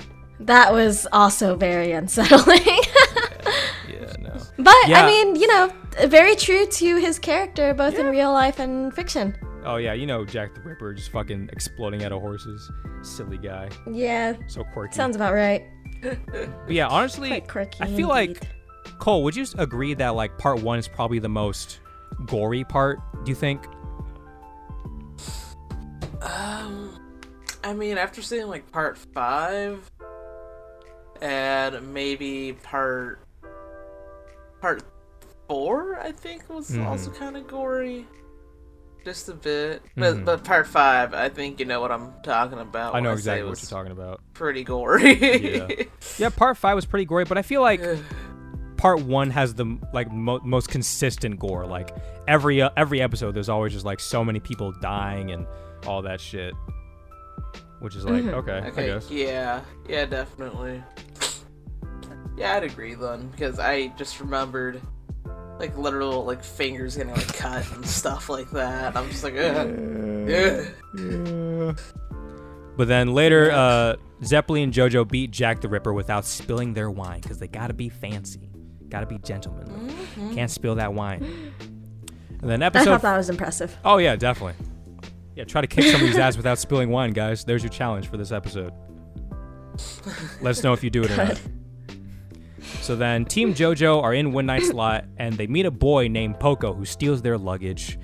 That 0.40 0.72
was 0.72 1.06
also 1.12 1.54
very 1.54 1.92
unsettling. 1.92 2.64
yeah, 3.88 4.12
no. 4.20 4.40
but 4.58 4.74
Yeah. 4.86 5.04
I 5.04 5.06
mean, 5.06 5.36
you 5.36 5.46
know, 5.46 5.70
very 6.06 6.34
true 6.34 6.66
to 6.66 6.96
his 6.96 7.18
character, 7.18 7.74
both 7.74 7.98
in 7.98 8.06
real 8.06 8.32
life 8.32 8.58
and 8.58 8.92
fiction. 8.94 9.36
Oh, 9.64 9.76
yeah, 9.76 9.92
you 9.92 10.06
know 10.06 10.24
Jack 10.24 10.54
the 10.54 10.60
Ripper 10.62 10.94
just 10.94 11.10
fucking 11.12 11.50
exploding 11.52 12.02
out 12.04 12.12
of 12.12 12.20
horses. 12.20 12.70
Silly 13.02 13.38
guy. 13.38 13.68
Yeah, 13.90 14.34
So 14.46 14.64
quirky. 14.64 14.94
sounds 14.94 15.16
about 15.16 15.34
right. 15.34 15.62
but 16.02 16.18
yeah, 16.70 16.88
honestly, 16.88 17.28
Quite 17.28 17.48
quirky. 17.48 17.78
I 17.80 17.86
feel 17.86 18.08
like. 18.08 18.42
Cole, 18.98 19.22
would 19.24 19.36
you 19.36 19.44
agree 19.58 19.94
that 19.94 20.10
like 20.10 20.36
part 20.38 20.60
one 20.62 20.78
is 20.78 20.88
probably 20.88 21.18
the 21.18 21.28
most 21.28 21.80
gory 22.26 22.64
part? 22.64 22.98
Do 23.24 23.30
you 23.30 23.34
think? 23.34 23.66
Um, 26.22 26.98
I 27.64 27.72
mean, 27.72 27.98
after 27.98 28.22
seeing 28.22 28.46
like 28.48 28.70
part 28.72 28.98
five, 29.14 29.90
and 31.22 31.92
maybe 31.94 32.54
part 32.62 33.20
part 34.60 34.82
four, 35.48 35.98
I 36.00 36.12
think 36.12 36.48
was 36.48 36.70
Mhm. 36.70 36.86
also 36.86 37.10
kind 37.10 37.36
of 37.36 37.46
gory, 37.46 38.06
just 39.04 39.28
a 39.28 39.34
bit. 39.34 39.82
But 39.96 40.16
Mhm. 40.16 40.24
but 40.24 40.44
part 40.44 40.66
five, 40.66 41.14
I 41.14 41.28
think 41.28 41.60
you 41.60 41.66
know 41.66 41.80
what 41.80 41.90
I'm 41.92 42.12
talking 42.22 42.58
about. 42.58 42.94
I 42.94 43.00
know 43.00 43.12
exactly 43.12 43.46
it 43.46 43.48
what 43.50 43.60
you're 43.62 43.68
talking 43.70 43.92
about. 43.92 44.20
Pretty 44.34 44.64
gory. 44.64 45.56
Yeah. 45.56 45.68
Yeah, 46.18 46.28
part 46.30 46.56
five 46.56 46.74
was 46.76 46.86
pretty 46.86 47.04
gory, 47.04 47.24
but 47.24 47.38
I 47.38 47.42
feel 47.42 47.60
like 47.62 47.80
part 48.76 49.00
one 49.02 49.30
has 49.30 49.54
the 49.54 49.78
like 49.92 50.10
mo- 50.10 50.40
most 50.44 50.68
consistent 50.68 51.38
gore. 51.38 51.66
Like 51.66 51.94
every 52.28 52.62
uh, 52.62 52.70
every 52.76 53.00
episode, 53.00 53.32
there's 53.32 53.48
always 53.48 53.72
just 53.72 53.84
like 53.84 54.00
so 54.00 54.24
many 54.24 54.40
people 54.40 54.72
dying 54.80 55.30
and 55.30 55.46
all 55.86 56.02
that 56.02 56.20
shit, 56.20 56.54
which 57.80 57.96
is 57.96 58.04
like 58.04 58.22
Mhm. 58.24 58.34
okay, 58.34 58.58
I 58.82 58.86
guess. 58.86 59.10
yeah, 59.10 59.60
yeah, 59.88 60.04
definitely. 60.06 60.82
Yeah, 62.36 62.56
I'd 62.56 62.64
agree 62.64 62.94
then 62.94 63.28
because 63.28 63.58
I 63.58 63.88
just 63.98 64.18
remembered 64.20 64.80
like 65.60 65.76
literal 65.76 66.24
like 66.24 66.42
fingers 66.42 66.96
getting 66.96 67.12
like 67.12 67.36
cut 67.36 67.70
and 67.72 67.86
stuff 67.86 68.28
like 68.28 68.50
that. 68.50 68.96
I'm 68.96 69.08
just 69.10 69.22
like, 69.22 69.36
ugh, 69.36 70.66
ugh. 70.98 71.80
But 72.76 72.88
then 72.88 73.12
later, 73.12 73.50
uh, 73.50 73.96
Zeppeli 74.22 74.64
and 74.64 74.72
JoJo 74.72 75.08
beat 75.08 75.30
Jack 75.30 75.60
the 75.60 75.68
Ripper 75.68 75.92
without 75.92 76.24
spilling 76.24 76.72
their 76.72 76.90
wine 76.90 77.20
because 77.20 77.38
they 77.38 77.46
gotta 77.46 77.74
be 77.74 77.90
fancy, 77.90 78.48
gotta 78.88 79.06
be 79.06 79.18
gentlemanly, 79.18 79.94
can't 80.34 80.50
spill 80.50 80.76
that 80.76 80.94
wine. 80.94 81.52
And 82.40 82.50
then 82.50 82.62
episode. 82.62 82.82
I 82.82 82.92
thought 82.92 83.02
that 83.02 83.16
was 83.18 83.28
impressive. 83.28 83.76
oh 83.84 83.98
yeah, 83.98 84.16
definitely. 84.16 84.54
Yeah, 85.36 85.44
try 85.44 85.60
to 85.60 85.66
kick 85.66 85.84
somebody's 85.84 86.18
ass 86.18 86.36
without 86.36 86.58
spilling 86.58 86.90
wine, 86.90 87.12
guys. 87.12 87.44
There's 87.44 87.62
your 87.62 87.70
challenge 87.70 88.08
for 88.08 88.16
this 88.16 88.32
episode. 88.32 88.72
Let 90.40 90.50
us 90.50 90.62
know 90.64 90.72
if 90.72 90.82
you 90.82 90.90
do 90.90 91.02
it 91.02 91.10
or 91.10 91.16
not. 91.16 91.40
So 92.90 92.96
then, 92.96 93.24
Team 93.24 93.54
JoJo 93.54 94.02
are 94.02 94.12
in 94.12 94.32
Wind 94.32 94.48
Knight's 94.48 94.72
lot, 94.72 95.04
and 95.16 95.32
they 95.34 95.46
meet 95.46 95.64
a 95.64 95.70
boy 95.70 96.08
named 96.08 96.40
Poco 96.40 96.74
who 96.74 96.84
steals 96.84 97.22
their 97.22 97.38
luggage. 97.38 98.00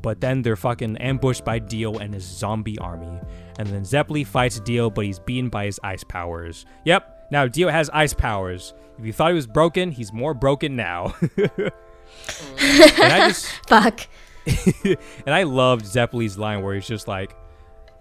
But 0.00 0.20
then 0.20 0.42
they're 0.42 0.54
fucking 0.54 0.96
ambushed 0.98 1.44
by 1.44 1.58
Dio 1.58 1.94
and 1.94 2.14
his 2.14 2.22
zombie 2.22 2.78
army. 2.78 3.18
And 3.58 3.68
then 3.68 3.82
Zeppeli 3.82 4.24
fights 4.24 4.60
Dio, 4.60 4.90
but 4.90 5.06
he's 5.06 5.18
beaten 5.18 5.48
by 5.48 5.64
his 5.64 5.80
ice 5.82 6.04
powers. 6.04 6.66
Yep, 6.84 7.30
now 7.32 7.48
Dio 7.48 7.68
has 7.68 7.90
ice 7.92 8.14
powers. 8.14 8.74
If 8.96 9.04
you 9.04 9.12
thought 9.12 9.30
he 9.30 9.34
was 9.34 9.48
broken, 9.48 9.90
he's 9.90 10.12
more 10.12 10.34
broken 10.34 10.76
now. 10.76 11.16
and 11.36 11.72
I 12.60 13.26
just 13.26 13.46
Fuck. 13.66 14.06
and 14.84 15.34
I 15.34 15.42
loved 15.42 15.84
Zeppeli's 15.84 16.38
line 16.38 16.62
where 16.62 16.76
he's 16.76 16.86
just 16.86 17.08
like, 17.08 17.34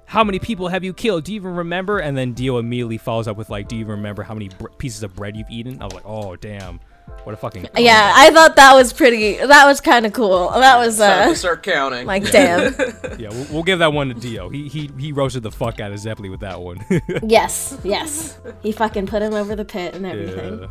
"How 0.07 0.23
many 0.23 0.39
people 0.39 0.69
have 0.69 0.83
you 0.83 0.93
killed? 0.93 1.25
Do 1.25 1.33
you 1.33 1.35
even 1.37 1.53
remember?" 1.55 1.99
And 1.99 2.17
then 2.17 2.33
Dio 2.33 2.57
immediately 2.57 2.97
follows 2.97 3.27
up 3.27 3.37
with 3.37 3.49
like, 3.49 3.67
"Do 3.67 3.75
you 3.75 3.81
even 3.81 3.91
remember 3.97 4.23
how 4.23 4.33
many 4.33 4.49
br- 4.49 4.69
pieces 4.77 5.03
of 5.03 5.15
bread 5.15 5.35
you've 5.37 5.49
eaten?" 5.49 5.81
I 5.81 5.85
was 5.85 5.93
like, 5.93 6.05
"Oh 6.05 6.35
damn, 6.35 6.79
what 7.23 7.33
a 7.33 7.37
fucking 7.37 7.67
Yeah, 7.77 8.13
I 8.15 8.31
thought 8.31 8.55
that 8.55 8.73
was 8.73 8.93
pretty. 8.93 9.35
That 9.37 9.65
was 9.65 9.81
kind 9.81 10.05
of 10.05 10.13
cool. 10.13 10.49
That 10.49 10.77
was 10.77 10.97
Time 10.97 11.27
uh, 11.27 11.31
to 11.31 11.35
start 11.35 11.61
counting. 11.63 12.05
like 12.07 12.29
damn. 12.31 12.73
yeah." 13.19 13.29
We'll, 13.29 13.47
we'll 13.51 13.63
give 13.63 13.79
that 13.79 13.93
one 13.93 14.07
to 14.09 14.13
Dio. 14.13 14.49
He 14.49 14.67
he 14.67 14.89
he 14.97 15.11
roasted 15.11 15.43
the 15.43 15.51
fuck 15.51 15.79
out 15.79 15.91
of 15.91 15.99
Zeppeli 15.99 16.31
with 16.31 16.39
that 16.39 16.61
one. 16.61 16.79
yes, 17.23 17.77
yes. 17.83 18.37
He 18.61 18.71
fucking 18.71 19.07
put 19.07 19.21
him 19.21 19.33
over 19.33 19.55
the 19.55 19.65
pit 19.65 19.93
and 19.93 20.05
everything. 20.05 20.59
Yeah. 20.61 20.67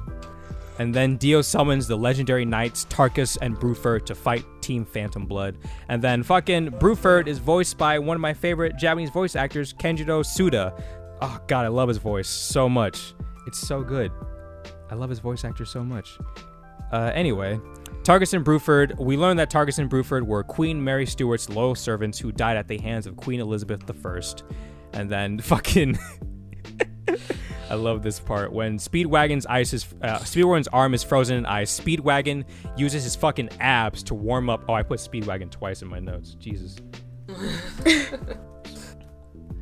And 0.78 0.94
then 0.94 1.16
Dio 1.16 1.40
summons 1.42 1.86
the 1.86 1.96
legendary 1.96 2.44
knights 2.44 2.84
Tarkus 2.86 3.38
and 3.40 3.56
Bruford 3.56 4.04
to 4.06 4.14
fight 4.14 4.44
Team 4.60 4.84
Phantom 4.84 5.26
Blood. 5.26 5.58
And 5.88 6.02
then 6.02 6.22
fucking 6.22 6.72
Bruford 6.72 7.28
is 7.28 7.38
voiced 7.38 7.78
by 7.78 7.98
one 7.98 8.14
of 8.14 8.20
my 8.20 8.34
favorite 8.34 8.76
Japanese 8.76 9.10
voice 9.10 9.36
actors, 9.36 9.72
Kenjiro 9.72 10.22
Tsuda. 10.22 10.82
Oh 11.22 11.40
god, 11.46 11.64
I 11.64 11.68
love 11.68 11.88
his 11.88 11.98
voice 11.98 12.28
so 12.28 12.68
much. 12.68 13.14
It's 13.46 13.58
so 13.58 13.82
good. 13.82 14.12
I 14.90 14.94
love 14.94 15.10
his 15.10 15.18
voice 15.18 15.44
actor 15.44 15.64
so 15.64 15.82
much. 15.82 16.18
Uh, 16.92 17.10
anyway, 17.14 17.58
Tarkus 18.02 18.34
and 18.34 18.44
Bruford, 18.44 18.96
we 19.00 19.16
learned 19.16 19.38
that 19.38 19.50
Tarkus 19.50 19.78
and 19.78 19.90
Bruford 19.90 20.22
were 20.22 20.44
Queen 20.44 20.82
Mary 20.82 21.06
Stuart's 21.06 21.48
loyal 21.48 21.74
servants 21.74 22.18
who 22.18 22.30
died 22.30 22.56
at 22.56 22.68
the 22.68 22.78
hands 22.78 23.06
of 23.06 23.16
Queen 23.16 23.40
Elizabeth 23.40 23.82
I. 23.90 24.20
And 24.92 25.10
then 25.10 25.38
fucking 25.40 25.98
I 27.68 27.74
love 27.74 28.02
this 28.02 28.20
part 28.20 28.52
when 28.52 28.78
Speedwagon's 28.78 29.46
ice 29.46 29.72
is 29.72 29.86
uh, 30.02 30.18
Speedwagon's 30.18 30.68
arm 30.68 30.94
is 30.94 31.02
frozen 31.02 31.36
in 31.38 31.46
ice. 31.46 31.80
Speedwagon 31.80 32.44
uses 32.76 33.02
his 33.04 33.16
fucking 33.16 33.48
abs 33.60 34.02
to 34.04 34.14
warm 34.14 34.48
up. 34.48 34.64
Oh, 34.68 34.74
I 34.74 34.82
put 34.82 35.00
Speedwagon 35.00 35.50
twice 35.50 35.82
in 35.82 35.88
my 35.88 35.98
notes. 35.98 36.34
Jesus. 36.34 36.76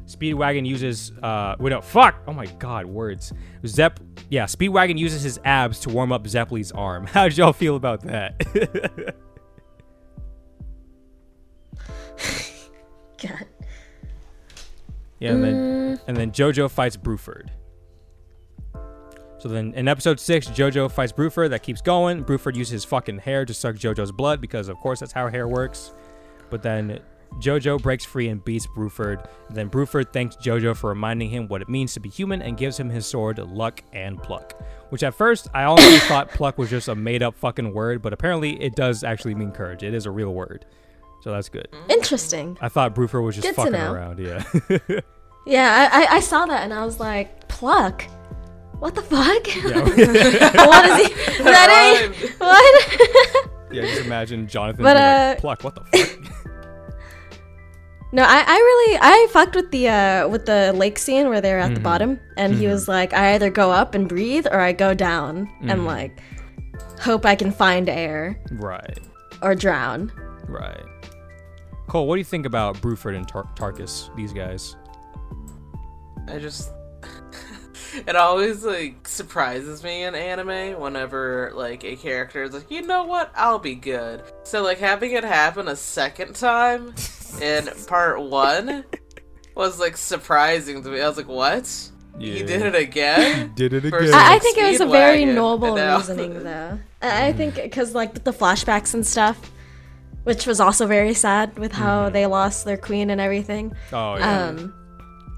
Speedwagon 0.06 0.66
uses 0.66 1.12
uh 1.22 1.56
wait 1.58 1.70
no 1.70 1.80
fuck 1.80 2.22
oh 2.28 2.32
my 2.32 2.46
god 2.58 2.86
words 2.86 3.32
Zepp 3.66 3.98
yeah 4.30 4.44
Speedwagon 4.44 4.96
uses 4.98 5.22
his 5.22 5.40
abs 5.44 5.80
to 5.80 5.88
warm 5.88 6.12
up 6.12 6.26
Zeppeli's 6.26 6.72
arm. 6.72 7.06
How 7.08 7.26
did 7.28 7.38
y'all 7.38 7.52
feel 7.52 7.76
about 7.76 8.02
that? 8.02 8.38
God. 13.22 13.46
Yeah, 15.20 15.30
and 15.30 15.44
then 15.44 16.00
and 16.06 16.16
then 16.16 16.32
JoJo 16.32 16.70
fights 16.70 16.98
Bruford. 16.98 17.48
So 19.44 19.50
then 19.50 19.74
in 19.74 19.88
episode 19.88 20.18
six, 20.18 20.46
JoJo 20.46 20.90
fights 20.90 21.12
Bruford. 21.12 21.50
That 21.50 21.62
keeps 21.62 21.82
going. 21.82 22.24
Bruford 22.24 22.56
uses 22.56 22.72
his 22.72 22.84
fucking 22.86 23.18
hair 23.18 23.44
to 23.44 23.52
suck 23.52 23.76
JoJo's 23.76 24.10
blood 24.10 24.40
because, 24.40 24.68
of 24.68 24.78
course, 24.78 25.00
that's 25.00 25.12
how 25.12 25.28
hair 25.28 25.46
works. 25.46 25.92
But 26.48 26.62
then 26.62 27.00
JoJo 27.40 27.82
breaks 27.82 28.06
free 28.06 28.28
and 28.28 28.42
beats 28.42 28.66
Bruford. 28.66 29.28
Then 29.50 29.68
Bruford 29.68 30.14
thanks 30.14 30.36
JoJo 30.36 30.74
for 30.74 30.88
reminding 30.88 31.28
him 31.28 31.46
what 31.48 31.60
it 31.60 31.68
means 31.68 31.92
to 31.92 32.00
be 32.00 32.08
human 32.08 32.40
and 32.40 32.56
gives 32.56 32.80
him 32.80 32.88
his 32.88 33.04
sword, 33.04 33.36
Luck 33.36 33.82
and 33.92 34.16
Pluck. 34.22 34.58
Which 34.88 35.02
at 35.02 35.12
first 35.12 35.48
I 35.52 35.64
honestly 35.64 35.98
thought 36.08 36.30
Pluck 36.30 36.56
was 36.56 36.70
just 36.70 36.88
a 36.88 36.94
made 36.94 37.22
up 37.22 37.36
fucking 37.36 37.74
word, 37.74 38.00
but 38.00 38.14
apparently 38.14 38.58
it 38.62 38.74
does 38.74 39.04
actually 39.04 39.34
mean 39.34 39.52
courage. 39.52 39.82
It 39.82 39.92
is 39.92 40.06
a 40.06 40.10
real 40.10 40.32
word. 40.32 40.64
So 41.20 41.30
that's 41.32 41.50
good. 41.50 41.68
Interesting. 41.90 42.56
I 42.62 42.70
thought 42.70 42.94
Bruford 42.94 43.22
was 43.22 43.34
just 43.34 43.46
Good 43.46 43.56
to 43.56 43.56
fucking 43.56 43.72
know. 43.72 43.92
around. 43.92 44.20
Yeah. 44.20 45.00
Yeah, 45.46 45.90
I, 45.92 46.04
I, 46.04 46.16
I 46.16 46.20
saw 46.20 46.46
that 46.46 46.62
and 46.62 46.72
I 46.72 46.86
was 46.86 46.98
like, 46.98 47.48
pluck. 47.48 48.06
What 48.84 48.94
the 48.94 49.00
fuck? 49.02 49.46
Yeah. 49.56 50.66
what 50.66 50.84
is 50.84 51.06
he? 51.06 51.12
Is 51.32 51.44
that 51.44 51.68
rhymed. 52.02 52.14
it? 52.22 52.38
What? 52.38 53.74
Yeah, 53.74 53.82
just 53.86 54.04
imagine 54.04 54.46
Jonathan 54.46 54.82
But, 54.82 54.94
being 54.98 55.06
like, 55.06 55.38
uh, 55.38 55.40
pluck, 55.40 55.64
what 55.64 55.74
the 55.74 55.80
fuck? 55.84 56.34
no, 58.12 58.22
I, 58.22 58.44
I 58.46 58.56
really 58.56 58.98
I 59.00 59.26
fucked 59.30 59.56
with 59.56 59.70
the 59.70 59.88
uh 59.88 60.28
with 60.28 60.44
the 60.46 60.72
lake 60.74 60.98
scene 60.98 61.28
where 61.30 61.40
they're 61.40 61.58
at 61.58 61.66
Mm-hmm. 61.68 61.74
the 61.74 61.80
bottom 61.80 62.20
and 62.36 62.54
he 62.54 62.66
was 62.68 62.86
like, 62.86 63.12
I 63.14 63.34
either 63.34 63.48
go 63.50 63.70
up 63.72 63.94
and 63.94 64.06
breathe 64.08 64.46
or 64.46 64.60
I 64.60 64.72
go 64.72 64.92
down 64.92 65.46
Mm-hmm. 65.46 65.70
and 65.70 65.86
like 65.86 66.20
hope 67.00 67.24
I 67.26 67.34
can 67.34 67.50
find 67.52 67.88
air 67.88 68.38
right, 68.52 68.98
or 69.42 69.54
drown. 69.54 70.12
right. 70.46 70.84
Cole, 71.88 72.06
what 72.06 72.16
do 72.16 72.18
you 72.20 72.24
think 72.24 72.44
about 72.46 72.76
Bruford 72.82 73.16
and 73.16 73.26
Tar- 73.26 73.48
Tarkus, 73.56 74.14
these 74.14 74.32
guys? 74.32 74.76
I 76.28 76.38
just 76.38 76.70
it 78.06 78.16
always 78.16 78.64
like 78.64 79.06
surprises 79.06 79.82
me 79.82 80.04
in 80.04 80.14
anime 80.14 80.80
whenever 80.80 81.52
like 81.54 81.84
a 81.84 81.96
character 81.96 82.42
is 82.42 82.52
like, 82.54 82.70
you 82.70 82.82
know 82.82 83.04
what, 83.04 83.30
I'll 83.34 83.58
be 83.58 83.74
good. 83.74 84.22
So 84.44 84.62
like 84.62 84.78
having 84.78 85.12
it 85.12 85.24
happen 85.24 85.68
a 85.68 85.76
second 85.76 86.34
time 86.36 86.94
in 87.40 87.68
part 87.86 88.20
one 88.20 88.84
was 89.54 89.78
like 89.78 89.96
surprising 89.96 90.82
to 90.82 90.88
me. 90.88 91.00
I 91.00 91.08
was 91.08 91.16
like, 91.16 91.28
what? 91.28 91.90
Yeah. 92.18 92.32
You 92.34 92.46
did 92.46 92.62
it 92.62 92.74
again? 92.76 93.52
Did 93.56 93.74
it 93.74 93.82
First- 93.90 94.08
again. 94.08 94.14
I, 94.14 94.34
I 94.36 94.38
think 94.38 94.56
it 94.58 94.70
was 94.70 94.80
a 94.80 94.86
very 94.86 95.24
Speedwagon, 95.24 95.34
noble 95.34 95.74
reasoning 95.74 96.44
though. 96.44 96.78
I 97.02 97.26
I 97.28 97.32
think 97.32 97.56
because 97.56 97.92
like 97.94 98.22
the 98.22 98.32
flashbacks 98.32 98.94
and 98.94 99.04
stuff, 99.04 99.50
which 100.22 100.46
was 100.46 100.60
also 100.60 100.86
very 100.86 101.12
sad 101.12 101.58
with 101.58 101.72
how 101.72 102.10
they 102.10 102.26
lost 102.26 102.64
their 102.66 102.76
queen 102.76 103.10
and 103.10 103.20
everything. 103.20 103.74
oh, 103.92 104.16
yeah. 104.16 104.46
Um, 104.46 104.74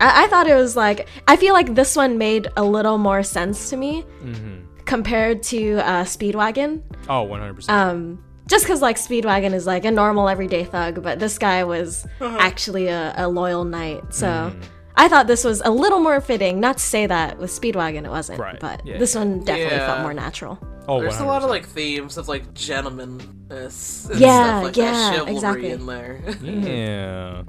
I, 0.01 0.25
I 0.25 0.27
thought 0.29 0.47
it 0.47 0.55
was 0.55 0.77
like 0.77 1.09
I 1.29 1.37
feel 1.37 1.55
like 1.55 1.75
this 1.75 1.97
one 1.97 2.19
made 2.19 2.49
a 2.57 2.65
little 2.65 2.99
more 2.99 3.23
sense 3.23 3.71
to 3.71 3.77
me 3.77 4.05
compared 4.85 5.43
to 5.45 5.79
uh, 5.79 6.05
Speedwagon. 6.05 6.83
oh, 7.09 7.27
100%. 7.27 7.69
Um, 7.69 8.23
just 8.49 8.65
because 8.65 8.81
like 8.83 8.97
Speedwagon 8.97 9.53
is 9.53 9.67
like 9.67 9.85
a 9.85 9.91
normal 9.91 10.29
everyday 10.29 10.65
thug, 10.65 11.03
but 11.03 11.19
this 11.19 11.39
guy 11.39 11.65
was 11.65 12.07
actually 12.21 12.87
a, 12.89 13.13
a 13.17 13.27
loyal 13.29 13.65
knight. 13.65 14.15
So 14.15 14.55
I 14.97 15.09
thought 15.09 15.27
this 15.27 15.43
was 15.45 15.61
a 15.65 15.71
little 15.71 15.99
more 15.99 16.21
fitting. 16.21 16.61
Not 16.61 16.79
to 16.79 16.85
say 16.85 17.07
that 17.07 17.39
with 17.39 17.51
Speedwagon 17.51 18.05
it 18.05 18.11
wasn't, 18.11 18.39
Right, 18.39 18.61
but 18.61 18.87
yeah. 18.87 18.99
this 18.99 19.15
one 19.17 19.43
definitely 19.45 19.79
felt 19.79 20.01
more 20.03 20.15
natural. 20.15 20.59
oh, 20.87 21.01
There's 21.01 21.19
a 21.19 21.25
lot 21.25 21.43
of 21.43 21.51
like 21.51 21.67
themes 21.67 22.17
of 22.19 22.29
like 22.29 22.55
gentlemanness 22.55 24.11
and 24.11 24.21
Yeah, 24.21 24.61
stuff 24.61 24.65
like 24.65 24.77
yeah, 24.77 24.93
that, 24.93 25.15
chivalry 25.17 25.35
exactly. 25.35 25.71
in 25.71 25.87
there. 25.87 26.21
Yeah. 26.43 27.43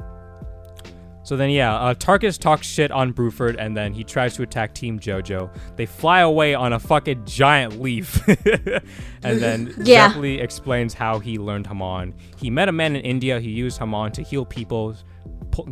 So 1.28 1.36
then, 1.36 1.50
yeah, 1.50 1.76
uh, 1.76 1.94
Tarkus 1.94 2.40
talks 2.40 2.66
shit 2.66 2.90
on 2.90 3.12
Bruford, 3.12 3.58
and 3.60 3.76
then 3.76 3.92
he 3.92 4.06
tries 4.06 4.38
to 4.38 4.44
attack 4.44 4.74
Team 4.74 4.98
JoJo. 4.98 5.54
They 5.76 5.86
fly 5.86 6.22
away 6.22 6.56
on 6.56 6.72
a 6.72 6.80
fucking 6.80 7.26
giant 7.26 7.82
leaf, 7.82 8.26
and 9.24 9.42
then 9.42 9.74
Yeah. 9.84 10.14
Zeppeli 10.14 10.42
explains 10.42 10.94
how 10.94 11.20
he 11.20 11.38
learned 11.38 11.68
Hamon. 11.68 12.14
He 12.38 12.50
met 12.50 12.70
a 12.70 12.72
man 12.72 12.96
in 12.96 13.02
India 13.02 13.42
who 13.42 13.50
used 13.50 13.78
Hamon 13.78 14.14
to 14.14 14.22
heal 14.22 14.46
people, 14.46 14.96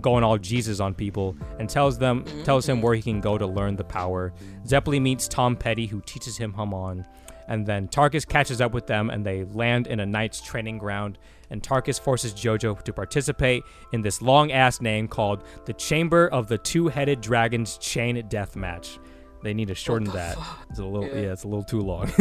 going 0.02 0.26
all 0.26 0.38
Jesus 0.38 0.82
on 0.82 0.94
people, 0.94 1.38
and 1.58 1.70
tells 1.70 1.98
them 1.98 2.26
tells 2.44 2.68
him 2.68 2.82
where 2.82 2.94
he 2.94 3.02
can 3.02 3.22
go 3.22 3.38
to 3.38 3.48
learn 3.48 3.78
the 3.78 3.86
power. 3.86 4.34
Zeppeli 4.68 5.02
meets 5.02 5.26
Tonpetty, 5.30 5.88
who 5.88 6.02
teaches 6.02 6.36
him 6.36 6.52
Hamon. 6.52 7.06
And 7.48 7.66
then 7.66 7.88
Tarkus 7.88 8.28
catches 8.28 8.60
up 8.60 8.74
with 8.74 8.88
them 8.88 9.10
and 9.10 9.26
they 9.26 9.44
land 9.46 9.88
in 9.88 10.00
a 10.00 10.06
knight's 10.06 10.42
training 10.42 10.80
ground. 10.80 11.18
And 11.56 11.64
Tarkus 11.64 12.02
forces 12.02 12.34
Jojo 12.34 12.82
to 12.84 12.92
participate 12.92 13.64
in 13.94 14.02
this 14.02 14.22
long 14.22 14.52
ass 14.52 14.82
name 14.82 15.08
called 15.08 15.46
the 15.64 15.72
Chamber 15.72 16.28
of 16.28 16.50
the 16.50 16.58
Two 16.58 16.90
Headed 16.90 17.22
Dragon's 17.22 17.78
Chain 17.78 18.22
Death 18.28 18.58
Match. 18.58 19.00
They 19.42 19.54
need 19.54 19.70
to 19.70 19.74
shorten 19.74 20.10
that. 20.10 20.38
It's 20.70 20.80
a 20.80 20.84
little 20.84 21.08
yeah. 21.08 21.16
Yeah. 21.16 21.32
it's 21.32 21.46
a 21.46 21.48
little 21.48 21.64
too 21.64 21.80
long. 21.80 22.12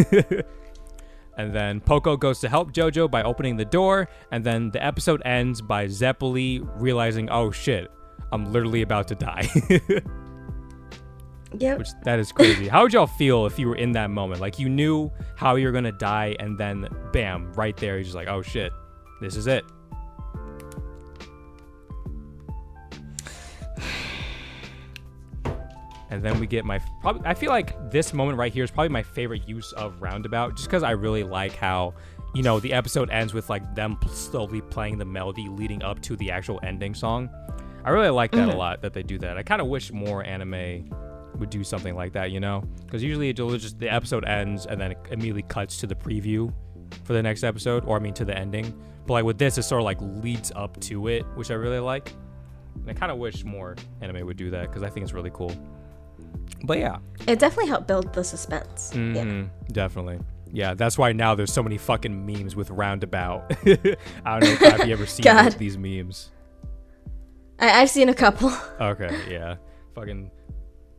and 1.36 1.52
then 1.52 1.80
Poco 1.80 2.16
goes 2.16 2.38
to 2.42 2.48
help 2.48 2.72
Jojo 2.72 3.10
by 3.10 3.24
opening 3.24 3.56
the 3.56 3.64
door, 3.64 4.08
and 4.30 4.44
then 4.44 4.70
the 4.70 4.80
episode 4.80 5.20
ends 5.24 5.60
by 5.60 5.86
Zeppeli 5.86 6.64
realizing, 6.80 7.28
oh 7.30 7.50
shit, 7.50 7.90
I'm 8.30 8.52
literally 8.52 8.82
about 8.82 9.08
to 9.08 9.16
die. 9.16 9.48
Yep. 11.56 11.78
Which 11.78 11.88
that 12.02 12.18
is 12.18 12.32
crazy. 12.32 12.66
How 12.66 12.82
would 12.82 12.92
y'all 12.92 13.06
feel 13.06 13.46
if 13.46 13.60
you 13.60 13.68
were 13.68 13.76
in 13.76 13.92
that 13.92 14.10
moment? 14.10 14.40
Like 14.40 14.58
you 14.58 14.68
knew 14.68 15.12
how 15.36 15.54
you 15.54 15.66
were 15.66 15.72
gonna 15.72 15.92
die, 15.92 16.34
and 16.40 16.58
then 16.58 16.88
bam, 17.12 17.52
right 17.52 17.76
there, 17.76 17.94
you're 17.94 18.02
just 18.02 18.16
like, 18.16 18.26
oh 18.26 18.42
shit, 18.42 18.72
this 19.20 19.36
is 19.36 19.46
it. 19.46 19.64
And 26.10 26.22
then 26.22 26.38
we 26.38 26.46
get 26.46 26.64
my 26.64 26.78
probably. 27.00 27.22
I 27.24 27.34
feel 27.34 27.50
like 27.50 27.90
this 27.90 28.12
moment 28.12 28.38
right 28.38 28.52
here 28.52 28.62
is 28.62 28.70
probably 28.70 28.90
my 28.90 29.02
favorite 29.02 29.48
use 29.48 29.72
of 29.72 30.00
roundabout, 30.00 30.54
just 30.54 30.68
because 30.68 30.84
I 30.84 30.92
really 30.92 31.24
like 31.24 31.56
how 31.56 31.94
you 32.34 32.42
know, 32.42 32.58
the 32.58 32.72
episode 32.72 33.10
ends 33.10 33.32
with 33.32 33.48
like 33.48 33.74
them 33.74 33.96
slowly 34.08 34.60
playing 34.60 34.98
the 34.98 35.04
melody 35.04 35.48
leading 35.48 35.82
up 35.82 36.02
to 36.02 36.16
the 36.16 36.30
actual 36.32 36.58
ending 36.62 36.92
song. 36.92 37.30
I 37.84 37.90
really 37.90 38.10
like 38.10 38.32
that 38.32 38.48
a 38.48 38.50
mm-hmm. 38.50 38.58
lot 38.58 38.82
that 38.82 38.92
they 38.92 39.04
do 39.04 39.18
that. 39.18 39.38
I 39.38 39.42
kind 39.42 39.62
of 39.62 39.68
wish 39.68 39.92
more 39.92 40.24
anime 40.24 40.90
would 41.38 41.50
do 41.50 41.62
something 41.62 41.94
like 41.94 42.12
that, 42.14 42.32
you 42.32 42.40
know? 42.40 42.64
Because 42.84 43.02
usually 43.02 43.28
it'll 43.28 43.56
just 43.56 43.78
the 43.78 43.88
episode 43.88 44.24
ends 44.24 44.66
and 44.66 44.80
then 44.80 44.92
it 44.92 44.98
immediately 45.10 45.42
cuts 45.42 45.76
to 45.78 45.86
the 45.86 45.94
preview 45.94 46.52
for 47.04 47.12
the 47.12 47.22
next 47.22 47.42
episode, 47.44 47.84
or 47.86 47.96
I 47.96 48.00
mean 48.00 48.14
to 48.14 48.24
the 48.24 48.36
ending. 48.36 48.72
But 49.06 49.14
like 49.14 49.24
with 49.24 49.38
this, 49.38 49.58
it 49.58 49.64
sort 49.64 49.80
of 49.80 49.84
like 49.84 49.98
leads 50.00 50.52
up 50.54 50.80
to 50.82 51.08
it, 51.08 51.24
which 51.34 51.50
I 51.50 51.54
really 51.54 51.78
like. 51.80 52.12
And 52.76 52.88
I 52.90 52.92
kind 52.94 53.12
of 53.12 53.18
wish 53.18 53.44
more 53.44 53.76
anime 54.00 54.24
would 54.26 54.36
do 54.36 54.50
that 54.50 54.62
because 54.68 54.82
I 54.82 54.88
think 54.90 55.04
it's 55.04 55.12
really 55.12 55.30
cool. 55.32 55.52
But 56.64 56.78
yeah, 56.78 56.98
It 57.26 57.38
definitely 57.38 57.68
helped 57.68 57.86
build 57.86 58.12
the 58.14 58.24
suspense. 58.24 58.90
Yeah. 58.94 59.00
Mhm, 59.00 59.50
definitely. 59.72 60.18
Yeah, 60.50 60.74
that's 60.74 60.96
why 60.96 61.12
now 61.12 61.34
there's 61.34 61.52
so 61.52 61.62
many 61.62 61.76
fucking 61.78 62.24
memes 62.24 62.54
with 62.56 62.70
roundabout. 62.70 63.50
I 63.66 64.38
don't 64.38 64.44
know 64.44 64.52
if 64.52 64.58
have 64.60 64.86
you 64.86 64.92
ever 64.92 65.04
seen 65.06 65.24
God. 65.24 65.52
these 65.52 65.76
memes. 65.76 66.30
I- 67.58 67.82
I've 67.82 67.90
seen 67.90 68.08
a 68.08 68.14
couple. 68.14 68.50
Okay, 68.80 69.10
yeah. 69.30 69.56
Fucking 69.94 70.30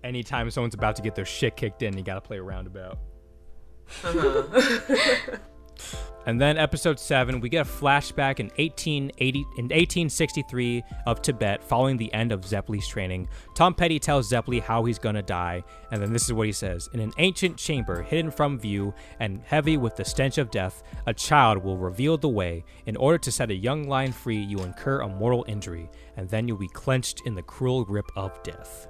anytime 0.04 0.50
someone's 0.52 0.76
about 0.76 0.96
to 0.98 1.02
get 1.02 1.16
their 1.16 1.26
shit 1.26 1.56
kicked 1.58 1.82
in, 1.84 1.98
you 1.98 2.04
gotta 2.04 2.22
play 2.22 2.38
a 2.38 2.44
roundabout. 2.44 3.00
and 6.26 6.42
then 6.42 6.58
episode 6.58 7.00
seven, 7.00 7.40
we 7.40 7.50
get 7.50 7.68
a 7.68 7.70
flashback 7.70 8.40
in 8.40 8.48
1880 8.58 9.40
in 9.58 9.66
1863 9.66 10.84
of 11.06 11.22
Tibet, 11.22 11.64
following 11.64 11.98
the 11.98 12.12
end 12.14 12.32
of 12.32 12.42
Zeppeli's 12.42 12.88
training. 12.88 13.28
Tonpetty 13.54 14.02
tells 14.02 14.32
Zeppeli 14.32 14.60
how 14.60 14.84
he's 14.86 14.98
gonna 14.98 15.22
die, 15.22 15.64
and 15.92 16.02
then 16.02 16.12
this 16.12 16.24
is 16.24 16.34
what 16.34 16.48
he 16.48 16.52
says: 16.52 16.90
In 16.94 17.00
an 17.00 17.14
ancient 17.20 17.58
chamber, 17.58 18.02
hidden 18.02 18.32
from 18.32 18.58
view 18.58 18.94
and 19.20 19.42
heavy 19.46 19.78
with 19.78 19.96
the 19.96 20.06
stench 20.06 20.40
of 20.40 20.50
death, 20.50 20.82
a 21.06 21.14
child 21.14 21.64
will 21.64 21.78
reveal 21.78 22.18
the 22.18 22.30
way. 22.30 22.66
In 22.88 22.98
order 22.98 23.20
to 23.20 23.32
set 23.32 23.52
a 23.52 23.56
young 23.56 23.88
lion 23.88 24.12
free, 24.12 24.42
you 24.42 24.60
incur 24.60 25.02
a 25.02 25.08
mortal 25.08 25.46
injury, 25.48 25.90
and 26.18 26.28
then 26.28 26.48
you'll 26.48 26.58
be 26.58 26.68
clenched 26.70 27.22
in 27.26 27.36
the 27.36 27.44
cruel 27.44 27.86
grip 27.86 28.10
of 28.16 28.42
death. 28.42 28.88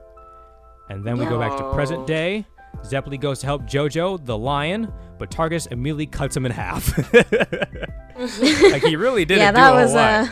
And 0.89 1.03
then 1.03 1.17
we 1.17 1.25
go 1.25 1.39
back 1.39 1.57
to 1.57 1.73
present 1.73 2.07
day. 2.07 2.45
Zeppeli 2.83 3.19
goes 3.19 3.39
to 3.39 3.45
help 3.45 3.63
Jojo, 3.63 4.23
the 4.23 4.37
lion, 4.37 4.91
but 5.17 5.31
Tarkus 5.31 5.71
immediately 5.71 6.05
cuts 6.05 6.35
him 6.35 6.45
in 6.45 6.51
half. 6.51 6.97
like 8.71 8.83
he 8.83 8.95
really 8.95 9.25
didn't 9.25 9.41
yeah, 9.41 9.51
that 9.51 9.73
a 9.73 9.75
was 9.75 9.93
a. 9.93 9.99
uh 9.99 10.27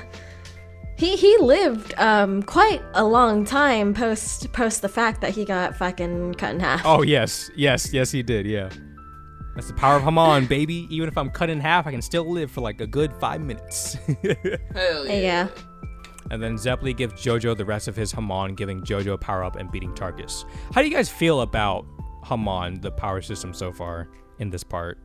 he 0.98 1.16
he 1.16 1.38
lived 1.39 1.94
um 1.98 2.44
quite 2.44 2.82
a 2.94 3.04
long 3.04 3.46
time 3.46 3.94
post 3.94 4.52
post 4.54 4.82
the 4.82 4.89
fact 4.89 5.22
that 5.22 5.32
he 5.32 5.44
got 5.46 5.76
fucking 5.76 6.34
cut 6.36 6.54
in 6.54 6.60
half. 6.60 6.82
Oh 6.86 7.02
yes, 7.02 7.50
yes, 7.56 7.91
yes, 7.94 8.12
he 8.12 8.24
did. 8.24 8.46
Yeah, 8.46 8.70
that's 9.56 9.68
the 9.68 9.74
power 9.74 9.98
of 9.98 10.04
Hamon, 10.04 10.46
baby. 10.48 10.88
Even 10.89 11.08
if 11.08 11.18
I'm 11.18 11.30
cut 11.30 11.50
in 11.50 11.60
half, 11.60 11.88
I 11.88 11.91
can 11.91 12.02
still 12.02 12.30
live 12.30 12.52
for 12.52 12.62
like 12.62 12.80
a 12.80 12.88
good 12.88 13.14
five 13.14 13.41
minutes. 13.41 13.94
Hell 14.74 15.06
yeah. 15.08 15.14
yeah. 15.14 15.48
and 16.32 16.41
then 16.41 16.56
Zeppeli 16.56 16.96
gives 16.96 17.14
Jojo 17.14 17.58
the 17.58 17.66
rest 17.66 17.88
of 17.88 17.96
his 17.96 18.12
Hamon, 18.12 18.56
giving 18.56 18.82
Jojo 18.82 19.14
a 19.14 19.18
power 19.18 19.44
up 19.44 19.56
and 19.56 19.72
beating 19.72 19.94
Tarkus. 19.94 20.46
How 20.74 20.82
do 20.82 20.88
you 20.88 20.94
guys 20.94 21.10
feel 21.10 21.41
about 21.41 21.86
Hamon, 22.24 22.82
the 22.82 22.91
power 22.91 23.21
system 23.21 23.53
so 23.53 23.71
far 23.71 24.09
in 24.39 24.49
this 24.49 24.63
part? 24.63 24.97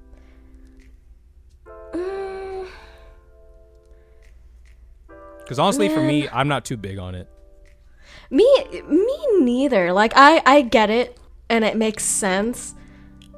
Because 5.39 5.59
honestly, 5.59 5.89
for 5.89 6.01
me, 6.03 6.29
I'm 6.29 6.47
not 6.49 6.65
too 6.67 6.77
big 6.77 6.99
on 6.99 7.15
it. 7.15 7.27
me 8.31 8.47
me 8.87 9.19
neither. 9.41 9.93
Like 9.95 10.13
I 10.15 10.43
I 10.45 10.61
get 10.63 10.91
it 10.91 11.19
and 11.49 11.65
it 11.65 11.77
makes 11.77 12.05
sense, 12.05 12.75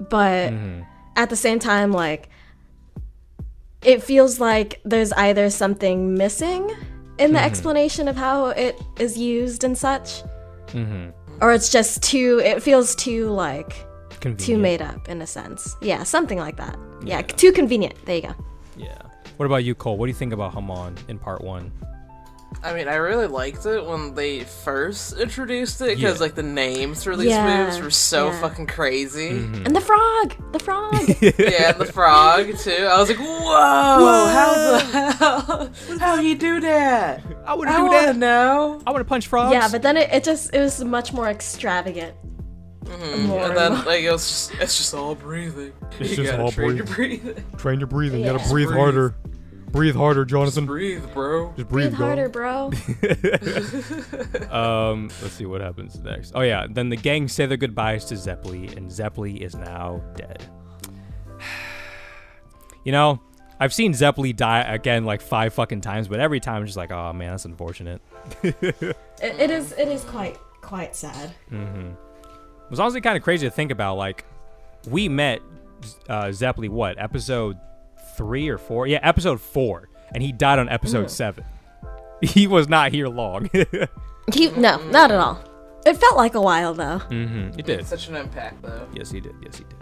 but 0.08 0.50
Mm-hmm. 0.50 0.82
at 1.16 1.30
the 1.30 1.36
same 1.36 1.58
time 1.60 1.92
like 1.92 2.28
it 3.82 4.02
feels 4.02 4.40
like 4.40 4.80
there's 4.84 5.12
either 5.12 5.48
something 5.50 6.14
missing 6.14 6.68
in 7.18 7.32
the 7.32 7.38
Mm-hmm. 7.38 7.46
explanation 7.46 8.08
of 8.08 8.16
how 8.16 8.46
it 8.48 8.76
is 8.98 9.16
used 9.16 9.62
and 9.62 9.78
such, 9.78 10.22
Mm-hmm. 10.68 11.10
Or 11.40 11.52
it's 11.52 11.70
just 11.70 12.02
too. 12.02 12.40
It 12.44 12.62
feels 12.62 12.94
too 12.94 13.30
like 13.30 13.86
too 14.38 14.58
made 14.58 14.82
up 14.82 15.08
in 15.08 15.22
a 15.22 15.26
sense. 15.26 15.76
Yeah, 15.80 16.02
something 16.02 16.38
like 16.38 16.56
that. 16.56 16.78
Yeah, 17.02 17.22
too 17.22 17.52
convenient. 17.52 17.94
There 18.04 18.16
you 18.16 18.22
go. 18.22 18.34
Yeah. 18.76 18.98
What 19.36 19.46
about 19.46 19.64
you, 19.64 19.74
Cole? 19.74 19.96
What 19.96 20.06
do 20.06 20.10
you 20.10 20.16
think 20.16 20.32
about 20.32 20.52
Hamon 20.52 20.96
in 21.08 21.18
part 21.18 21.42
one? 21.42 21.72
I 22.62 22.74
mean, 22.74 22.88
I 22.88 22.96
really 22.96 23.26
liked 23.26 23.64
it 23.64 23.84
when 23.86 24.14
they 24.14 24.40
first 24.44 25.18
introduced 25.18 25.80
it 25.80 25.96
because 25.96 26.16
Yeah. 26.18 26.22
like 26.24 26.34
the 26.34 26.42
names 26.42 27.04
for 27.04 27.16
these 27.16 27.28
Yeah, 27.28 27.64
moves 27.64 27.80
were 27.80 27.90
so 27.90 28.28
yeah. 28.28 28.40
fucking 28.40 28.66
crazy. 28.66 29.30
Mm-hmm. 29.30 29.66
And 29.66 29.74
the 29.76 29.80
frog, 29.80 30.34
the 30.52 30.58
frog. 30.58 30.92
Yeah, 31.38 31.72
the 31.72 31.86
frog 31.86 32.54
too. 32.58 32.70
I 32.90 32.98
was 32.98 33.08
like, 33.08 33.18
whoa, 33.18 33.40
whoa. 33.40 34.26
how 34.28 34.52
the 34.78 35.72
hell? 35.88 35.98
How 35.98 36.20
you 36.20 36.34
do 36.34 36.60
that? 36.60 37.22
I 37.46 37.54
would 37.54 37.68
I 37.68 37.76
do 37.78 37.82
want 37.86 38.00
to 38.00 38.06
that. 38.08 38.16
know. 38.16 38.82
I 38.86 38.90
want 38.90 39.00
to 39.00 39.08
punch 39.08 39.26
frogs. 39.28 39.52
yeah, 39.52 39.68
but 39.70 39.80
then 39.82 39.96
it, 39.96 40.10
it 40.12 40.22
just 40.24 40.54
it 40.54 40.60
was 40.60 40.84
much 40.84 41.12
more 41.14 41.28
extravagant. 41.28 42.14
Mm-hmm. 42.84 43.02
And 43.30 43.32
and 43.44 43.56
then 43.56 43.72
more. 43.74 43.84
like 43.84 44.02
it 44.02 44.10
was 44.10 44.26
just, 44.28 44.54
it's 44.60 44.76
just 44.76 44.94
all 44.94 45.14
breathing. 45.14 45.72
It's 45.98 46.10
you 46.10 46.16
just 46.16 46.30
gotta 46.32 46.42
all 46.42 46.50
train 46.50 46.76
your 46.76 46.86
breathing. 46.86 47.42
train 47.56 47.78
your 47.78 47.86
breathing. 47.86 48.20
You 48.20 48.26
gotta 48.32 48.48
breathe 48.50 48.66
breathe. 48.68 48.78
harder. 48.78 49.14
Breathe 49.72 49.94
harder, 49.94 50.24
Jonathan. 50.24 50.66
Breathe, 50.66 51.04
bro. 51.12 51.52
Just 51.56 51.68
Breathe 51.68 51.90
breathe 51.90 51.94
harder, 51.94 52.28
bro. 52.28 52.70
Um, 54.50 55.10
let's 55.22 55.34
see 55.34 55.46
what 55.46 55.60
happens 55.60 55.98
next. 56.00 56.32
Oh 56.34 56.40
yeah, 56.40 56.66
then 56.68 56.88
the 56.88 56.96
gang 56.96 57.28
say 57.28 57.46
their 57.46 57.56
goodbyes 57.56 58.04
to 58.06 58.14
Zeppeli, 58.14 58.76
and 58.76 58.90
Zeppeli 58.90 59.40
is 59.40 59.54
now 59.54 60.02
dead. 60.16 60.44
you 62.84 62.90
know, 62.90 63.20
I've 63.60 63.72
seen 63.72 63.92
Zeppeli 63.92 64.34
die 64.34 64.60
again 64.62 65.04
like 65.04 65.20
five 65.20 65.54
fucking 65.54 65.82
times, 65.82 66.08
but 66.08 66.18
every 66.18 66.40
time 66.40 66.56
I'm 66.56 66.66
just 66.66 66.76
like, 66.76 66.90
oh 66.90 67.12
man, 67.12 67.30
that's 67.30 67.44
unfortunate. 67.44 68.00
It, 69.22 69.38
it 69.38 69.50
is 69.50 69.72
it 69.72 69.86
is 69.86 70.02
quite 70.04 70.38
quite 70.62 70.96
sad. 70.96 71.34
It 71.50 71.96
was 72.70 72.80
honestly 72.80 73.02
kind 73.02 73.18
of 73.18 73.22
crazy 73.22 73.46
to 73.46 73.50
think 73.50 73.70
about. 73.70 73.96
Like, 73.98 74.24
we 74.88 75.10
met 75.10 75.42
uh, 76.08 76.28
Zeppeli 76.28 76.70
what 76.70 76.98
episode 76.98 77.58
three 78.20 78.50
or 78.50 78.58
four? 78.58 78.86
Yeah, 78.86 78.98
episode 79.02 79.40
four, 79.40 79.88
and 80.12 80.22
he 80.22 80.30
died 80.30 80.58
on 80.58 80.68
episode 80.68 81.10
seven. 81.10 81.44
He 82.22 82.46
was 82.46 82.68
not 82.68 82.92
here 82.92 83.08
long. 83.08 83.48
He 84.34 84.50
no, 84.50 84.76
not 84.90 85.10
at 85.10 85.18
all. 85.18 85.42
It 85.86 85.94
felt 85.96 86.16
like 86.18 86.34
a 86.34 86.40
while 86.40 86.74
though. 86.74 87.00
mm-hmm. 87.08 87.58
It 87.58 87.64
did. 87.64 87.86
Such 87.86 88.08
an 88.08 88.16
impact 88.16 88.60
though. 88.60 88.86
Yes, 88.92 89.10
he 89.10 89.20
did. 89.20 89.34
Yes, 89.42 89.56
he 89.56 89.64
did. 89.64 89.78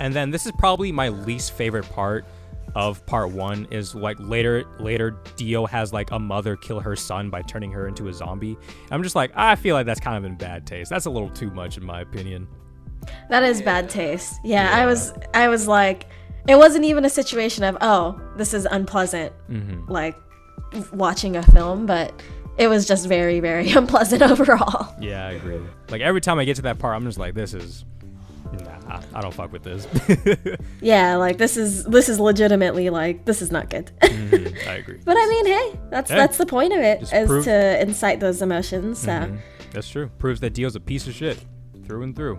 And 0.00 0.12
then 0.12 0.32
this 0.32 0.46
is 0.46 0.52
probably 0.58 0.90
my 0.90 1.08
least 1.10 1.52
favorite 1.52 1.88
part 1.90 2.26
of 2.74 3.06
part 3.06 3.30
one 3.30 3.68
is 3.70 3.94
like 3.94 4.16
later 4.18 4.64
later 4.80 5.16
Dio 5.36 5.64
has 5.64 5.92
like 5.92 6.10
a 6.10 6.18
mother 6.18 6.56
kill 6.56 6.80
her 6.80 6.96
son 6.96 7.30
by 7.30 7.40
turning 7.42 7.70
her 7.70 7.86
into 7.86 8.08
a 8.08 8.12
zombie. 8.12 8.58
I'm 8.90 9.04
just 9.04 9.14
like 9.14 9.30
I 9.36 9.54
feel 9.54 9.76
like 9.76 9.86
that's 9.86 10.00
kind 10.00 10.16
of 10.16 10.24
in 10.24 10.36
bad 10.36 10.66
taste. 10.66 10.90
That's 10.90 11.06
a 11.06 11.10
little 11.10 11.30
too 11.30 11.52
much 11.52 11.76
in 11.76 11.84
my 11.86 12.00
opinion. 12.00 12.48
That 13.30 13.44
is 13.44 13.62
bad 13.62 13.88
taste. 13.88 14.40
Yeah, 14.44 14.68
I 14.76 14.84
was 14.84 15.12
I 15.32 15.46
was 15.48 15.68
like 15.68 16.08
it 16.48 16.56
wasn't 16.56 16.84
even 16.84 17.04
a 17.04 17.10
situation 17.10 17.64
of 17.64 17.76
oh, 17.80 18.20
this 18.36 18.54
is 18.54 18.66
unpleasant 18.70 19.32
Mm-hmm. 19.50 19.90
like 19.90 20.16
watching 20.92 21.36
a 21.36 21.42
film, 21.42 21.86
but 21.86 22.12
it 22.58 22.68
was 22.68 22.86
just 22.86 23.06
very 23.06 23.40
very 23.40 23.70
unpleasant 23.80 24.22
overall. 24.22 24.94
Yeah, 25.00 25.26
I 25.26 25.32
agree. 25.32 25.60
Like 25.90 26.00
every 26.00 26.20
time 26.20 26.38
I 26.38 26.44
get 26.44 26.56
to 26.56 26.62
that 26.62 26.78
part, 26.78 26.96
I'm 26.96 27.04
just 27.04 27.18
like, 27.18 27.34
this 27.34 27.54
is 27.54 27.84
nah, 28.86 29.00
I 29.14 29.20
don't 29.20 29.34
fuck 29.34 29.52
with 29.52 29.62
this. 29.62 29.86
Yeah, 30.80 31.16
like 31.16 31.36
this 31.38 31.56
is 31.56 31.84
this 31.84 32.08
is 32.08 32.20
legitimately 32.20 32.90
like 32.90 33.24
this 33.24 33.42
is 33.42 33.50
not 33.50 33.70
good. 33.70 33.90
Mhm, 34.02 34.66
I 34.68 34.74
agree. 34.74 35.00
but 35.04 35.16
I 35.18 35.26
mean, 35.26 35.46
hey, 35.46 35.78
that's 35.90 36.10
Yeah. 36.10 36.16
that's 36.16 36.38
the 36.38 36.46
point 36.46 36.72
of 36.72 36.78
it 36.80 37.02
is 37.02 37.10
to 37.44 37.80
incite 37.80 38.20
those 38.20 38.40
emotions. 38.42 38.98
So 38.98 39.10
Mhm. 39.10 39.38
That's 39.72 39.88
true. 39.88 40.08
Proves 40.18 40.40
that 40.40 40.54
Dio's 40.54 40.76
a 40.76 40.80
piece 40.80 41.06
of 41.08 41.14
shit 41.14 41.38
through 41.86 42.02
and 42.02 42.14
through. 42.16 42.38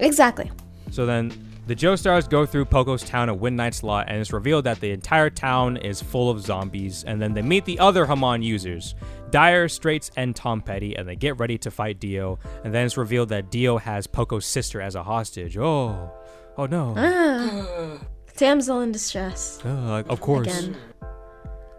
exactly. 0.00 0.50
So 0.90 1.04
then 1.06 1.32
the 1.66 1.76
Joestars 1.76 2.28
go 2.28 2.44
through 2.44 2.64
Poco's 2.64 3.02
town 3.02 3.30
at 3.30 3.40
Midnight 3.40 3.82
Lot, 3.82 4.08
and 4.08 4.18
it's 4.20 4.32
revealed 4.32 4.64
that 4.64 4.80
the 4.80 4.90
entire 4.90 5.30
town 5.30 5.76
is 5.76 6.02
full 6.02 6.28
of 6.30 6.40
zombies. 6.40 7.04
And 7.04 7.20
then 7.22 7.34
they 7.34 7.42
meet 7.42 7.64
the 7.64 7.78
other 7.78 8.04
Hamon 8.06 8.42
users, 8.42 8.94
Dire, 9.30 9.68
Straizo, 9.68 10.10
and 10.16 10.34
Tonpetty, 10.34 10.98
and 10.98 11.08
they 11.08 11.14
get 11.16 11.38
ready 11.38 11.56
to 11.58 11.70
fight 11.70 12.00
Dio. 12.00 12.38
And 12.64 12.74
then 12.74 12.84
it's 12.86 12.96
revealed 12.96 13.28
that 13.30 13.50
Dio 13.50 13.78
has 13.78 14.06
Poco's 14.06 14.44
sister 14.46 14.80
as 14.80 14.94
a 14.96 15.02
hostage. 15.02 15.56
Oh, 15.56 16.10
oh 16.58 16.66
no. 16.66 16.94
Ah, 16.96 17.98
damsel 18.36 18.80
in 18.80 18.90
distress 18.92 19.60
Uh, 19.64 20.02
of 20.08 20.20
course. 20.20 20.46
again. 20.48 20.76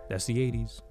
That's 0.10 0.26
the 0.26 0.36
80s. 0.38 0.82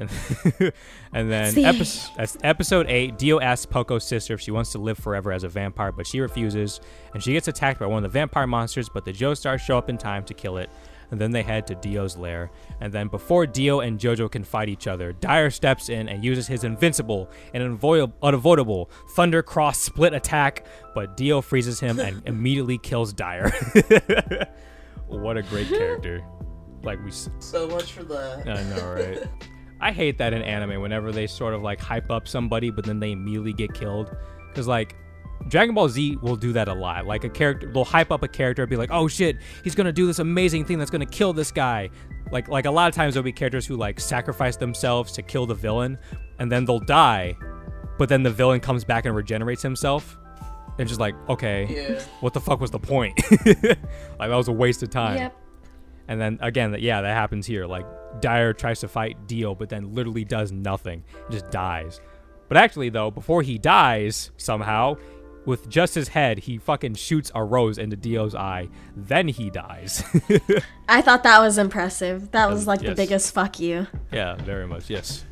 And, 0.00 0.10
and 1.12 1.30
then 1.30 1.56
epi- 1.58 2.28
episode 2.42 2.86
8, 2.88 3.18
Dio 3.18 3.38
asks 3.40 3.66
Poco's 3.66 4.04
sister 4.04 4.34
if 4.34 4.40
she 4.40 4.50
wants 4.50 4.72
to 4.72 4.78
live 4.78 4.98
forever 4.98 5.30
as 5.30 5.44
a 5.44 5.48
vampire, 5.48 5.92
but 5.92 6.06
she 6.06 6.20
refuses. 6.20 6.80
And 7.14 7.22
she 7.22 7.32
gets 7.34 7.48
attacked 7.48 7.78
by 7.78 7.86
one 7.86 7.98
of 8.04 8.10
the 8.10 8.18
vampire 8.18 8.46
monsters, 8.46 8.88
but 8.88 9.04
the 9.04 9.12
Joestars 9.12 9.60
show 9.60 9.76
up 9.78 9.88
in 9.90 9.98
time 9.98 10.24
to 10.24 10.34
kill 10.34 10.56
it. 10.56 10.70
And 11.10 11.20
then 11.20 11.32
they 11.32 11.42
head 11.42 11.66
to 11.66 11.74
Dio's 11.74 12.16
lair. 12.16 12.52
And 12.80 12.92
then 12.92 13.08
before 13.08 13.44
Dio 13.44 13.80
and 13.80 13.98
Jojo 13.98 14.30
can 14.30 14.44
fight 14.44 14.68
each 14.68 14.86
other, 14.86 15.12
Dire 15.12 15.50
steps 15.50 15.88
in 15.88 16.08
and 16.08 16.24
uses 16.24 16.46
his 16.46 16.62
invincible 16.62 17.28
and 17.52 17.62
unavoid- 17.62 18.12
unavoidable 18.22 18.90
Thunder 19.16 19.42
Cross 19.42 19.80
split 19.80 20.14
attack, 20.14 20.66
but 20.94 21.16
Dio 21.16 21.40
freezes 21.40 21.80
him 21.80 21.98
and 21.98 22.22
immediately 22.26 22.78
kills 22.78 23.12
Dire. 23.12 23.50
what 25.08 25.36
a 25.36 25.42
great 25.42 25.68
character. 25.68 26.22
Like 26.82 27.04
we. 27.04 27.10
So 27.10 27.68
much 27.68 27.92
for 27.92 28.04
that. 28.04 28.48
I 28.48 28.62
know, 28.74 28.92
right? 28.92 29.28
I 29.80 29.92
hate 29.92 30.18
that 30.18 30.32
in 30.34 30.42
anime 30.42 30.80
whenever 30.80 31.10
they 31.12 31.26
sort 31.26 31.54
of 31.54 31.62
like 31.62 31.80
hype 31.80 32.10
up 32.10 32.28
somebody, 32.28 32.70
but 32.70 32.84
then 32.84 33.00
they 33.00 33.12
immediately 33.12 33.52
get 33.52 33.72
killed. 33.74 34.14
Because 34.48 34.66
like 34.66 34.94
Dragon 35.48 35.74
Ball 35.74 35.88
Z 35.88 36.16
will 36.20 36.36
do 36.36 36.52
that 36.52 36.68
a 36.68 36.74
lot. 36.74 37.06
Like 37.06 37.24
a 37.24 37.30
character, 37.30 37.70
they'll 37.72 37.84
hype 37.84 38.10
up 38.12 38.22
a 38.22 38.28
character, 38.28 38.62
and 38.62 38.68
be 38.70 38.76
like, 38.76 38.90
"Oh 38.92 39.08
shit, 39.08 39.36
he's 39.64 39.74
gonna 39.74 39.92
do 39.92 40.06
this 40.06 40.18
amazing 40.18 40.64
thing 40.66 40.78
that's 40.78 40.90
gonna 40.90 41.06
kill 41.06 41.32
this 41.32 41.50
guy." 41.50 41.88
Like 42.30 42.48
like 42.48 42.66
a 42.66 42.70
lot 42.70 42.88
of 42.88 42.94
times 42.94 43.14
there'll 43.14 43.24
be 43.24 43.32
characters 43.32 43.66
who 43.66 43.76
like 43.76 43.98
sacrifice 44.00 44.56
themselves 44.56 45.12
to 45.12 45.22
kill 45.22 45.46
the 45.46 45.54
villain, 45.54 45.96
and 46.38 46.52
then 46.52 46.64
they'll 46.66 46.78
die, 46.78 47.36
but 47.98 48.08
then 48.10 48.22
the 48.22 48.30
villain 48.30 48.60
comes 48.60 48.84
back 48.84 49.06
and 49.06 49.16
regenerates 49.16 49.62
himself, 49.62 50.18
and 50.78 50.86
just 50.86 51.00
like, 51.00 51.14
okay, 51.30 51.66
Yeah. 51.70 52.00
what 52.20 52.34
the 52.34 52.40
fuck 52.40 52.60
was 52.60 52.70
the 52.70 52.78
point? 52.78 53.18
like 53.46 53.78
that 54.28 54.28
was 54.36 54.48
a 54.48 54.52
waste 54.52 54.82
of 54.82 54.90
time. 54.90 55.16
Yep. 55.16 55.36
And 56.10 56.20
then 56.20 56.38
again, 56.42 56.74
yeah, 56.80 57.00
that 57.02 57.14
happens 57.14 57.46
here. 57.46 57.66
Like 57.66 57.86
Dire 58.20 58.52
tries 58.52 58.80
to 58.80 58.88
fight 58.88 59.28
Dio, 59.28 59.54
but 59.54 59.68
then 59.68 59.94
literally 59.94 60.24
does 60.24 60.50
nothing, 60.50 61.04
just 61.30 61.48
dies. 61.52 62.00
But 62.48 62.56
actually, 62.56 62.88
though, 62.88 63.12
before 63.12 63.42
he 63.42 63.58
dies, 63.58 64.32
somehow, 64.36 64.96
with 65.46 65.68
just 65.68 65.94
his 65.94 66.08
head, 66.08 66.40
he 66.40 66.58
fucking 66.58 66.94
shoots 66.94 67.30
a 67.32 67.44
rose 67.44 67.78
into 67.78 67.94
Dio's 67.94 68.34
eye. 68.34 68.68
Then 68.96 69.28
he 69.28 69.50
dies. 69.50 70.02
I 70.88 71.00
thought 71.00 71.22
that 71.22 71.38
was 71.38 71.58
impressive. 71.58 72.32
That 72.32 72.50
was 72.50 72.66
like 72.66 72.80
the 72.80 72.96
biggest 72.96 73.32
fuck 73.32 73.60
you. 73.60 73.86
yeah, 74.10 74.34
very 74.34 74.66
much, 74.66 74.90
yes. 74.90 75.24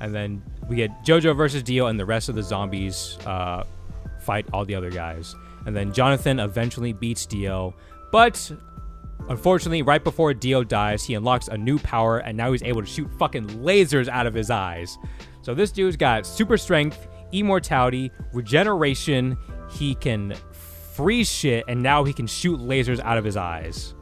And 0.00 0.14
then 0.14 0.42
we 0.66 0.76
get 0.76 1.04
JoJo 1.04 1.36
versus 1.36 1.62
Dio, 1.62 1.88
and 1.88 2.00
the 2.00 2.06
rest 2.06 2.30
of 2.30 2.36
the 2.36 2.42
zombies 2.42 3.18
uh, 3.26 3.64
fight 4.20 4.46
all 4.54 4.64
the 4.64 4.74
other 4.74 4.90
guys. 4.90 5.36
And 5.66 5.76
then 5.76 5.92
Jonathan 5.92 6.40
eventually 6.40 6.94
beats 6.94 7.26
Dio, 7.26 7.74
but 8.10 8.50
unfortunately, 9.28 9.82
right 9.82 10.02
before 10.02 10.34
Dio 10.34 10.64
dies, 10.64 11.04
he 11.04 11.14
unlocks 11.14 11.48
a 11.48 11.56
new 11.56 11.78
power, 11.78 12.18
and 12.18 12.36
now 12.36 12.52
he's 12.52 12.62
able 12.62 12.80
to 12.80 12.86
shoot 12.86 13.10
fucking 13.18 13.46
lasers 13.62 14.08
out 14.08 14.26
of 14.26 14.34
his 14.34 14.50
eyes. 14.50 14.98
So 15.42 15.54
this 15.54 15.72
dude's 15.72 15.96
got 15.96 16.26
super 16.26 16.56
strength, 16.56 17.08
immortality, 17.32 18.10
regeneration. 18.32 19.36
He 19.70 19.94
can 19.94 20.34
freeze 20.52 21.30
shit, 21.30 21.64
and 21.68 21.82
now 21.82 22.04
he 22.04 22.12
can 22.12 22.26
shoot 22.26 22.60
lasers 22.60 23.00
out 23.00 23.18
of 23.18 23.24
his 23.24 23.36
eyes. 23.36 23.94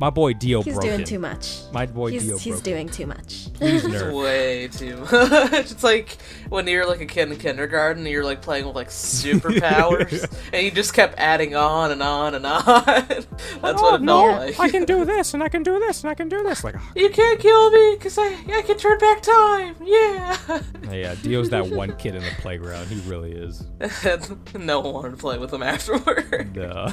My 0.00 0.10
boy 0.10 0.32
Dio 0.32 0.58
broke. 0.58 0.64
He's 0.66 0.74
broken. 0.74 0.90
doing 0.90 1.04
too 1.04 1.18
much. 1.18 1.58
My 1.72 1.84
boy 1.86 2.12
he's, 2.12 2.22
Dio 2.22 2.38
he's 2.38 2.54
broken. 2.54 2.64
doing 2.72 2.88
too 2.88 3.06
much. 3.06 3.52
Please 3.54 3.84
It's 3.84 3.94
nerf. 4.02 4.12
way 4.12 4.68
too 4.68 4.96
much. 4.96 5.10
It's 5.68 5.82
like 5.82 6.18
when 6.48 6.66
you're 6.68 6.86
like 6.86 7.00
a 7.00 7.06
kid 7.06 7.30
in 7.32 7.36
kindergarten 7.36 8.04
and 8.04 8.12
you're 8.12 8.24
like 8.24 8.40
playing 8.40 8.66
with 8.66 8.76
like 8.76 8.88
superpowers 8.90 10.30
and 10.52 10.64
you 10.64 10.70
just 10.70 10.94
kept 10.94 11.18
adding 11.18 11.56
on 11.56 11.90
and 11.90 12.02
on 12.02 12.36
and 12.36 12.46
on. 12.46 12.74
That's 12.74 13.26
what 13.60 13.70
it 13.70 13.76
oh, 13.76 13.98
felt 13.98 14.02
like. 14.02 14.60
Oh, 14.60 14.62
I 14.62 14.70
can 14.70 14.84
do 14.84 15.04
this, 15.04 15.34
and 15.34 15.42
I 15.42 15.48
can 15.48 15.62
do 15.62 15.78
this, 15.80 16.02
and 16.02 16.10
I 16.10 16.14
can 16.14 16.28
do 16.28 16.42
this. 16.44 16.62
Like, 16.62 16.76
oh, 16.78 16.92
You 16.94 17.10
can't 17.10 17.40
kill 17.40 17.70
me 17.70 17.96
because 17.96 18.18
I, 18.18 18.36
I 18.52 18.62
can 18.62 18.78
turn 18.78 18.98
back 18.98 19.22
time. 19.22 19.74
Yeah. 19.84 20.36
yeah, 20.90 21.14
Dio's 21.16 21.50
that 21.50 21.68
one 21.68 21.96
kid 21.96 22.14
in 22.14 22.22
the 22.22 22.30
playground. 22.38 22.86
He 22.86 23.00
really 23.08 23.32
is. 23.32 23.64
no 24.54 24.80
one 24.80 24.94
wanted 24.94 25.10
to 25.10 25.16
play 25.16 25.38
with 25.38 25.52
him 25.52 25.62
afterward. 25.62 26.52
Duh. 26.52 26.92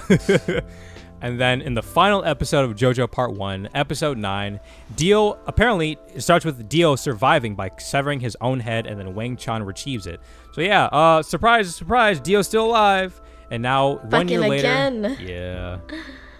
And 1.21 1.39
then 1.39 1.61
in 1.61 1.73
the 1.73 1.81
final 1.81 2.23
episode 2.23 2.69
of 2.69 2.75
JoJo 2.75 3.09
Part 3.11 3.33
1, 3.33 3.69
Episode 3.73 4.17
9, 4.17 4.59
Dio 4.95 5.39
apparently 5.47 5.97
it 6.13 6.21
starts 6.21 6.45
with 6.45 6.67
Dio 6.69 6.95
surviving 6.95 7.55
by 7.55 7.71
severing 7.77 8.19
his 8.19 8.37
own 8.41 8.59
head, 8.59 8.85
and 8.85 8.99
then 8.99 9.15
Wang 9.15 9.37
Chan 9.37 9.63
retrieves 9.63 10.07
it. 10.07 10.19
So 10.51 10.61
yeah, 10.61 10.85
uh, 10.85 11.21
surprise, 11.23 11.75
surprise, 11.75 12.19
Dio's 12.19 12.47
still 12.47 12.65
alive. 12.65 13.19
And 13.51 13.61
now 13.61 13.97
one 13.97 14.27
year 14.27 14.39
Fucking 14.39 14.49
later, 14.49 14.67
again. 14.67 15.17
yeah. 15.21 15.77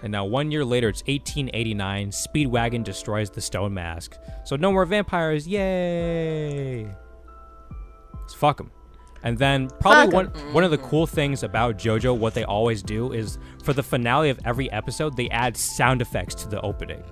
And 0.02 0.12
now 0.12 0.26
one 0.26 0.52
year 0.52 0.66
later, 0.66 0.90
it's 0.90 1.02
1889. 1.04 2.10
Speedwagon 2.10 2.84
destroys 2.84 3.30
the 3.30 3.42
stone 3.42 3.74
mask. 3.74 4.18
So 4.44 4.56
no 4.56 4.72
more 4.72 4.86
vampires. 4.86 5.48
Yay! 5.48 6.86
Let's 8.14 8.34
fuck 8.34 8.58
them. 8.58 8.72
And 9.26 9.40
then 9.40 9.70
probably 9.80 10.14
one 10.14 10.28
one 10.54 10.64
of 10.64 10.70
the 10.70 10.78
cool 10.78 11.08
things 11.08 11.42
about 11.42 11.78
JoJo, 11.78 12.16
what 12.16 12.36
they 12.36 12.44
always 12.44 12.84
do 12.84 13.12
is 13.12 13.40
for 13.64 13.74
the 13.74 13.82
finale 13.82 14.30
of 14.30 14.40
every 14.46 14.72
episode, 14.72 15.18
they 15.18 15.28
add 15.30 15.58
sound 15.58 16.02
effects 16.02 16.36
to 16.36 16.48
the 16.48 16.62
opening. 16.62 17.04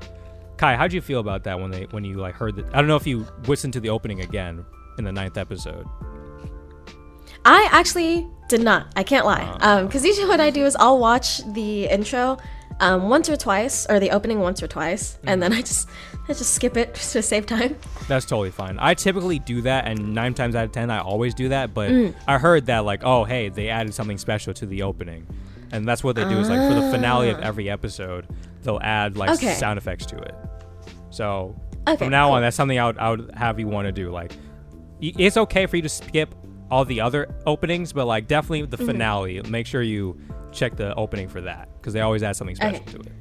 Kai, 0.57 0.76
how'd 0.76 0.93
you 0.93 1.01
feel 1.01 1.20
about 1.20 1.43
that 1.45 1.59
when 1.59 1.72
they 1.72 1.84
when 1.89 2.03
you 2.03 2.18
like 2.18 2.36
heard 2.36 2.55
that? 2.57 2.68
I 2.68 2.78
don't 2.78 2.88
know 2.88 2.95
if 2.95 3.07
you 3.07 3.26
listened 3.47 3.74
to 3.74 3.80
the 3.80 3.89
opening 3.89 4.22
again 4.22 4.64
in 4.99 5.03
the 5.03 5.11
ninth 5.11 5.38
episode. 5.38 5.88
I 7.45 7.68
actually 7.72 8.28
did 8.47 8.61
not. 8.61 8.93
I 8.95 9.01
can't 9.01 9.26
lie. 9.26 9.41
Uh. 9.41 9.80
Um, 9.80 9.88
because 9.88 10.05
usually 10.05 10.28
what 10.28 10.39
I 10.39 10.51
do 10.51 10.66
is 10.66 10.76
I'll 10.80 10.99
watch 10.99 11.39
the 11.53 11.88
intro, 11.88 12.38
um, 12.80 13.09
once 13.09 13.30
or 13.30 13.36
twice, 13.38 13.86
or 13.89 13.99
the 13.99 14.11
opening 14.11 14.39
once 14.39 14.61
or 14.63 14.67
twice, 14.67 15.17
and 15.26 15.41
then 15.41 15.53
I 15.53 15.61
just 15.61 15.88
I 16.28 16.34
just 16.34 16.53
skip 16.53 16.76
it 16.78 16.93
to 17.11 17.21
save 17.21 17.45
time. 17.45 17.76
That's 18.07 18.26
totally 18.26 18.51
fine. 18.51 18.78
I 18.80 18.93
typically 18.93 19.39
do 19.39 19.61
that, 19.61 19.86
and 19.88 20.13
nine 20.13 20.34
times 20.34 20.55
out 20.55 20.65
of 20.65 20.71
ten, 20.71 20.89
I 20.91 20.99
always 20.99 21.34
do 21.34 21.49
that. 21.49 21.74
But 21.74 21.91
Mm. 21.91 22.15
I 22.28 22.38
heard 22.38 22.65
that, 22.67 22.80
like, 22.86 23.03
oh, 23.03 23.24
hey, 23.24 23.49
they 23.49 23.69
added 23.69 23.93
something 23.93 24.17
special 24.17 24.53
to 24.55 24.65
the 24.65 24.82
opening, 24.84 25.28
and 25.71 25.88
that's 25.88 26.03
what 26.03 26.15
they 26.15 26.24
do. 26.24 26.38
Is 26.39 26.49
like 26.49 26.67
for 26.69 26.80
the 26.80 26.89
finale 26.91 27.30
of 27.30 27.39
every 27.39 27.69
episode, 27.69 28.28
they'll 28.63 28.80
add 28.82 29.17
like 29.17 29.30
Ah. 29.30 29.34
Okay. 29.34 29.53
sound 29.53 29.78
effects 29.78 30.05
to 30.07 30.17
it. 30.17 30.36
So 31.09 31.55
Okay, 31.88 31.97
from 31.97 32.09
now 32.09 32.28
cool. 32.28 32.36
on, 32.36 32.41
that's 32.41 32.55
something 32.55 32.80
I 32.80 32.86
would, 32.88 32.97
I 32.97 33.09
would 33.11 33.32
have 33.36 33.59
you 33.59 33.67
want 33.67 33.88
to 33.88 33.91
do. 33.91 34.09
Like, 34.09 34.32
it's 35.01 35.36
okay 35.38 35.65
for 35.65 35.76
you 35.76 35.82
to 35.82 35.89
skip 35.89 36.34
all 36.74 36.86
the 36.86 37.01
other 37.01 37.28
openings, 37.45 37.93
but 37.93 38.05
like 38.05 38.28
definitely 38.28 38.63
the 38.65 38.78
Mm-hmm. 38.78 38.86
finale. 38.88 39.41
Make 39.43 39.67
sure 39.67 39.82
you 39.84 40.17
check 40.51 40.76
the 40.76 40.93
opening 40.95 41.28
for 41.30 41.41
that 41.41 41.69
because 41.78 41.93
they 41.93 42.01
always 42.01 42.24
add 42.24 42.36
something 42.36 42.55
special 42.55 42.82
Okay. 42.82 42.91
to 42.93 42.99
it. 43.01 43.11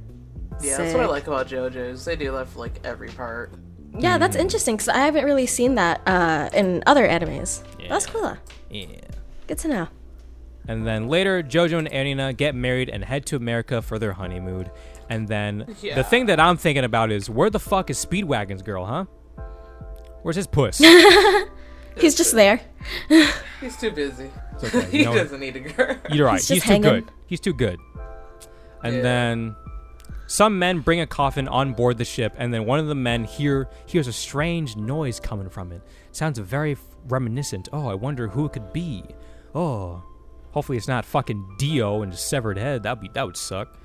Yeah, 0.62 0.76
that's 0.78 0.94
what 0.94 1.02
I 1.02 1.06
like 1.06 1.26
about 1.26 1.48
JoJo's. 1.48 2.04
They 2.04 2.16
do 2.16 2.32
that 2.32 2.48
for 2.48 2.60
like 2.60 2.80
every 2.84 3.08
part. 3.10 3.52
Yeah, 3.98 4.16
that's 4.16 4.36
interesting 4.36 4.76
because 4.76 4.88
I 4.88 4.98
haven't 4.98 5.24
really 5.24 5.46
seen 5.46 5.74
that 5.74 6.00
uh, 6.06 6.48
in 6.54 6.82
other 6.86 7.06
animes. 7.06 7.62
Yeah. 7.78 7.88
That's 7.90 8.06
cool. 8.06 8.36
Yeah. 8.70 8.86
Good 9.48 9.58
to 9.58 9.68
know. 9.68 9.88
And 10.68 10.86
then 10.86 11.08
later, 11.08 11.42
Jojo 11.42 11.78
and 11.78 11.88
Erina 11.92 12.32
get 12.32 12.54
married 12.54 12.88
and 12.88 13.04
head 13.04 13.26
to 13.26 13.36
America 13.36 13.82
for 13.82 13.98
their 13.98 14.12
honeymoon. 14.14 14.70
And 15.10 15.26
then 15.28 15.66
Yeah. 15.82 15.96
the 15.96 16.04
thing 16.04 16.26
that 16.26 16.38
I'm 16.40 16.56
thinking 16.56 16.84
about 16.84 17.10
is 17.10 17.28
where 17.28 17.50
the 17.50 17.58
fuck 17.60 17.90
is 17.90 17.98
Speedwagon's 18.02 18.62
girl, 18.62 18.86
huh? 18.86 19.04
Where's 20.22 20.36
his 20.36 20.46
puss? 20.46 20.80
He's 21.96 22.14
just 22.14 22.34
there. 22.34 22.60
He's 23.60 23.76
too 23.76 23.90
busy. 23.90 24.30
It's 24.54 24.74
okay, 24.74 24.86
he 24.90 24.98
you 25.00 25.04
know- 25.06 25.14
doesn't 25.14 25.40
need 25.40 25.56
a 25.56 25.60
girl. 25.60 25.96
You're 26.10 26.26
right. 26.26 26.40
He's 26.40 26.48
He's, 26.48 26.62
too 26.62 26.68
hanging. 26.68 26.82
good. 26.82 27.10
He's 27.26 27.40
too 27.40 27.54
good. 27.54 27.78
And 28.82 28.96
Yeah. 28.96 29.02
then 29.02 29.56
some 30.26 30.58
men 30.58 30.80
bring 30.80 31.00
a 31.00 31.06
coffin 31.06 31.46
on 31.48 31.72
board 31.74 31.98
the 31.98 32.04
ship, 32.04 32.34
and 32.38 32.52
then 32.52 32.64
one 32.64 32.78
of 32.78 32.86
the 32.86 32.94
men 32.94 33.24
hear 33.24 33.68
hears 33.86 34.08
a 34.08 34.12
strange 34.12 34.76
noise 34.76 35.20
coming 35.20 35.48
from 35.48 35.72
it. 35.72 35.82
Sounds 36.10 36.38
very 36.38 36.72
f- 36.72 36.80
reminiscent. 37.08 37.68
Oh, 37.72 37.86
I 37.88 37.94
wonder 37.94 38.28
who 38.28 38.46
it 38.46 38.52
could 38.52 38.72
be. 38.72 39.04
Oh, 39.54 40.02
hopefully 40.52 40.78
it's 40.78 40.88
not 40.88 41.04
fucking 41.04 41.56
Dio 41.58 42.02
and 42.02 42.12
his 42.12 42.20
severed 42.20 42.58
head. 42.58 42.82
That'd 42.82 43.00
be 43.02 43.10
that 43.14 43.26
would 43.26 43.36
suck. 43.36 43.78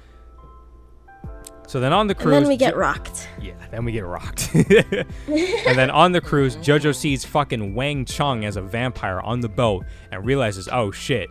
So 1.68 1.80
then 1.82 1.91
on 1.93 2.07
the 2.07 2.13
And 2.15 2.22
cruise, 2.24 2.32
then 2.32 2.47
we 2.47 2.55
get 2.57 2.76
rocked. 2.78 3.28
yeah, 3.41 3.53
then 3.72 3.84
we 3.86 3.91
get 3.91 4.05
rocked. 4.05 4.49
and 4.55 5.78
then 5.78 5.89
on 5.89 6.13
the 6.13 6.22
cruise, 6.22 6.55
JoJo 6.68 6.95
sees 6.95 7.26
fucking 7.26 7.76
Wang 7.76 8.05
Chan 8.05 8.43
as 8.45 8.55
a 8.55 8.61
vampire 8.61 9.20
on 9.20 9.41
the 9.41 9.49
boat 9.49 9.86
and 10.11 10.26
realizes, 10.26 10.70
oh 10.72 10.91
shit, 10.91 11.30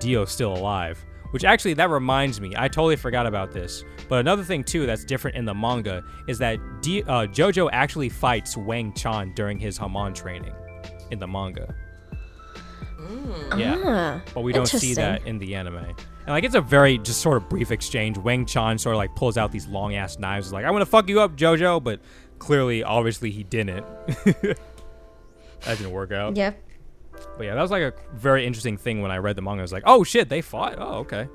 Dio's 0.00 0.30
still 0.30 0.54
alive. 0.54 0.98
Which 1.32 1.44
actually, 1.44 1.74
that 1.74 1.90
reminds 1.90 2.40
me, 2.40 2.54
I 2.56 2.68
totally 2.68 2.96
forgot 2.96 3.26
about 3.26 3.50
this. 3.52 3.84
But 4.08 4.20
another 4.20 4.44
thing 4.44 4.62
too 4.64 4.86
that's 4.86 5.04
different 5.04 5.36
in 5.36 5.44
the 5.44 5.54
manga 5.54 6.02
is 6.28 6.38
that 6.38 6.58
D- 6.80 7.02
uh, 7.02 7.26
JoJo 7.26 7.68
actually 7.72 8.08
fights 8.08 8.56
Wang 8.56 8.92
Chan 8.94 9.32
during 9.34 9.58
his 9.58 9.76
Hamon 9.76 10.14
training 10.14 10.54
in 11.10 11.18
the 11.18 11.26
manga. 11.26 11.74
Yeah 13.58 13.80
Ah, 13.84 14.22
but 14.32 14.40
we 14.42 14.52
don't 14.52 14.66
see 14.66 14.94
that 14.94 15.26
in 15.26 15.38
the 15.38 15.54
anime. 15.54 15.94
And 16.26 16.30
like 16.30 16.44
it's 16.44 16.54
a 16.54 16.60
very 16.60 16.98
just 16.98 17.20
sort 17.20 17.36
of 17.36 17.48
brief 17.48 17.70
exchange. 17.70 18.16
Wang 18.16 18.46
Chan 18.46 18.78
sort 18.78 18.94
of 18.94 18.98
like 18.98 19.14
pulls 19.14 19.36
out 19.36 19.52
these 19.52 19.66
long 19.66 19.94
ass 19.94 20.18
knives, 20.18 20.52
like 20.52 20.64
I'm 20.64 20.72
gonna 20.72 20.86
fuck 20.86 21.08
you 21.08 21.20
up, 21.20 21.36
JoJo, 21.36 21.82
but 21.84 22.00
clearly, 22.38 22.82
obviously, 22.82 23.30
he 23.30 23.42
didn't. 23.42 23.84
that 24.24 24.56
didn't 25.64 25.90
work 25.90 26.12
out. 26.12 26.36
Yeah. 26.36 26.52
But 27.36 27.44
yeah, 27.44 27.54
that 27.54 27.62
was 27.62 27.70
like 27.70 27.82
a 27.82 27.92
very 28.14 28.46
interesting 28.46 28.76
thing 28.76 29.02
when 29.02 29.10
I 29.10 29.18
read 29.18 29.36
the 29.36 29.42
manga. 29.42 29.60
I 29.60 29.62
was 29.62 29.72
like, 29.72 29.84
oh 29.86 30.02
shit, 30.02 30.28
they 30.28 30.40
fought. 30.40 30.76
Oh 30.78 31.00
okay. 31.00 31.28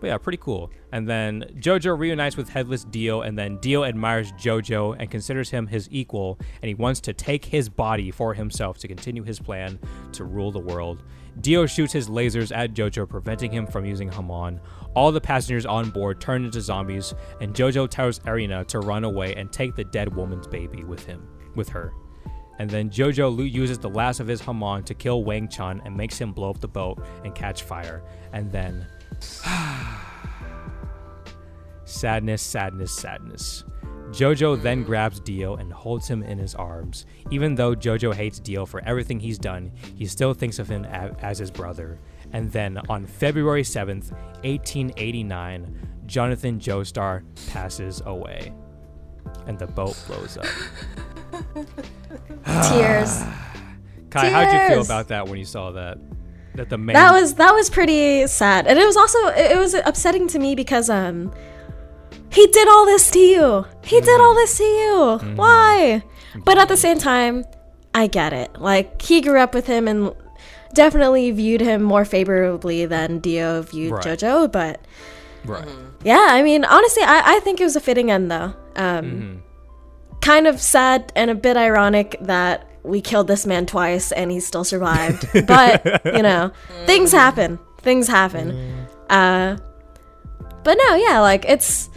But 0.00 0.08
yeah, 0.08 0.18
pretty 0.18 0.38
cool. 0.38 0.70
And 0.92 1.08
then 1.08 1.44
JoJo 1.56 1.98
reunites 1.98 2.36
with 2.36 2.48
Headless 2.48 2.84
Dio, 2.84 3.22
and 3.22 3.38
then 3.38 3.58
Dio 3.58 3.84
admires 3.84 4.32
JoJo 4.32 4.96
and 4.98 5.10
considers 5.10 5.50
him 5.50 5.66
his 5.66 5.88
equal, 5.90 6.38
and 6.60 6.68
he 6.68 6.74
wants 6.74 7.00
to 7.02 7.12
take 7.12 7.44
his 7.44 7.68
body 7.68 8.10
for 8.10 8.34
himself 8.34 8.78
to 8.78 8.88
continue 8.88 9.22
his 9.22 9.38
plan 9.38 9.78
to 10.12 10.24
rule 10.24 10.52
the 10.52 10.58
world. 10.60 11.02
Dio 11.40 11.66
shoots 11.66 11.92
his 11.92 12.08
lasers 12.08 12.54
at 12.54 12.74
JoJo, 12.74 13.08
preventing 13.08 13.52
him 13.52 13.66
from 13.66 13.84
using 13.84 14.08
Hamon. 14.08 14.60
All 14.94 15.12
the 15.12 15.20
passengers 15.20 15.66
on 15.66 15.90
board 15.90 16.20
turn 16.20 16.44
into 16.44 16.60
zombies, 16.60 17.14
and 17.40 17.54
JoJo 17.54 17.90
tells 17.90 18.20
Erina 18.20 18.64
to 18.68 18.80
run 18.80 19.04
away 19.04 19.34
and 19.34 19.52
take 19.52 19.74
the 19.74 19.84
dead 19.84 20.14
woman's 20.14 20.46
baby 20.46 20.84
with 20.84 21.04
him, 21.04 21.28
with 21.54 21.68
her. 21.68 21.92
And 22.58 22.70
then 22.70 22.88
Jojo 22.88 23.50
uses 23.50 23.78
the 23.78 23.90
last 23.90 24.18
of 24.18 24.26
his 24.26 24.40
Hamon 24.40 24.82
to 24.84 24.94
kill 24.94 25.24
Wang 25.24 25.48
Chan 25.48 25.82
and 25.84 25.94
makes 25.94 26.18
him 26.18 26.32
blow 26.32 26.50
up 26.50 26.60
the 26.60 26.68
boat 26.68 27.04
and 27.22 27.34
catch 27.34 27.64
fire. 27.64 28.02
And 28.32 28.50
then 28.50 28.86
Sadness, 31.86 32.42
sadness, 32.42 32.90
sadness. 32.90 33.62
Jojo 34.10 34.60
then 34.60 34.82
grabs 34.82 35.20
Dio 35.20 35.56
and 35.56 35.72
holds 35.72 36.08
him 36.08 36.22
in 36.22 36.38
his 36.38 36.54
arms. 36.54 37.06
Even 37.30 37.54
though 37.54 37.74
Jojo 37.74 38.14
hates 38.14 38.38
Dio 38.38 38.64
for 38.64 38.82
everything 38.84 39.20
he's 39.20 39.38
done, 39.38 39.72
he 39.94 40.06
still 40.06 40.32
thinks 40.34 40.58
of 40.58 40.68
him 40.68 40.84
as 40.84 41.38
his 41.38 41.50
brother. 41.50 41.98
And 42.32 42.50
then 42.50 42.78
on 42.88 43.06
February 43.06 43.62
7th, 43.62 44.12
1889, 44.44 45.88
Jonathan 46.06 46.58
Joestar 46.58 47.22
passes 47.52 48.02
away. 48.06 48.52
And 49.46 49.58
the 49.58 49.66
boat 49.66 49.96
blows 50.06 50.38
up. 50.38 50.46
Tears. 52.70 53.22
Kai, 54.10 54.30
how'd 54.30 54.52
you 54.52 54.68
feel 54.74 54.84
about 54.84 55.08
that 55.08 55.28
when 55.28 55.38
you 55.38 55.44
saw 55.44 55.72
that? 55.72 55.98
That 56.54 56.70
the 56.70 56.78
main 56.78 56.94
That 56.94 57.12
was 57.12 57.34
that 57.34 57.52
was 57.52 57.68
pretty 57.68 58.26
sad, 58.26 58.66
and 58.66 58.78
it 58.78 58.86
was 58.86 58.96
also 58.96 59.18
it 59.28 59.58
was 59.58 59.74
upsetting 59.74 60.26
to 60.28 60.38
me 60.38 60.54
because 60.54 60.88
um 60.88 61.34
he 62.36 62.46
did 62.48 62.68
all 62.68 62.84
this 62.84 63.10
to 63.12 63.18
you. 63.18 63.66
He 63.82 63.98
did 63.98 64.20
all 64.20 64.34
mm. 64.34 64.36
this 64.36 64.58
to 64.58 64.64
you. 64.64 65.18
Mm. 65.22 65.36
Why? 65.36 66.02
Mm. 66.34 66.44
But 66.44 66.58
at 66.58 66.68
the 66.68 66.76
same 66.76 66.98
time, 66.98 67.46
I 67.94 68.08
get 68.08 68.34
it. 68.34 68.60
Like 68.60 69.00
he 69.00 69.22
grew 69.22 69.40
up 69.40 69.54
with 69.54 69.66
him 69.66 69.88
and 69.88 70.14
definitely 70.74 71.30
viewed 71.30 71.62
him 71.62 71.82
more 71.82 72.04
favorably 72.04 72.84
than 72.84 73.20
Dio 73.20 73.62
viewed 73.62 73.92
Right. 73.92 74.04
JoJo. 74.04 74.52
But 74.52 74.84
right. 75.46 75.64
Mm-hmm. 75.64 76.06
yeah, 76.06 76.26
I 76.28 76.42
mean, 76.42 76.66
honestly, 76.66 77.02
I, 77.02 77.36
I 77.36 77.40
think 77.40 77.58
it 77.58 77.64
was 77.64 77.74
a 77.74 77.80
fitting 77.80 78.10
end 78.10 78.30
though. 78.30 78.52
Um, 78.76 79.04
mm-hmm. 79.04 79.36
Kind 80.20 80.46
of 80.46 80.60
sad 80.60 81.12
and 81.16 81.30
a 81.30 81.34
bit 81.34 81.56
ironic 81.56 82.16
that 82.20 82.68
we 82.82 83.00
killed 83.00 83.28
this 83.28 83.46
man 83.46 83.64
twice 83.64 84.12
and 84.12 84.30
he 84.30 84.40
still 84.40 84.64
survived. 84.64 85.26
but 85.46 86.04
you 86.04 86.22
know, 86.22 86.52
things 86.84 87.10
mm-hmm. 87.10 87.18
happen. 87.18 87.58
Things 87.78 88.08
happen. 88.08 88.86
Uh, 89.08 89.56
but 90.64 90.76
no, 90.86 90.96
yeah, 90.96 91.20
like 91.20 91.46
it's 91.46 91.88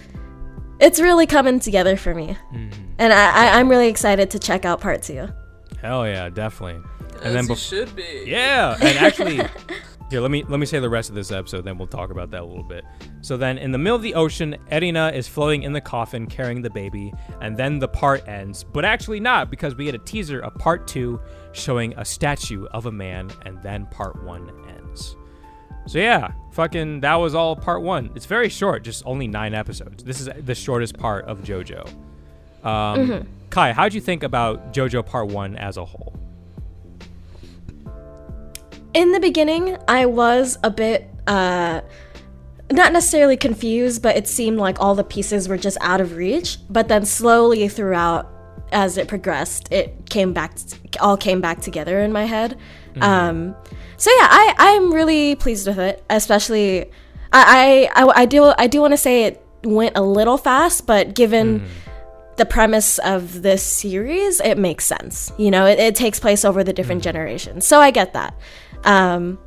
it's 0.79 0.99
really 0.99 1.25
coming 1.25 1.59
together 1.59 1.97
for 1.97 2.13
me, 2.13 2.37
mm-hmm. 2.53 2.83
and 2.97 3.13
I, 3.13 3.47
I 3.47 3.59
I'm 3.59 3.69
really 3.69 3.87
excited 3.87 4.31
to 4.31 4.39
check 4.39 4.65
out 4.65 4.81
part 4.81 5.03
two. 5.03 5.27
Hell 5.81 6.05
yeah, 6.07 6.29
definitely. 6.29 6.81
As 7.15 7.21
And 7.25 7.35
then 7.35 7.43
you 7.45 7.51
bef- 7.51 7.69
should 7.69 7.95
be. 7.95 8.23
Yeah, 8.25 8.75
and 8.81 8.97
actually, 8.97 9.37
here 10.09 10.21
let 10.21 10.31
me 10.31 10.43
let 10.47 10.59
me 10.59 10.65
say 10.65 10.79
the 10.79 10.89
rest 10.89 11.09
of 11.09 11.15
this 11.15 11.31
episode. 11.31 11.65
Then 11.65 11.77
we'll 11.77 11.87
talk 11.87 12.11
about 12.11 12.31
that 12.31 12.41
a 12.41 12.45
little 12.45 12.63
bit. 12.63 12.83
So 13.21 13.37
then, 13.37 13.57
in 13.57 13.71
the 13.71 13.77
middle 13.77 13.95
of 13.95 14.01
the 14.01 14.13
ocean, 14.15 14.57
Erina 14.71 15.13
is 15.13 15.27
floating 15.27 15.63
in 15.63 15.73
the 15.73 15.81
coffin 15.81 16.27
carrying 16.27 16.61
the 16.61 16.69
baby, 16.69 17.13
and 17.41 17.57
then 17.57 17.79
the 17.79 17.87
part 17.87 18.27
ends. 18.27 18.63
But 18.63 18.85
actually, 18.85 19.19
not 19.19 19.49
because 19.49 19.75
we 19.75 19.85
get 19.85 19.95
a 19.95 19.99
teaser 19.99 20.39
of 20.39 20.55
part 20.55 20.87
two 20.87 21.19
showing 21.51 21.93
a 21.97 22.05
statue 22.05 22.65
of 22.67 22.85
a 22.85 22.91
man, 22.91 23.29
and 23.45 23.61
then 23.61 23.85
part 23.87 24.23
one 24.23 24.49
ends. 24.49 24.68
So 25.85 25.97
yeah, 25.99 26.33
fucking 26.51 27.01
that 27.01 27.15
was 27.15 27.33
all 27.33 27.55
part 27.55 27.81
one. 27.81 28.11
It's 28.15 28.25
very 28.25 28.49
short, 28.49 28.83
just 28.83 29.03
only 29.05 29.27
nine 29.27 29.53
episodes. 29.53 30.03
This 30.03 30.21
is 30.21 30.29
the 30.45 30.55
shortest 30.55 30.97
part 30.97 31.25
of 31.25 31.39
JoJo. 31.41 31.89
Um, 32.63 33.27
Kai, 33.49 33.71
how'd 33.71 33.93
you 33.93 34.01
think 34.01 34.23
about 34.23 34.73
JoJo 34.73 35.05
part 35.05 35.27
one 35.27 35.55
as 35.55 35.77
a 35.77 35.85
whole? 35.85 36.15
In 38.93 39.11
the 39.11 39.19
beginning, 39.19 39.77
I 39.87 40.05
was 40.05 40.57
a 40.63 40.69
bit 40.69 41.09
uh 41.27 41.81
not 42.71 42.93
necessarily 42.93 43.37
confused, 43.37 44.03
but 44.03 44.15
it 44.15 44.27
seemed 44.27 44.57
like 44.57 44.79
all 44.79 44.93
the 44.93 45.03
pieces 45.03 45.47
were 45.47 45.57
just 45.57 45.77
out 45.81 46.01
of 46.01 46.15
reach. 46.15 46.57
But 46.69 46.87
then 46.87 47.05
slowly 47.05 47.67
throughout, 47.67 48.31
as 48.71 48.97
it 48.97 49.07
progressed, 49.07 49.71
it 49.71 50.09
came 50.09 50.33
back, 50.33 50.55
all 50.99 51.17
came 51.17 51.41
back 51.41 51.61
together 51.61 51.99
in 51.99 52.11
my 52.11 52.25
head. 52.25 52.57
Um, 53.01 53.55
so 53.99 54.09
yeah, 54.09 54.27
I 54.31 54.55
I'm 54.57 54.91
really 54.91 55.35
pleased 55.35 55.67
with 55.67 55.77
it. 55.77 56.03
Especially, 56.09 56.89
I 57.31 57.89
I, 57.95 58.21
I, 58.21 58.25
do 58.25 58.51
I 58.57 58.65
do 58.67 58.81
want 58.81 58.93
to 58.93 58.97
say 58.97 59.25
it 59.25 59.45
went 59.63 59.95
a 59.95 60.01
little 60.01 60.37
fast, 60.37 60.87
but 60.87 61.13
given 61.13 61.65
the 62.37 62.45
premise 62.45 62.97
of 62.99 63.41
this 63.41 63.61
series, 63.61 64.39
it 64.39 64.57
makes 64.57 64.85
sense. 64.85 65.31
You 65.37 65.51
know, 65.51 65.65
it, 65.65 65.77
it 65.77 65.95
takes 65.95 66.19
place 66.19 66.45
over 66.45 66.63
the 66.63 66.73
different 66.73 67.03
generations, 67.03 67.67
so 67.67 67.79
I 67.79 67.91
get 67.91 68.13
that. 68.13 68.33
Um, 68.85 69.37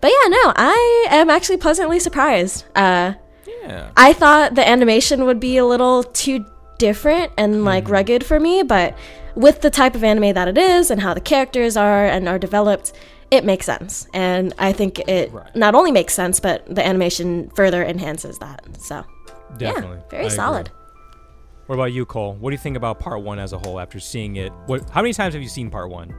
but 0.00 0.08
yeah, 0.08 0.28
no, 0.28 0.52
I 0.54 1.06
am 1.10 1.30
actually 1.30 1.56
pleasantly 1.56 1.98
surprised. 1.98 2.64
Uh, 2.76 3.14
Yeah. 3.62 3.90
I 3.96 4.12
thought 4.12 4.54
the 4.54 4.68
animation 4.68 5.24
would 5.24 5.40
be 5.40 5.56
a 5.56 5.64
little 5.64 6.04
too 6.04 6.44
different 6.78 7.32
and 7.36 7.64
like 7.64 7.88
rugged 7.88 8.24
for 8.24 8.38
me, 8.38 8.62
but 8.62 8.96
with 9.34 9.62
the 9.62 9.70
type 9.70 9.94
of 9.94 10.04
anime 10.04 10.34
that 10.34 10.48
it 10.48 10.58
is 10.58 10.90
and 10.90 11.00
how 11.00 11.14
the 11.14 11.20
characters 11.20 11.76
are 11.76 12.04
and 12.06 12.28
are 12.28 12.38
developed, 12.38 12.92
it 13.30 13.44
makes 13.44 13.66
sense. 13.66 14.06
And 14.14 14.54
I 14.58 14.72
think 14.72 14.98
it 15.08 15.32
Right. 15.32 15.54
not 15.54 15.74
only 15.74 15.92
makes 15.92 16.14
sense, 16.14 16.40
but 16.40 16.64
the 16.74 16.84
animation 16.86 17.50
further 17.54 17.84
enhances 17.84 18.38
that. 18.38 18.64
So 18.78 19.04
Definitely. 19.56 19.96
yeah, 19.98 20.02
very 20.10 20.22
I 20.22 20.26
agree. 20.26 20.36
solid. 20.36 20.70
What 21.66 21.74
about 21.74 21.92
you, 21.92 22.06
Cole? 22.06 22.34
What 22.34 22.50
do 22.50 22.54
you 22.54 22.58
think 22.58 22.76
about 22.78 22.98
part 22.98 23.22
one 23.22 23.38
as 23.38 23.52
a 23.52 23.58
whole 23.58 23.78
after 23.78 24.00
seeing 24.00 24.36
it? 24.36 24.52
What? 24.66 24.88
How 24.90 25.02
many 25.02 25.12
times 25.12 25.34
have 25.34 25.42
you 25.42 25.48
seen 25.50 25.70
part 25.70 25.90
one? 25.90 26.14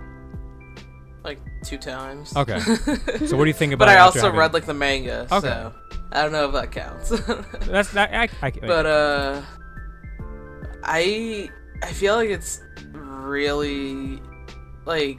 Like 1.24 1.40
two 1.64 1.78
times. 1.80 2.36
Okay. 2.36 2.60
so 3.26 3.36
what 3.36 3.44
do 3.44 3.48
you 3.48 3.54
think 3.54 3.74
about? 3.74 3.86
But 3.86 3.90
I 3.90 3.94
it 3.94 3.98
after 3.98 4.20
also 4.20 4.22
having- 4.28 4.40
read 4.40 4.54
like 4.54 4.66
the 4.66 4.74
manga, 4.76 5.28
Okay. 5.32 5.48
so 5.48 5.74
I 6.12 6.22
don't 6.22 6.32
know 6.32 6.46
if 6.48 6.54
that 6.54 6.72
counts. 6.72 7.10
That's 7.68 7.92
that. 7.94 8.14
I, 8.14 8.30
I, 8.46 8.52
but 8.52 8.86
uh, 8.86 9.42
I 10.84 11.50
I 11.84 11.92
feel 11.94 12.16
like 12.16 12.30
it's 12.30 12.62
really 12.94 14.22
like 14.86 15.18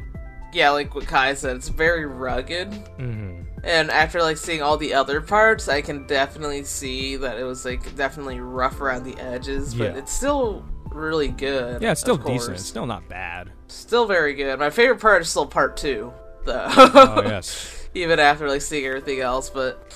yeah, 0.53 0.71
like 0.71 0.95
what 0.95 1.07
Kai 1.07 1.35
said, 1.35 1.57
it's 1.57 1.69
very 1.69 2.07
rugged. 2.07 2.73
hmm 2.97 3.41
And 3.63 3.91
after 3.91 4.23
like 4.23 4.37
seeing 4.37 4.63
all 4.63 4.77
the 4.77 4.95
other 4.95 5.21
parts, 5.21 5.69
I 5.69 5.83
can 5.83 6.07
definitely 6.07 6.65
see 6.65 7.17
that 7.17 7.39
it 7.39 7.45
was 7.45 7.65
like 7.65 7.95
definitely 7.97 8.41
rough 8.41 8.81
around 8.81 9.05
the 9.05 9.17
edges, 9.21 9.75
but 9.75 9.93
Yeah. 9.93 9.99
it's 9.99 10.13
still 10.13 10.65
really 10.91 11.29
good. 11.29 11.83
Yeah, 11.83 11.93
it's 11.93 12.01
still 12.01 12.17
decent. 12.17 12.57
It's 12.57 12.67
still 12.67 12.87
not 12.87 13.09
bad. 13.09 13.53
Still 13.69 14.07
very 14.07 14.35
good. 14.35 14.59
My 14.59 14.71
favorite 14.71 15.01
part 15.01 15.23
is 15.23 15.29
still 15.29 15.47
part 15.47 15.77
two, 15.77 16.13
though. 16.45 16.67
Oh 16.69 17.23
yes. 17.27 17.89
Even 17.95 18.19
after 18.19 18.49
like 18.49 18.63
seeing 18.63 18.87
everything 18.87 19.21
else, 19.21 19.51
but 19.51 19.93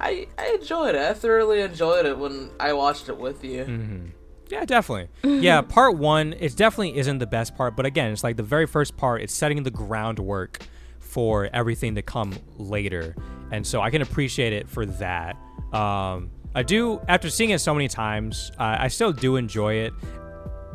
I 0.00 0.26
I 0.38 0.58
enjoyed 0.60 0.94
it. 0.94 1.00
I 1.00 1.14
thoroughly 1.14 1.60
enjoyed 1.60 2.06
it 2.06 2.16
when 2.18 2.50
I 2.60 2.72
watched 2.72 3.08
it 3.08 3.16
with 3.16 3.42
you. 3.44 3.64
Mm-hmm. 3.64 4.06
Yeah, 4.48 4.64
definitely. 4.64 5.08
Yeah, 5.22 5.60
part 5.60 5.96
one, 5.96 6.34
it 6.38 6.56
definitely 6.56 6.96
isn't 6.96 7.18
the 7.18 7.26
best 7.26 7.54
part, 7.56 7.76
but 7.76 7.86
again, 7.86 8.12
it's 8.12 8.24
like 8.24 8.36
the 8.36 8.42
very 8.42 8.66
first 8.66 8.96
part, 8.96 9.22
it's 9.22 9.34
setting 9.34 9.62
the 9.62 9.70
groundwork 9.70 10.60
for 10.98 11.48
everything 11.52 11.94
to 11.96 12.02
come 12.02 12.34
later. 12.56 13.14
And 13.50 13.66
so 13.66 13.80
I 13.80 13.90
can 13.90 14.02
appreciate 14.02 14.52
it 14.52 14.68
for 14.68 14.86
that. 14.86 15.36
Um, 15.72 16.30
I 16.54 16.62
do, 16.62 17.00
after 17.08 17.28
seeing 17.30 17.50
it 17.50 17.58
so 17.58 17.74
many 17.74 17.88
times, 17.88 18.50
uh, 18.58 18.76
I 18.80 18.88
still 18.88 19.12
do 19.12 19.36
enjoy 19.36 19.74
it. 19.74 19.92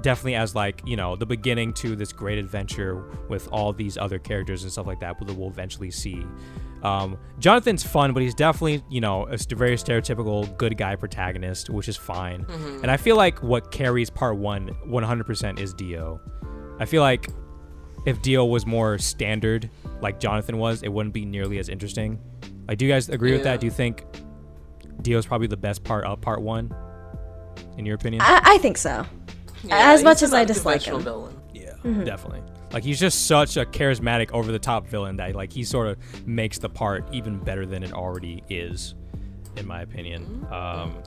Definitely 0.02 0.36
as 0.36 0.54
like, 0.54 0.82
you 0.86 0.96
know, 0.96 1.16
the 1.16 1.26
beginning 1.26 1.74
to 1.76 1.96
this 1.96 2.12
great 2.12 2.38
adventure 2.38 3.06
with 3.30 3.48
all 3.52 3.74
these 3.74 3.98
other 3.98 4.20
characters 4.20 4.64
and 4.64 4.72
stuff 4.72 4.86
like 4.86 5.00
that 5.00 5.18
that 5.20 5.34
we'll 5.34 5.50
eventually 5.50 5.92
see. 5.92 6.26
Um, 6.84 7.18
Jonathan's 7.40 7.82
fun, 7.84 8.14
but 8.14 8.22
he's 8.22 8.36
definitely, 8.36 8.84
you 8.90 9.00
know, 9.02 9.24
a 9.24 9.38
very 9.56 9.76
stereotypical 9.78 10.56
good 10.58 10.78
guy 10.78 10.96
protagonist, 10.98 11.70
which 11.70 11.88
is 11.88 11.96
fine. 11.98 12.46
And 12.82 12.92
I 12.92 12.98
feel 12.98 13.16
like 13.16 13.42
what 13.42 13.72
carries 13.72 14.10
part 14.10 14.38
one 14.38 14.76
100% 14.88 15.60
is 15.60 15.74
Dio. 15.74 16.20
I 16.80 16.86
feel 16.86 17.02
like 17.02 17.30
if 18.06 18.22
Dio 18.22 18.44
was 18.44 18.66
more 18.66 18.98
standard, 18.98 19.70
like 20.02 20.20
Jonathan 20.20 20.58
was, 20.58 20.84
it 20.84 20.90
wouldn't 20.90 21.14
be 21.14 21.24
nearly 21.26 21.58
as 21.58 21.70
interesting. 21.70 22.20
Like, 22.68 22.78
do 22.78 22.86
you 22.86 22.92
guys 22.92 23.08
agree 23.08 23.32
with 23.32 23.44
that? 23.44 23.62
Do 23.62 23.66
you 23.66 23.72
think 23.72 24.04
Dio's 25.02 25.26
probably 25.26 25.48
the 25.48 25.58
best 25.58 25.84
part 25.86 26.04
of 26.04 26.20
part 26.20 26.42
one, 26.42 26.74
in 27.78 27.86
your 27.86 27.96
opinion? 27.96 28.22
I, 28.22 28.42
I 28.44 28.58
think 28.58 28.78
so. 28.78 29.06
Yeah, 29.64 29.94
As 29.94 30.04
much 30.04 30.22
as 30.22 30.34
I 30.34 30.44
dislike 30.44 30.82
him. 30.82 31.00
villain. 31.02 31.40
Yeah, 31.54 31.76
definitely. 32.04 32.42
Like 32.74 32.84
he's 32.84 33.00
just 33.00 33.28
such 33.28 33.56
a 33.56 33.66
charismatic, 33.66 34.32
over 34.32 34.52
the 34.52 34.60
top 34.60 34.88
villain 34.88 35.18
that 35.18 35.36
like 35.36 35.54
he 35.54 35.64
sort 35.64 35.88
of 35.88 36.28
makes 36.28 36.58
the 36.58 36.70
part 36.70 37.08
even 37.14 37.38
better 37.38 37.68
than 37.68 37.84
it 37.84 37.94
already 37.94 38.44
is, 38.50 38.96
in 39.56 39.68
my 39.68 39.82
opinion. 39.82 40.48
Um, 40.52 41.04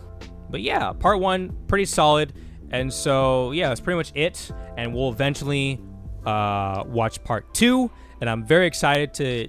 but 0.48 0.62
yeah, 0.62 0.92
part 0.92 1.18
one 1.18 1.56
pretty 1.66 1.84
solid, 1.84 2.32
and 2.70 2.92
so 2.92 3.50
yeah, 3.50 3.68
that's 3.68 3.80
pretty 3.80 3.96
much 3.96 4.12
it. 4.14 4.50
And 4.76 4.94
we'll 4.94 5.10
eventually 5.10 5.80
uh, 6.24 6.84
watch 6.86 7.22
part 7.24 7.52
two, 7.52 7.90
and 8.20 8.30
I'm 8.30 8.46
very 8.46 8.68
excited 8.68 9.12
to 9.14 9.48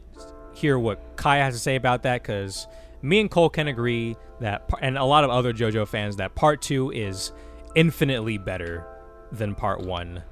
hear 0.55 0.79
what 0.79 1.17
Kai 1.17 1.37
has 1.37 1.53
to 1.53 1.59
say 1.59 1.75
about 1.75 2.01
that 2.03 2.23
because 2.23 2.67
me 3.03 3.19
and 3.19 3.29
Cole 3.29 3.49
can 3.49 3.67
agree 3.67 4.15
that, 4.39 4.67
and 4.81 4.97
a 4.97 5.03
lot 5.03 5.23
of 5.23 5.29
other 5.29 5.53
JoJo 5.53 5.87
fans, 5.87 6.15
that 6.15 6.33
part 6.33 6.63
two 6.63 6.89
is 6.91 7.31
infinitely 7.75 8.39
better 8.39 8.87
than 9.31 9.53
part 9.53 9.81
one 9.81 10.23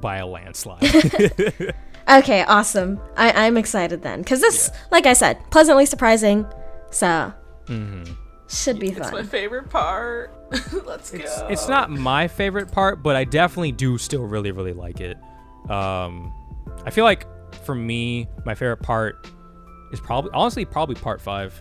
by 0.00 0.16
a 0.18 0.26
landslide. 0.26 0.82
Okay, 2.08 2.42
awesome. 2.44 3.00
I, 3.16 3.46
I'm 3.46 3.56
excited 3.56 4.02
then. 4.02 4.20
Because 4.20 4.40
this, 4.40 4.70
like 4.92 5.06
I 5.06 5.12
said, 5.12 5.38
pleasantly 5.50 5.86
surprising. 5.86 6.46
So, 6.90 7.32
should 8.48 8.78
be 8.78 8.90
It's 8.90 9.10
my 9.10 9.24
favorite 9.24 9.68
part. 9.70 10.32
Let's 10.86 11.10
go. 11.10 11.18
it's, 11.18 11.42
it's 11.48 11.68
not 11.68 11.90
my 11.90 12.28
favorite 12.28 12.70
part, 12.70 13.02
but 13.02 13.16
I 13.16 13.24
definitely 13.24 13.72
do 13.72 13.98
still 13.98 14.22
really, 14.22 14.52
really 14.52 14.72
like 14.72 15.00
it. 15.00 15.16
Um, 15.68 16.32
I 16.84 16.90
feel 16.90 17.04
like 17.04 17.26
for 17.64 17.74
me, 17.74 18.28
my 18.44 18.54
favorite 18.54 18.82
part 18.82 19.26
is 19.90 19.98
probably, 19.98 20.30
honestly, 20.32 20.64
probably 20.64 20.94
part 20.94 21.20
five. 21.20 21.60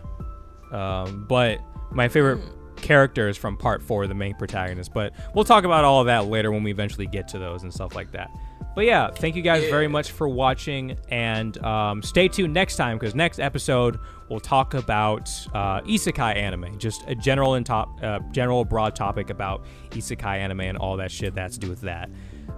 Um, 0.71 1.25
but 1.27 1.59
my 1.91 2.07
favorite 2.07 2.39
characters 2.75 3.37
from 3.37 3.57
part 3.57 3.81
four, 3.81 4.07
the 4.07 4.13
main 4.13 4.35
protagonist. 4.35 4.93
But 4.93 5.13
we'll 5.33 5.45
talk 5.45 5.63
about 5.63 5.83
all 5.83 6.01
of 6.01 6.07
that 6.07 6.27
later 6.27 6.51
when 6.51 6.63
we 6.63 6.71
eventually 6.71 7.07
get 7.07 7.27
to 7.29 7.39
those 7.39 7.63
and 7.63 7.73
stuff 7.73 7.95
like 7.95 8.11
that. 8.11 8.31
But 8.75 8.85
yeah, 8.85 9.09
thank 9.09 9.37
you 9.37 9.41
guys 9.41 9.63
very 9.69 9.87
much 9.87 10.11
for 10.11 10.27
watching, 10.27 10.97
and 11.07 11.57
um, 11.63 12.03
stay 12.03 12.27
tuned 12.27 12.53
next 12.53 12.75
time 12.75 12.97
because 12.97 13.15
next 13.15 13.39
episode 13.39 13.97
we'll 14.29 14.41
talk 14.41 14.73
about 14.73 15.29
uh, 15.53 15.79
isekai 15.81 16.35
anime, 16.35 16.77
just 16.77 17.05
a 17.07 17.15
general 17.15 17.53
and 17.53 17.65
top, 17.65 17.97
uh, 18.03 18.19
general 18.31 18.65
broad 18.65 18.93
topic 18.93 19.29
about 19.29 19.63
isekai 19.91 20.39
anime 20.39 20.59
and 20.59 20.77
all 20.77 20.97
that 20.97 21.09
shit 21.09 21.33
that's 21.33 21.55
to 21.55 21.61
do 21.61 21.69
with 21.69 21.81
that. 21.81 22.09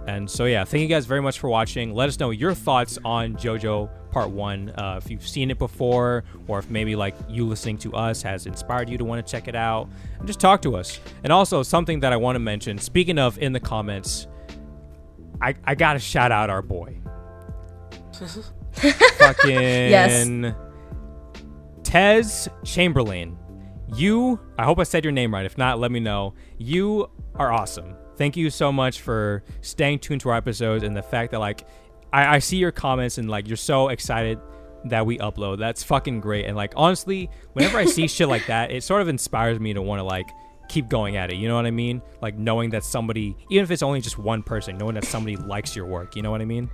And 0.08 0.28
so 0.28 0.46
yeah, 0.46 0.64
thank 0.64 0.82
you 0.82 0.88
guys 0.88 1.06
very 1.06 1.20
much 1.22 1.38
for 1.38 1.48
watching. 1.48 1.94
Let 1.94 2.08
us 2.08 2.18
know 2.18 2.30
your 2.30 2.54
thoughts 2.54 2.98
on 3.04 3.34
JoJo 3.36 3.88
Part 4.10 4.30
One. 4.30 4.70
Uh, 4.70 5.00
if 5.02 5.10
you've 5.10 5.26
seen 5.26 5.50
it 5.50 5.58
before, 5.58 6.24
or 6.46 6.58
if 6.58 6.70
maybe 6.70 6.96
like 6.96 7.14
you 7.28 7.46
listening 7.46 7.78
to 7.78 7.94
us 7.94 8.22
has 8.22 8.46
inspired 8.46 8.88
you 8.88 8.98
to 8.98 9.04
want 9.04 9.24
to 9.24 9.30
check 9.30 9.48
it 9.48 9.54
out, 9.54 9.88
and 10.18 10.26
just 10.26 10.40
talk 10.40 10.62
to 10.62 10.76
us. 10.76 10.98
And 11.24 11.32
also 11.32 11.62
something 11.62 12.00
that 12.00 12.12
I 12.12 12.16
want 12.16 12.36
to 12.36 12.40
mention. 12.40 12.78
Speaking 12.78 13.18
of 13.18 13.38
in 13.38 13.52
the 13.52 13.60
comments 13.60 14.26
I, 15.40 15.54
I 15.64 15.74
gotta 15.74 15.98
shout 15.98 16.32
out 16.32 16.50
our 16.50 16.62
boy. 16.62 16.96
Fucking 18.72 19.50
Yes. 19.50 20.26
Tez 21.84 22.48
Chamberlain. 22.64 23.38
You, 23.94 24.38
I 24.58 24.64
hope 24.64 24.78
I 24.78 24.82
said 24.82 25.04
your 25.04 25.12
name 25.12 25.32
right. 25.32 25.46
If 25.46 25.56
not, 25.56 25.78
let 25.78 25.90
me 25.90 26.00
know. 26.00 26.34
You 26.58 27.10
are 27.36 27.50
awesome. 27.52 27.94
Thank 28.16 28.36
you 28.36 28.50
so 28.50 28.72
much 28.72 29.00
for 29.00 29.44
staying 29.62 30.00
tuned 30.00 30.20
to 30.22 30.30
our 30.30 30.36
episodes 30.36 30.82
and 30.84 30.96
the 30.96 31.02
fact 31.02 31.30
that 31.30 31.38
like 31.38 31.66
I, 32.12 32.36
I 32.36 32.38
see 32.38 32.56
your 32.56 32.72
comments 32.72 33.18
and 33.18 33.28
like 33.28 33.48
you're 33.48 33.56
so 33.56 33.88
excited 33.88 34.38
that 34.84 35.04
we 35.06 35.18
upload. 35.18 35.58
That's 35.58 35.82
fucking 35.82 36.20
great. 36.20 36.46
And 36.46 36.56
like 36.56 36.72
honestly, 36.76 37.30
whenever 37.52 37.78
I 37.78 37.84
see 37.84 38.08
shit 38.08 38.28
like 38.28 38.46
that, 38.46 38.70
it 38.70 38.82
sort 38.82 39.02
of 39.02 39.08
inspires 39.08 39.58
me 39.60 39.72
to 39.74 39.82
want 39.82 39.98
to 40.00 40.04
like 40.04 40.28
keep 40.68 40.88
going 40.88 41.16
at 41.16 41.30
it. 41.32 41.36
You 41.36 41.48
know 41.48 41.56
what 41.56 41.66
I 41.66 41.70
mean? 41.70 42.00
Like 42.22 42.36
knowing 42.36 42.70
that 42.70 42.84
somebody, 42.84 43.36
even 43.50 43.64
if 43.64 43.70
it's 43.70 43.82
only 43.82 44.00
just 44.00 44.18
one 44.18 44.42
person, 44.42 44.78
knowing 44.78 44.94
that 44.94 45.04
somebody 45.04 45.36
likes 45.36 45.74
your 45.74 45.86
work. 45.86 46.14
You 46.16 46.22
know 46.22 46.30
what 46.30 46.40
I 46.40 46.44
mean? 46.44 46.70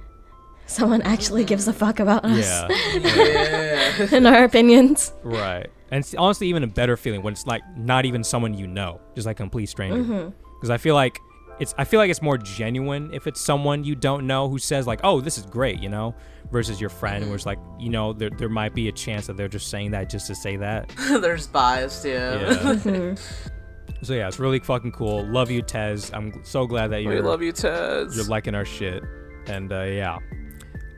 Someone 0.66 1.02
actually 1.02 1.44
gives 1.44 1.68
a 1.68 1.72
fuck 1.72 2.00
about 2.00 2.24
us 2.24 2.44
Yeah. 2.44 2.68
Yeah. 3.98 4.08
and 4.12 4.26
our 4.26 4.44
opinions. 4.44 5.12
right. 5.22 5.66
And 5.90 6.00
it's 6.02 6.14
honestly 6.14 6.48
even 6.48 6.62
a 6.64 6.66
better 6.66 6.96
feeling 6.96 7.22
when 7.22 7.32
it's 7.34 7.46
like 7.46 7.62
not 7.76 8.04
even 8.04 8.24
someone 8.24 8.54
you 8.54 8.66
know, 8.66 9.00
just 9.14 9.26
like 9.26 9.36
complete 9.36 9.66
stranger. 9.66 10.02
Mm-hmm. 10.02 10.30
Because 10.56 10.70
I 10.70 10.78
feel 10.78 10.94
like 10.94 11.18
it's 11.60 11.74
I 11.78 11.84
feel 11.84 12.00
like 12.00 12.10
it's 12.10 12.22
more 12.22 12.38
genuine 12.38 13.10
if 13.12 13.26
it's 13.26 13.40
someone 13.40 13.84
you 13.84 13.94
don't 13.94 14.26
know 14.26 14.48
who 14.48 14.58
says 14.58 14.86
like, 14.86 15.00
"Oh, 15.04 15.20
this 15.20 15.38
is 15.38 15.46
great," 15.46 15.80
you 15.80 15.88
know, 15.88 16.14
versus 16.50 16.80
your 16.80 16.90
friend, 16.90 17.26
where 17.26 17.34
it's 17.34 17.46
like, 17.46 17.58
you 17.78 17.90
know, 17.90 18.12
there 18.12 18.30
there 18.30 18.48
might 18.48 18.74
be 18.74 18.88
a 18.88 18.92
chance 18.92 19.26
that 19.26 19.36
they're 19.36 19.48
just 19.48 19.68
saying 19.68 19.92
that 19.92 20.08
just 20.08 20.26
to 20.28 20.34
say 20.34 20.56
that. 20.56 20.88
There's 21.08 21.46
bias, 21.46 22.04
yeah. 22.04 22.78
Yeah. 22.84 23.14
so 24.02 24.14
yeah, 24.14 24.28
it's 24.28 24.38
really 24.38 24.58
fucking 24.58 24.92
cool. 24.92 25.24
Love 25.26 25.50
you, 25.50 25.62
Tez. 25.62 26.10
I'm 26.12 26.44
so 26.44 26.66
glad 26.66 26.88
that 26.88 27.02
you're 27.02 27.22
love 27.22 27.42
you, 27.42 27.52
Tez. 27.52 28.16
you're 28.16 28.26
liking 28.26 28.54
our 28.54 28.64
shit. 28.64 29.02
And 29.46 29.72
uh, 29.72 29.82
yeah, 29.82 30.18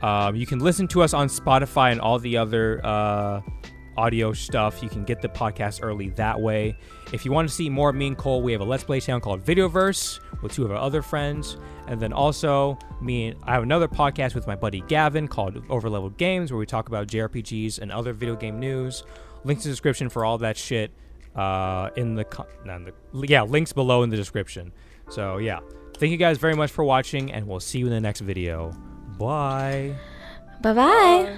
um, 0.01 0.35
you 0.35 0.45
can 0.45 0.59
listen 0.59 0.87
to 0.89 1.01
us 1.01 1.13
on 1.13 1.27
Spotify 1.27 1.91
and 1.91 2.01
all 2.01 2.19
the 2.19 2.37
other 2.37 2.79
uh, 2.85 3.41
audio 3.97 4.33
stuff. 4.33 4.81
You 4.81 4.89
can 4.89 5.03
get 5.03 5.21
the 5.21 5.29
podcast 5.29 5.79
early 5.81 6.09
that 6.11 6.39
way. 6.39 6.77
If 7.11 7.25
you 7.25 7.31
want 7.31 7.49
to 7.49 7.53
see 7.53 7.69
more 7.69 7.89
of 7.89 7.95
me 7.95 8.07
and 8.07 8.17
Cole, 8.17 8.41
we 8.41 8.51
have 8.51 8.61
a 8.61 8.65
Let's 8.65 8.83
Play 8.83 8.99
channel 8.99 9.19
called 9.19 9.43
Videoverse 9.43 10.19
with 10.41 10.53
two 10.53 10.63
of 10.63 10.71
our 10.71 10.77
other 10.77 11.01
friends. 11.01 11.57
And 11.87 11.99
then 11.99 12.13
also, 12.13 12.77
me 13.01 13.29
and 13.29 13.39
I 13.43 13.53
have 13.53 13.63
another 13.63 13.87
podcast 13.87 14.35
with 14.35 14.45
my 14.47 14.55
buddy 14.55 14.81
Gavin 14.87 15.27
called 15.27 15.55
Overleveled 15.67 16.17
Games, 16.17 16.51
where 16.51 16.59
we 16.59 16.65
talk 16.65 16.87
about 16.87 17.07
JRPGs 17.07 17.79
and 17.79 17.91
other 17.91 18.13
video 18.13 18.35
game 18.35 18.59
news. 18.59 19.03
Links 19.43 19.65
in 19.65 19.69
the 19.69 19.73
description 19.73 20.09
for 20.09 20.25
all 20.25 20.37
that 20.39 20.57
shit. 20.57 20.91
Uh, 21.35 21.91
in 21.95 22.15
the, 22.15 22.25
in 22.65 22.83
the 22.85 23.27
yeah, 23.27 23.43
links 23.43 23.71
below 23.71 24.01
in 24.01 24.09
the 24.09 24.17
description. 24.17 24.71
So 25.09 25.37
yeah, 25.37 25.59
thank 25.97 26.11
you 26.11 26.17
guys 26.17 26.39
very 26.39 26.55
much 26.55 26.71
for 26.71 26.83
watching, 26.83 27.31
and 27.31 27.47
we'll 27.47 27.59
see 27.59 27.79
you 27.79 27.85
in 27.85 27.91
the 27.91 28.01
next 28.01 28.21
video. 28.21 28.71
Bye. 29.19 29.95
Bye 30.61 30.73
bye. 30.73 31.37